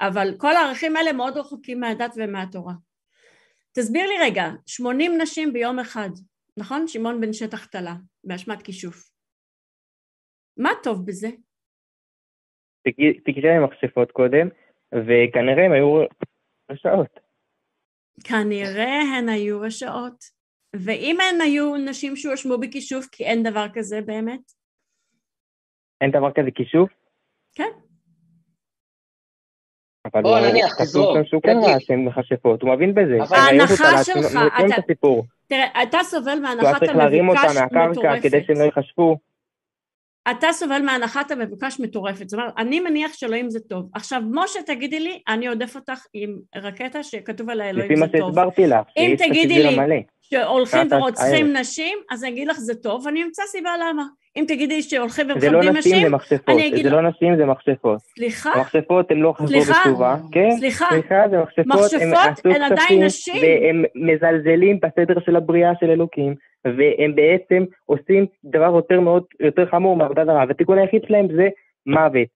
[0.00, 2.72] אבל כל הערכים האלה מאוד רחוקים מהדת ומהתורה.
[3.78, 6.08] תסביר לי רגע, 80 נשים ביום אחד,
[6.56, 6.88] נכון?
[6.88, 7.94] שמעון בן שטח תלה,
[8.24, 9.10] באשמת כישוף.
[10.56, 11.28] מה טוב בזה?
[13.24, 14.48] תגידי להם מכשפות קודם,
[14.94, 16.06] וכנראה הם היו
[16.70, 17.20] רשעות.
[18.24, 20.24] כנראה הן היו רשעות.
[20.76, 24.52] ואם הן היו נשים שהואשמו בכישוף, כי אין דבר כזה באמת?
[26.00, 26.90] אין דבר כזה כישוף?
[27.54, 27.85] כן.
[30.14, 31.58] אבל בוא, הוא נניח, כתוב תזרום, שהוא כן.
[31.62, 33.16] ראה שהן מכשפות, הוא מבין בזה.
[33.22, 34.82] אבל- ההנחה שלך, אתה-.
[35.48, 38.76] תראה, אתה סובל היה מהנחת צריך להרים אותה המבוקש מהקרקע כדי שהם לא מטורפת.
[38.76, 39.16] ייחשפו.
[40.30, 42.28] אתה סובל מהנחת המבוקש מטורפת.
[42.28, 43.88] זאת אומרת, אני מניח שאלוהים זה טוב.
[43.94, 48.18] עכשיו, משה, תגידי לי, אני עודף אותך עם רקטה שכתוב עליה אלוהים לפי זה מה
[48.18, 48.34] טוב.
[48.34, 50.02] שהסברתי לך, אם תגידי לי-.
[50.22, 51.56] שהולכים ורוצחים.
[51.56, 54.04] נשים, אז אני אגיד לך זה טוב, ואני אמצא סיבה למה.
[54.36, 56.48] אם תגידי שהולכים זה לא ומכבדים נשים, זה נשים, מכשפות.
[56.48, 57.98] אני אגיד זה לא נשים, זה מכשפות.
[58.00, 59.80] סליחה, המכשפות הן לא חזרו סליחה?
[59.84, 60.16] בתשובה.
[60.32, 61.66] כן, סליחה, סליחה, זה מכשפות.
[62.02, 63.34] הם מכשפות הן עדיין נשים.
[63.42, 66.34] והם מזלזלים בסדר של הבריאה של אלוקים,
[66.64, 71.48] והם בעצם עושים דבר יותר מאוד, יותר חמור מעבודת הרע, והתיקון היחיד שלהם זה
[71.86, 72.28] מוות.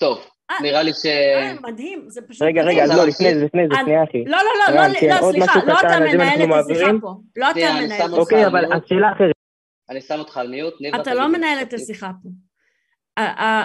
[0.00, 0.18] טוב,
[0.50, 1.06] אה, נראה לי ש...
[1.06, 2.62] אה, מדהים, זה פשוט רגע.
[2.62, 3.20] רגע, זה לא, ממשיך.
[3.20, 4.24] לפני זה, לפני זה, אני- שנייה אחי.
[4.24, 4.42] לא, לא,
[4.74, 7.14] לא, רן, לא, כן, לא, סליחה, לא אתה אם מנהל את השיחה מעבירים- פה.
[7.36, 8.16] לא אתה אני מנהל את השיחה.
[8.16, 8.64] אוקיי, אבל.
[8.72, 9.37] השאלה אחרת.
[9.90, 11.00] אני שם אותך על מיוט, ניבה.
[11.00, 11.72] אתה לא מנהל את.
[11.72, 12.28] השיחה פה.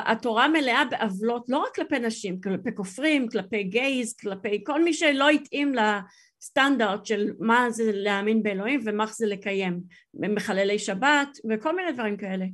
[0.07, 5.29] התורה מלאה בעוולות, לא רק כלפי נשים, כלפי כופרים, כלפי גייז, כלפי כל מי שלא
[5.29, 9.81] התאים לסטנדרט של מה זה להאמין באלוהים ומה זה לקיים,
[10.13, 12.45] מחללי שבת וכל מיני דברים כאלה.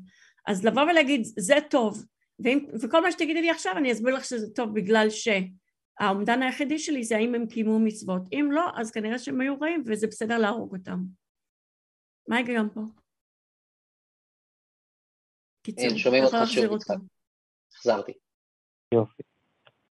[0.47, 2.05] אז לבוא ולהגיד, זה טוב,
[2.39, 7.03] ואם, וכל מה שתגידי לי עכשיו אני אסביר לך שזה טוב בגלל שהאומדן היחידי שלי
[7.03, 8.21] זה האם הם קיימו מצוות.
[8.31, 10.99] אם לא, אז כנראה שהם היו רעים וזה בסדר להרוג אותם.
[12.27, 12.81] מה ההיגיון פה?
[15.63, 16.89] קיצור, שומעים אתה יכול אותך שוב, להחזיר יצחק.
[16.93, 17.03] אותו.
[17.75, 18.11] החזרתי.
[18.93, 19.23] יופי.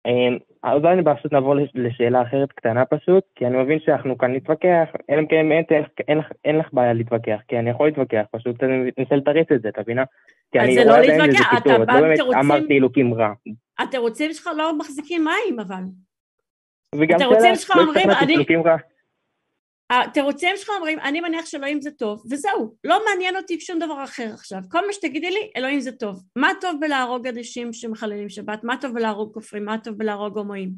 [0.06, 4.34] אמ, אז אולי פשוט נעבור לש- לשאלה אחרת קטנה פשוט, כי אני מבין שאנחנו כאן
[4.34, 7.86] נתווכח, אלא אם כן אין, אין, אין, לך- אין לך בעיה להתווכח, כי אני יכול
[7.88, 10.04] להתווכח, פשוט אני מנסה לתרץ את זה, את מבינה?
[10.52, 13.14] כי אז אני זה לא רואה בהם להתווכח, איזה אתה בא לא באמת אמרתי אלוקים
[13.14, 13.32] רע.
[13.78, 15.82] התירוצים שלך לא מחזיקים מים אבל.
[16.94, 18.76] וגם התירוצים שאלה, שלך לא אומרים, השתכנעתי אני- שאלוקים רע.
[19.90, 24.30] התירוצים שלך אומרים, אני מניח שאלוהים זה טוב, וזהו, לא מעניין אותי שום דבר אחר
[24.34, 24.58] עכשיו.
[24.70, 26.22] כל מה שתגידי לי, אלוהים זה טוב.
[26.36, 28.64] מה טוב בלהרוג אנשים שמחללים שבת?
[28.64, 29.64] מה טוב בלהרוג כופרים?
[29.64, 30.68] מה טוב בלהרוג הומואים?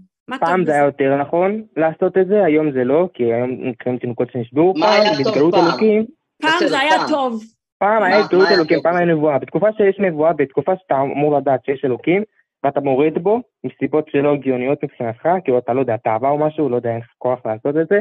[0.40, 0.72] פעם זה?
[0.72, 4.74] היה יותר נכון לעשות את זה, היום זה לא, כי היום נקראים תינוקות שנשברו.
[4.76, 5.64] מה פעם, היה טוב בהתגלות פעם?
[5.64, 6.06] אלוקים,
[6.42, 6.96] פעם זה היה.
[7.08, 7.42] טוב.
[7.78, 8.96] פעם היה התגלות אלוקים, טוב פעם?
[8.96, 9.38] היה נבואה.
[9.38, 12.22] בתקופה שיש נבואה, בתקופה שאתה אמור לדעת שיש אלוקים,
[12.64, 16.76] ואתה מורד בו, מסיבות שלא הגיוניות מבחינתך, כאילו אתה לא יודע, תאווה או משהו, לא
[16.76, 18.00] יודע, אין לך כוח לעשות את זה,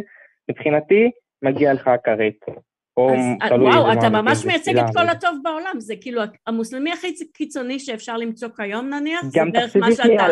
[0.50, 1.12] מבחינתי,
[1.42, 2.60] מגיע לך כרת.
[2.98, 5.80] או אז תלוי וואו, אתה ממש זה מייצג את כל הטוב בעולם.
[5.80, 10.28] זה כאילו המוסלמי הכי קיצוני שאפשר למצוא כיום נניח, זה בערך מה שאתה...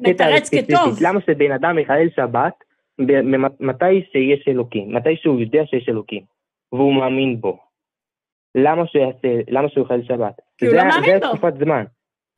[0.00, 0.98] מתרץ כטוב.
[1.00, 2.52] למה שבן אדם יחלל שבת,
[3.60, 6.22] מתי שיש אלוקים, מתי שהוא יודע שיש אלוקים,
[6.72, 7.58] והוא מאמין בו.
[8.54, 10.34] למה שהוא יעשה, למה שהוא יחלל שבת?
[10.58, 11.32] כי הוא זה לא מאמין זה בו.
[11.32, 11.84] תקופת זמן.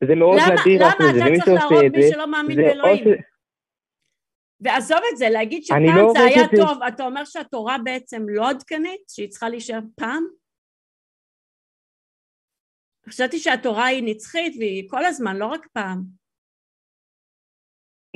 [0.03, 2.27] זה מאוד למה נדיר למה לעשות את זה, אתה ומי צריך להרוג מי זה, שלא
[2.27, 3.03] מאמין זה באלוהים?
[4.61, 8.49] ועזוב את זה, להגיד אני שפעם לא זה היה טוב, אתה אומר שהתורה בעצם לא
[8.49, 9.01] עדכנית?
[9.09, 10.23] שהיא צריכה להישאר פעם?
[13.09, 16.03] חשבתי שהתורה היא נצחית והיא כל הזמן, לא רק פעם.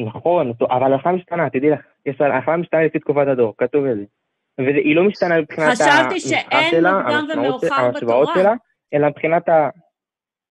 [0.08, 4.04] נכון, אבל ההלכה משתנה, תדעי לך, יש ההלכה משתנה לפי תקופת הדור, כתוב את זה.
[4.58, 7.32] והיא לא משתנה מבחינת חשבתי שאין שלה, מוקדם המשמעות
[7.62, 8.44] של- ומאוחר המשוואות בתורה.
[8.44, 8.54] שלה,
[8.94, 9.70] אלא מבחינת ה...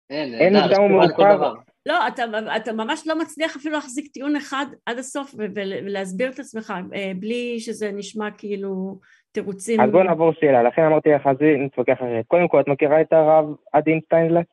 [0.09, 1.53] אין, אין מוקדם ומאוחר.
[1.85, 2.23] לא, אתה,
[2.55, 7.59] אתה ממש לא מצליח אפילו להחזיק טיעון אחד עד הסוף ולהסביר את עצמך אה, בלי
[7.59, 8.99] שזה נשמע כאילו
[9.31, 9.81] תירוצים.
[9.81, 11.35] אז בוא נעבור שאלה, לכן אמרתי לך, אז
[11.65, 12.25] נתווכח אחרת.
[12.27, 14.45] קודם כל, את מכירה את הרב עדין שטיינזלץ?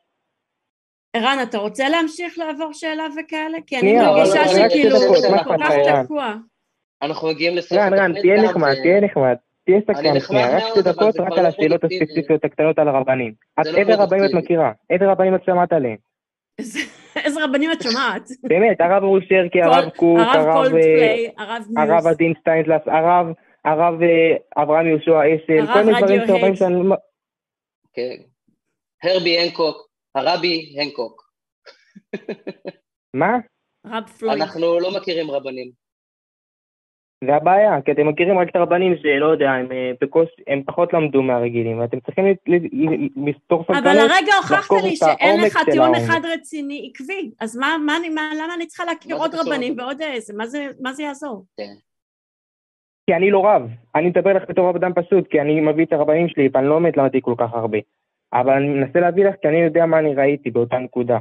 [1.13, 3.57] ערן, אתה רוצה להמשיך לעבור שאלה וכאלה?
[3.67, 5.71] כי אני מרגישה שכאילו דקות, כל כך.
[6.05, 6.35] תקוע.
[7.01, 9.35] אנחנו מגיעים לסוף רן, רן, התוכנית תהיה נחמד, תהיה נחמד.
[9.65, 11.83] תהיה סקרן שנייה, רק שתי דקות רק על לא השאלות.
[11.83, 13.33] הספציפיות הקטנות על הרבנים.
[13.59, 14.33] את זה לא איזה רבנים את.
[14.33, 14.71] מכירה?
[14.89, 16.08] איזה רבנים את שמעת עליהם?
[16.59, 16.79] איזה-
[17.43, 18.29] רבנים את שומעת?
[18.43, 20.47] באמת, הרב אורי שרקי, כל- הרב קוק, הרב
[21.77, 22.05] הרב...
[22.05, 22.11] אה.
[22.11, 23.27] עדין סטיינזלס, הרב,
[23.65, 26.55] הרב אה, אברהם יהושע הרב כל מיני דברים הד.
[26.55, 26.89] שאני...
[26.89, 26.95] לא-
[27.93, 28.15] כן.
[29.03, 31.29] הרבי הנקוק, הרבי הנקוק.
[33.13, 33.37] מה?
[33.85, 34.41] הרב פלויד.
[34.41, 35.71] אנחנו לא מכירים רבנים.
[37.23, 40.93] זה הבעיה, כי אתם מכירים רק את הרבנים שלא יודע, הם אה, בקושי, הם פחות
[40.93, 42.25] למדו מהרגילים, ואתם צריכים
[43.27, 43.95] לסתור אבל סנטנות.
[43.95, 45.95] הרגע הוכחת לי שאין לך טיעון.
[45.95, 49.31] אחד רציני עקבי, אז מה, מה, אני- מה, למה אני צריכה להכיר עוד?
[49.35, 50.33] רבנים ועוד איזה?
[50.37, 51.45] מה זה, מה זה יעזור?
[53.07, 53.61] כי אני לא רב,
[53.95, 56.97] אני מדבר לך בתור אדם פשוט, כי אני מביא את הרבנים שלי, ואני לא באמת
[56.97, 57.77] למדתי כל כך הרבה.
[58.33, 61.17] אבל אני מנסה להביא לך, כי אני יודע מה אני ראיתי באותה נקודה.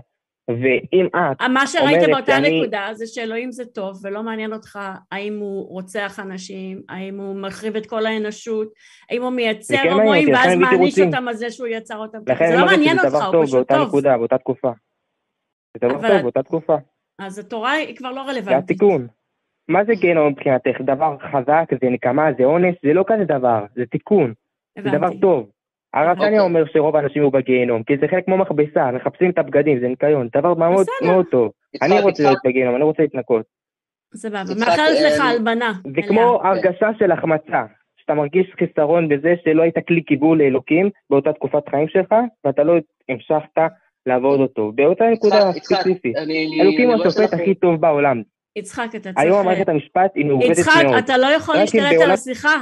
[0.48, 4.78] ואם את, מה שראית אומרת באותה שאני- נקודה זה שאלוהים זה טוב ולא מעניין אותך
[5.12, 8.72] האם הוא רוצח אנשים, האם הוא מחריב את כל האנושות,
[9.10, 10.98] האם הוא מייצר זה כן הומואים ואז מעניש.
[10.98, 12.18] אותם על זה שהוא יצר אותם.
[12.26, 13.88] לכן זה לא מעניין אותך, הוא טוב פשוט באותה טוב.
[13.88, 14.70] נקודה, באותה תקופה.
[15.74, 16.76] זה דבר טוב באותה תקופה.
[17.18, 18.64] אז התורה היא כבר לא זה רלוונטית.
[18.64, 19.06] התיקון.
[19.68, 20.80] מה זה גיהנום מבחינתך?
[20.80, 24.34] דבר חזק, זה נקמה, זה אונס, זה לא כזה דבר, זה תיקון,
[24.78, 25.08] זה דבר.
[25.20, 25.50] טוב.
[25.94, 26.26] הרב אוקיי.
[26.26, 29.88] סניה אומר שרוב האנשים יהיו בגיהנום, כי זה חלק כמו מכבסה, מחפשים את הבגדים, זה
[29.88, 30.86] ניקיון, דבר מאוד.
[31.06, 31.52] מאוד טוב.
[31.74, 33.46] יצחק, אני רוצה יצחק, להיות בגיהנום, אני רוצה להתנקות.
[34.14, 35.72] סבבה, יצחק, מאחלת לך אה, הלבנה.
[35.96, 36.02] זה.
[36.08, 37.62] כמו הרגשה של החמצה,
[37.96, 42.72] שאתה מרגיש חיסרון בזה שלא היית כלי קיבול לאלוקים באותה תקופת חיים שלך, ואתה לא
[43.08, 43.62] המשכת
[44.06, 44.72] לעבוד אותו.
[44.74, 46.16] באותה נקודה יצחק, יצחק, ספציפית.
[46.60, 48.22] אלוקים הוא השופט הכי טוב בעולם.
[48.56, 49.18] יצחק, אתה צריך...
[49.18, 50.94] היום מערכת המשפט היא מעוותת יצחק, מאוד.
[50.94, 52.56] אתה לא יכול להשתלט על השיחה.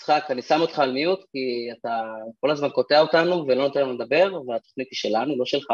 [0.00, 2.02] יצחק, אני שם אותך על מיוט, כי אתה
[2.40, 5.72] כל הזמן קוטע אותנו ולא נותן לנו לדבר, והתוכנית היא שלנו, לא שלך.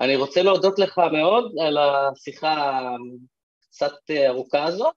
[0.00, 2.80] אני רוצה להודות לך מאוד על השיחה
[3.60, 4.94] קצת אה, ארוכה הזאת.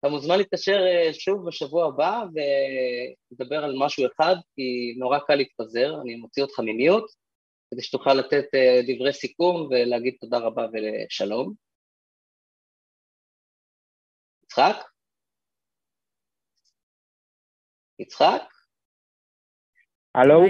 [0.00, 6.00] אתה מוזמן להתקשר אה, שוב בשבוע הבא ולדבר על משהו אחד, כי נורא קל להתפזר,
[6.02, 7.04] אני מוציא אותך ממיוט,
[7.70, 11.54] כדי שתוכל לתת אה, דברי סיכום ולהגיד תודה רבה ושלום.
[14.44, 14.89] יצחק?
[18.00, 18.42] יצחק?
[20.14, 20.42] הלו?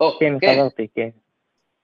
[0.00, 0.52] או, כן, כן.
[0.52, 1.08] חזרתי, כן.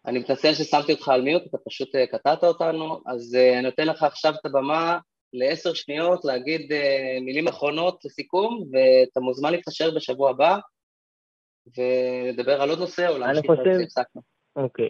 [0.06, 3.86] אני מתנצל ששמתי אותך על מיוט, אתה פשוט אה, קטעת אותנו, אז אה, אני נותן
[3.86, 4.98] לך עכשיו את הבמה
[5.32, 10.58] לעשר שניות להגיד אה, מילים אחרונות לסיכום, ואתה מוזמן להתקשר בשבוע הבא
[11.78, 14.22] ולדבר על עוד נושא או להמשיך חושב- על זה הפסקנו.
[14.56, 14.88] אוקיי.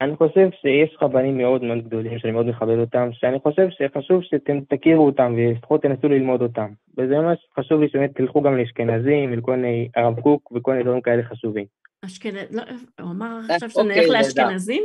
[0.00, 4.60] אני חושב שיש רבנים מאוד מאוד גדולים שאני מאוד מכבד אותם, שאני חושב שחשוב שאתם
[4.60, 6.72] תכירו אותם ולפחות תנסו ללמוד אותם.
[6.98, 11.00] וזה ממש חשוב לי שבאמת תלכו גם לאשכנזים ולכל מיני הרב קוק וכל מיני דברים
[11.00, 11.66] כאלה חשובים.
[12.04, 12.56] אשכנז...
[12.56, 12.62] לא,
[13.00, 14.82] הוא אמר אה, עכשיו שנלך אוקיי, לאשכנזים?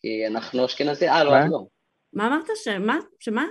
[0.00, 1.66] כי אנחנו אשכנזים, אה, לא, לא.
[2.12, 2.46] מה אמרת?
[2.64, 2.98] שמה?
[3.20, 3.44] שמה?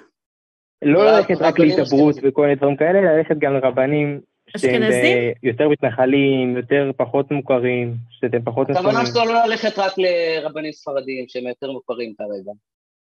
[0.81, 2.07] לא רק- ללכת רק אשכנזים.
[2.23, 4.21] וכל מיני דברים כאלה, אלא ללכת גם לרבנים
[4.55, 5.17] אשכנזים?
[5.17, 9.13] ב- יותר מתנחלים, יותר פחות מוכרים, שאתם פחות הכוונה מסוימים.
[9.13, 12.51] שלו לא ללכת רק לרבנים ספרדיים שהם יותר מוכרים כרגע.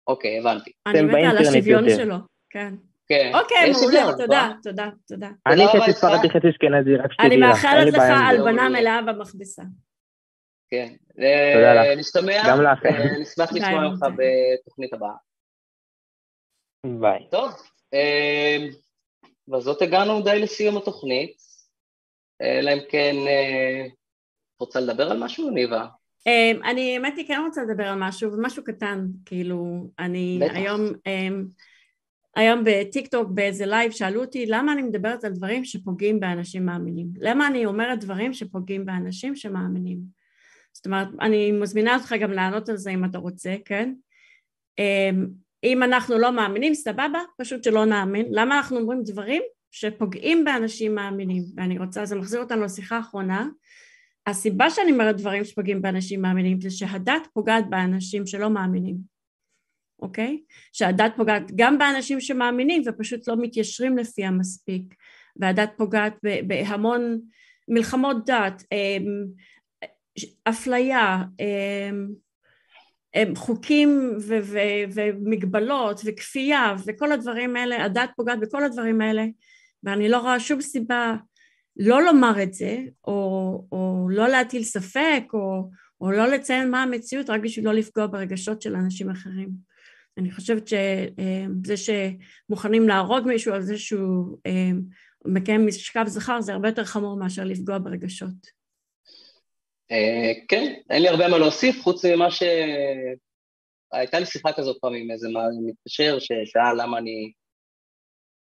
[0.07, 0.71] אוקיי, הבנתי.
[0.87, 1.89] אני מתה על השוויון.
[1.89, 2.15] שלו,
[2.49, 2.73] כן.
[3.07, 3.31] כן.
[3.33, 4.51] אוקיי, מעולה, שוויון, תודה.
[4.63, 5.29] תודה, תודה.
[5.47, 5.91] אני חצי.
[5.93, 8.19] ספרדי, חצי אשכנזי, רק שתדעי אני לך, אין לי מאחלת לך.
[8.29, 8.69] הלבנה.
[8.69, 9.63] מלאה במכבסה.
[10.69, 10.93] כן.
[11.53, 11.99] תודה אה, לך.
[11.99, 12.41] נשתמע.
[12.47, 12.85] גם לך.
[12.85, 14.05] אה, נשמח לשמוע אותך.
[14.17, 15.13] בתוכנית הבאה.
[16.85, 17.27] ביי.
[17.31, 17.51] טוב,
[17.93, 18.57] אה,
[19.47, 21.37] בזאת הגענו די לסיום התוכנית,
[22.41, 23.87] אלא אם כן אה,
[24.59, 25.87] רוצה לדבר על משהו, ניבה?
[26.27, 30.55] אמ, אני האמת היא כן רוצה לדבר על משהו, משהו קטן, כאילו, אני בטח.
[30.55, 31.45] היום, אמ,
[32.35, 37.07] היום בטיק טוק באיזה live שאלו אותי למה אני מדברת על דברים שפוגעים באנשים מאמינים,
[37.17, 39.99] למה אני אומרת דברים שפוגעים באנשים שמאמינים,
[40.73, 43.93] זאת אומרת, אני מזמינה אותך גם לענות על זה אם אתה רוצה, כן?
[45.63, 51.43] אם אנחנו לא מאמינים, סבבה, פשוט שלא נאמין, למה אנחנו אומרים דברים שפוגעים באנשים מאמינים,
[51.55, 53.47] ואני רוצה, זה מחזיר אותנו לשיחה האחרונה,
[54.27, 58.97] הסיבה שאני אומרת דברים שפוגעים באנשים מאמינים זה שהדת פוגעת באנשים שלא מאמינים,
[60.01, 60.41] אוקיי?
[60.73, 64.95] שהדת פוגעת גם באנשים שמאמינים ופשוט לא מתיישרים לפיה מספיק,
[65.35, 66.13] והדת פוגעת
[66.47, 67.19] בהמון
[67.67, 69.25] מלחמות דת, אמ,
[70.43, 72.07] אפליה, אמ,
[73.35, 79.25] חוקים ו- ו- ומגבלות וכפייה וכל הדברים האלה, הדת פוגעת בכל הדברים האלה
[79.83, 81.15] ואני לא רואה שום סיבה
[81.77, 85.69] לא לומר את זה, או, או לא להטיל ספק, או,
[86.01, 89.49] או לא לציין מה המציאות רק בשביל לא לפגוע ברגשות של אנשים אחרים.
[90.17, 94.71] אני חושבת שזה שמוכנים להרוג מישהו על זה שהוא אה,
[95.25, 98.60] מקיים משכב זכר זה הרבה יותר חמור מאשר לפגוע ברגשות.
[99.91, 102.43] אה, כן, אין לי הרבה מה להוסיף, חוץ ממה ש...
[103.91, 105.27] הייתה לי שיחה כזאת פעם עם איזה
[105.65, 107.31] מתקשר ששאל למה אני...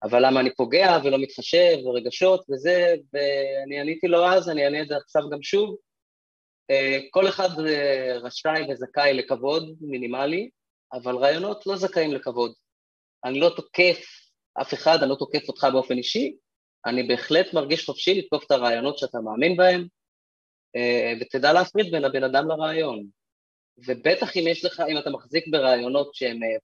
[0.03, 4.87] אבל למה אני פוגע ולא מתחשב ורגשות וזה, ואני עניתי לו אז, אני אענה את
[4.87, 5.75] זה עכשיו גם שוב.
[6.71, 10.49] אה, כל אחד אה, רשאי וזכאי לכבוד מינימלי,
[10.93, 12.53] אבל רעיונות לא זכאים לכבוד.
[13.25, 14.05] אני לא תוקף
[14.61, 16.35] אף אחד, אני לא תוקף אותך באופן אישי,
[16.85, 19.87] אני בהחלט מרגיש חופשי לתקוף את הרעיונות שאתה מאמין בהם,
[21.21, 23.07] ותדע להפריד בין הבן אדם לרעיון.
[23.77, 26.57] ובטח אם יש לך, אם אתה מחזיק ברעיונות שהם אה,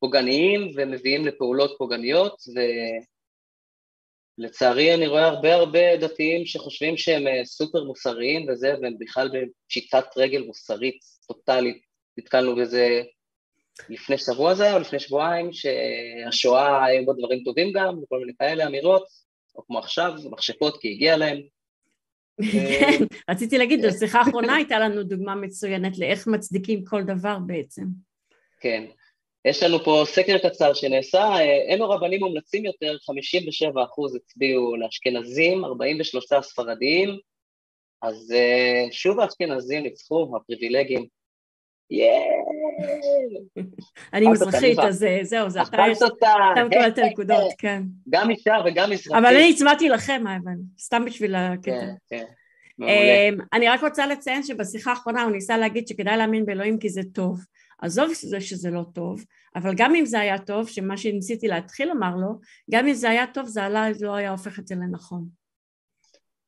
[0.00, 2.42] פוגעניים ומביאים לפעולות פוגעניות,
[4.38, 10.04] ולצערי אני רואה הרבה הרבה דתיים שחושבים שהם אה, סופר מוסריים וזה, והם בכלל בפשיטת
[10.16, 11.84] רגל מוסרית טוטאלית.
[12.18, 13.02] נתקלנו בזה
[13.88, 18.66] לפני שבוע זה, או לפני שבועיים, שהשואה היו בה דברים טובים גם, וכל מיני כאלה
[18.66, 19.06] אמירות,
[19.54, 21.42] או כמו עכשיו, מכשפות כי הגיע להם.
[22.52, 27.84] כן, רציתי להגיד, בשיחה האחרונה הייתה לנו דוגמה מצוינת לאיך מצדיקים כל דבר בעצם.
[28.60, 28.84] כן.
[29.44, 35.64] יש לנו פה סקר קצר שנעשה, אה, אלו רבנים מומלצים יותר, 57 אחוז הצביעו לאשכנזים,
[35.64, 37.18] 43 ספרדיים,
[38.02, 41.06] אז אה, שוב האשכנזים ניצחו, הפריבילגים.
[44.12, 44.78] אני מזרחית.
[44.78, 45.84] אז אה, זהו, זה אתה!
[46.52, 47.82] אתה מקבל את הנקודות, כן.
[48.08, 49.12] גם אישה וגם מזרחית.
[49.12, 51.70] אבל אני הצבעתי לכם, אייבן, סתם בשביל הקטע.
[51.70, 52.24] כן, כן.
[52.80, 57.00] אמ, אני רק רוצה לציין שבשיחה האחרונה הוא ניסה להגיד שכדאי להאמין באלוהים כי זה
[57.14, 57.40] טוב.
[57.82, 59.24] עזוב זה שזה לא טוב,
[59.56, 62.28] אבל גם אם זה היה טוב, שמה שניסיתי להתחיל לומר לו,
[62.70, 65.24] גם אם זה היה טוב זה עלה, לא היה הופך את זה לנכון.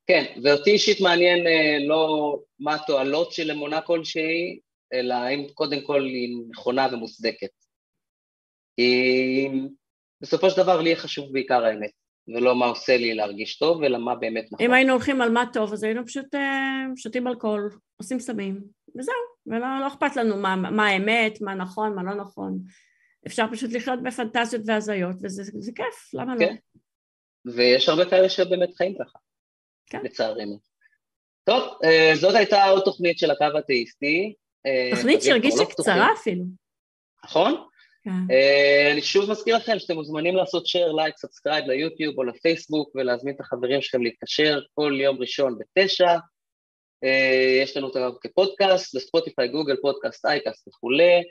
[0.07, 4.59] כן, ואותי אישית מעניין אה, לא מה התועלות של אמונה כלשהי,
[4.93, 7.49] אלא האם קודם כל היא נכונה ומוצדקת.
[8.75, 9.49] כי
[10.21, 11.91] בסופו של דבר לי חשוב בעיקר האמת,
[12.27, 14.65] ולא מה עושה לי להרגיש טוב, אלא מה באמת נכון.
[14.65, 18.61] אם היינו הולכים על מה טוב, אז היינו פשוט אה, שותים אלכוהול, עושים סמים,
[18.97, 19.13] וזהו,
[19.45, 22.59] ולא לא אכפת לנו מה, מה האמת, מה נכון, מה לא נכון.
[23.27, 26.39] אפשר פשוט לחיות בפנטזיות והזיות, וזה זה כיף, למה לא?
[26.39, 26.55] כן.
[27.45, 29.19] ויש הרבה כאלה שבאמת חיים ככה,
[29.89, 30.01] כן.
[30.03, 30.59] לצערנו.
[31.43, 34.33] טוב, אה, זאת הייתה עוד תוכנית של הקו האתאיסטי.
[34.65, 36.43] אה, תוכנית שהרגישה לא קצרה אפילו.
[37.23, 37.55] נכון?
[38.03, 38.33] כן.
[38.33, 43.35] אה, אני שוב מזכיר לכם שאתם מוזמנים לעשות share, לייק, subscribe ליוטיוב או לפייסבוק ולהזמין
[43.35, 46.15] את החברים שלכם להתקשר כל יום ראשון בתשע.
[47.03, 51.23] אה, יש לנו אותם כפודקאסט, ב Spotify, Google, Podcast, Acast וכולי.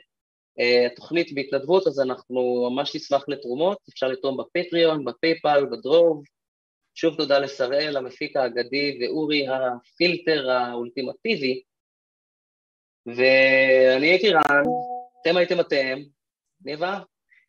[0.91, 6.23] התוכנית בהתנדבות, אז אנחנו ממש נשמח לתרומות, אפשר לתרום ב Patreon, ב PayPal, בדרוב.
[6.95, 11.61] שוב תודה לשראל, המפיק האגדי, ואורי הפילטר האולטימטיבי.
[13.07, 14.63] ואני הייתי רן,
[15.21, 15.97] אתם הייתם אתם,
[16.61, 16.99] ניבה?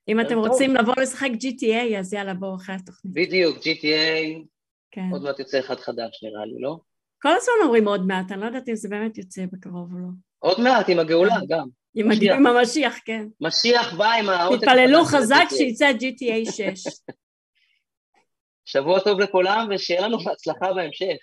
[0.09, 0.39] אם אתם.
[0.39, 3.15] רוצים לבוא לשחק GTA, אז יאללה, בואו אחרי התוכנית.
[3.15, 4.45] בדיוק, GTA,
[4.91, 5.09] כן.
[5.13, 6.77] עוד מעט יוצא אחד חדש נראה לי, לא?
[7.23, 10.09] כל הזמן אומרים עוד מעט, אני לא יודעת אם זה באמת יוצא בקרוב או לא.
[10.39, 11.69] עוד מעט עם הגאולה גם.
[11.95, 12.37] עם משיח.
[12.37, 13.27] עם המשיח, כן.
[13.41, 15.45] משיח בא עם העותק תתפללו חזק.
[15.51, 16.63] שיצא GTA 6.
[18.65, 21.17] שבוע טוב לכולם, ושיהיה לנו בהצלחה בהמשך.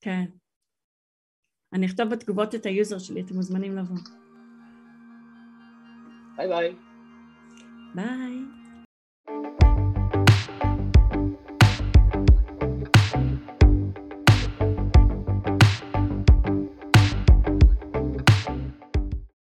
[0.00, 0.24] כן.
[1.72, 3.96] אני אכתוב בתגובות את ה user שלי, אתם מוזמנים לבוא.
[6.36, 6.74] ביי ביי.
[7.94, 8.55] ביי.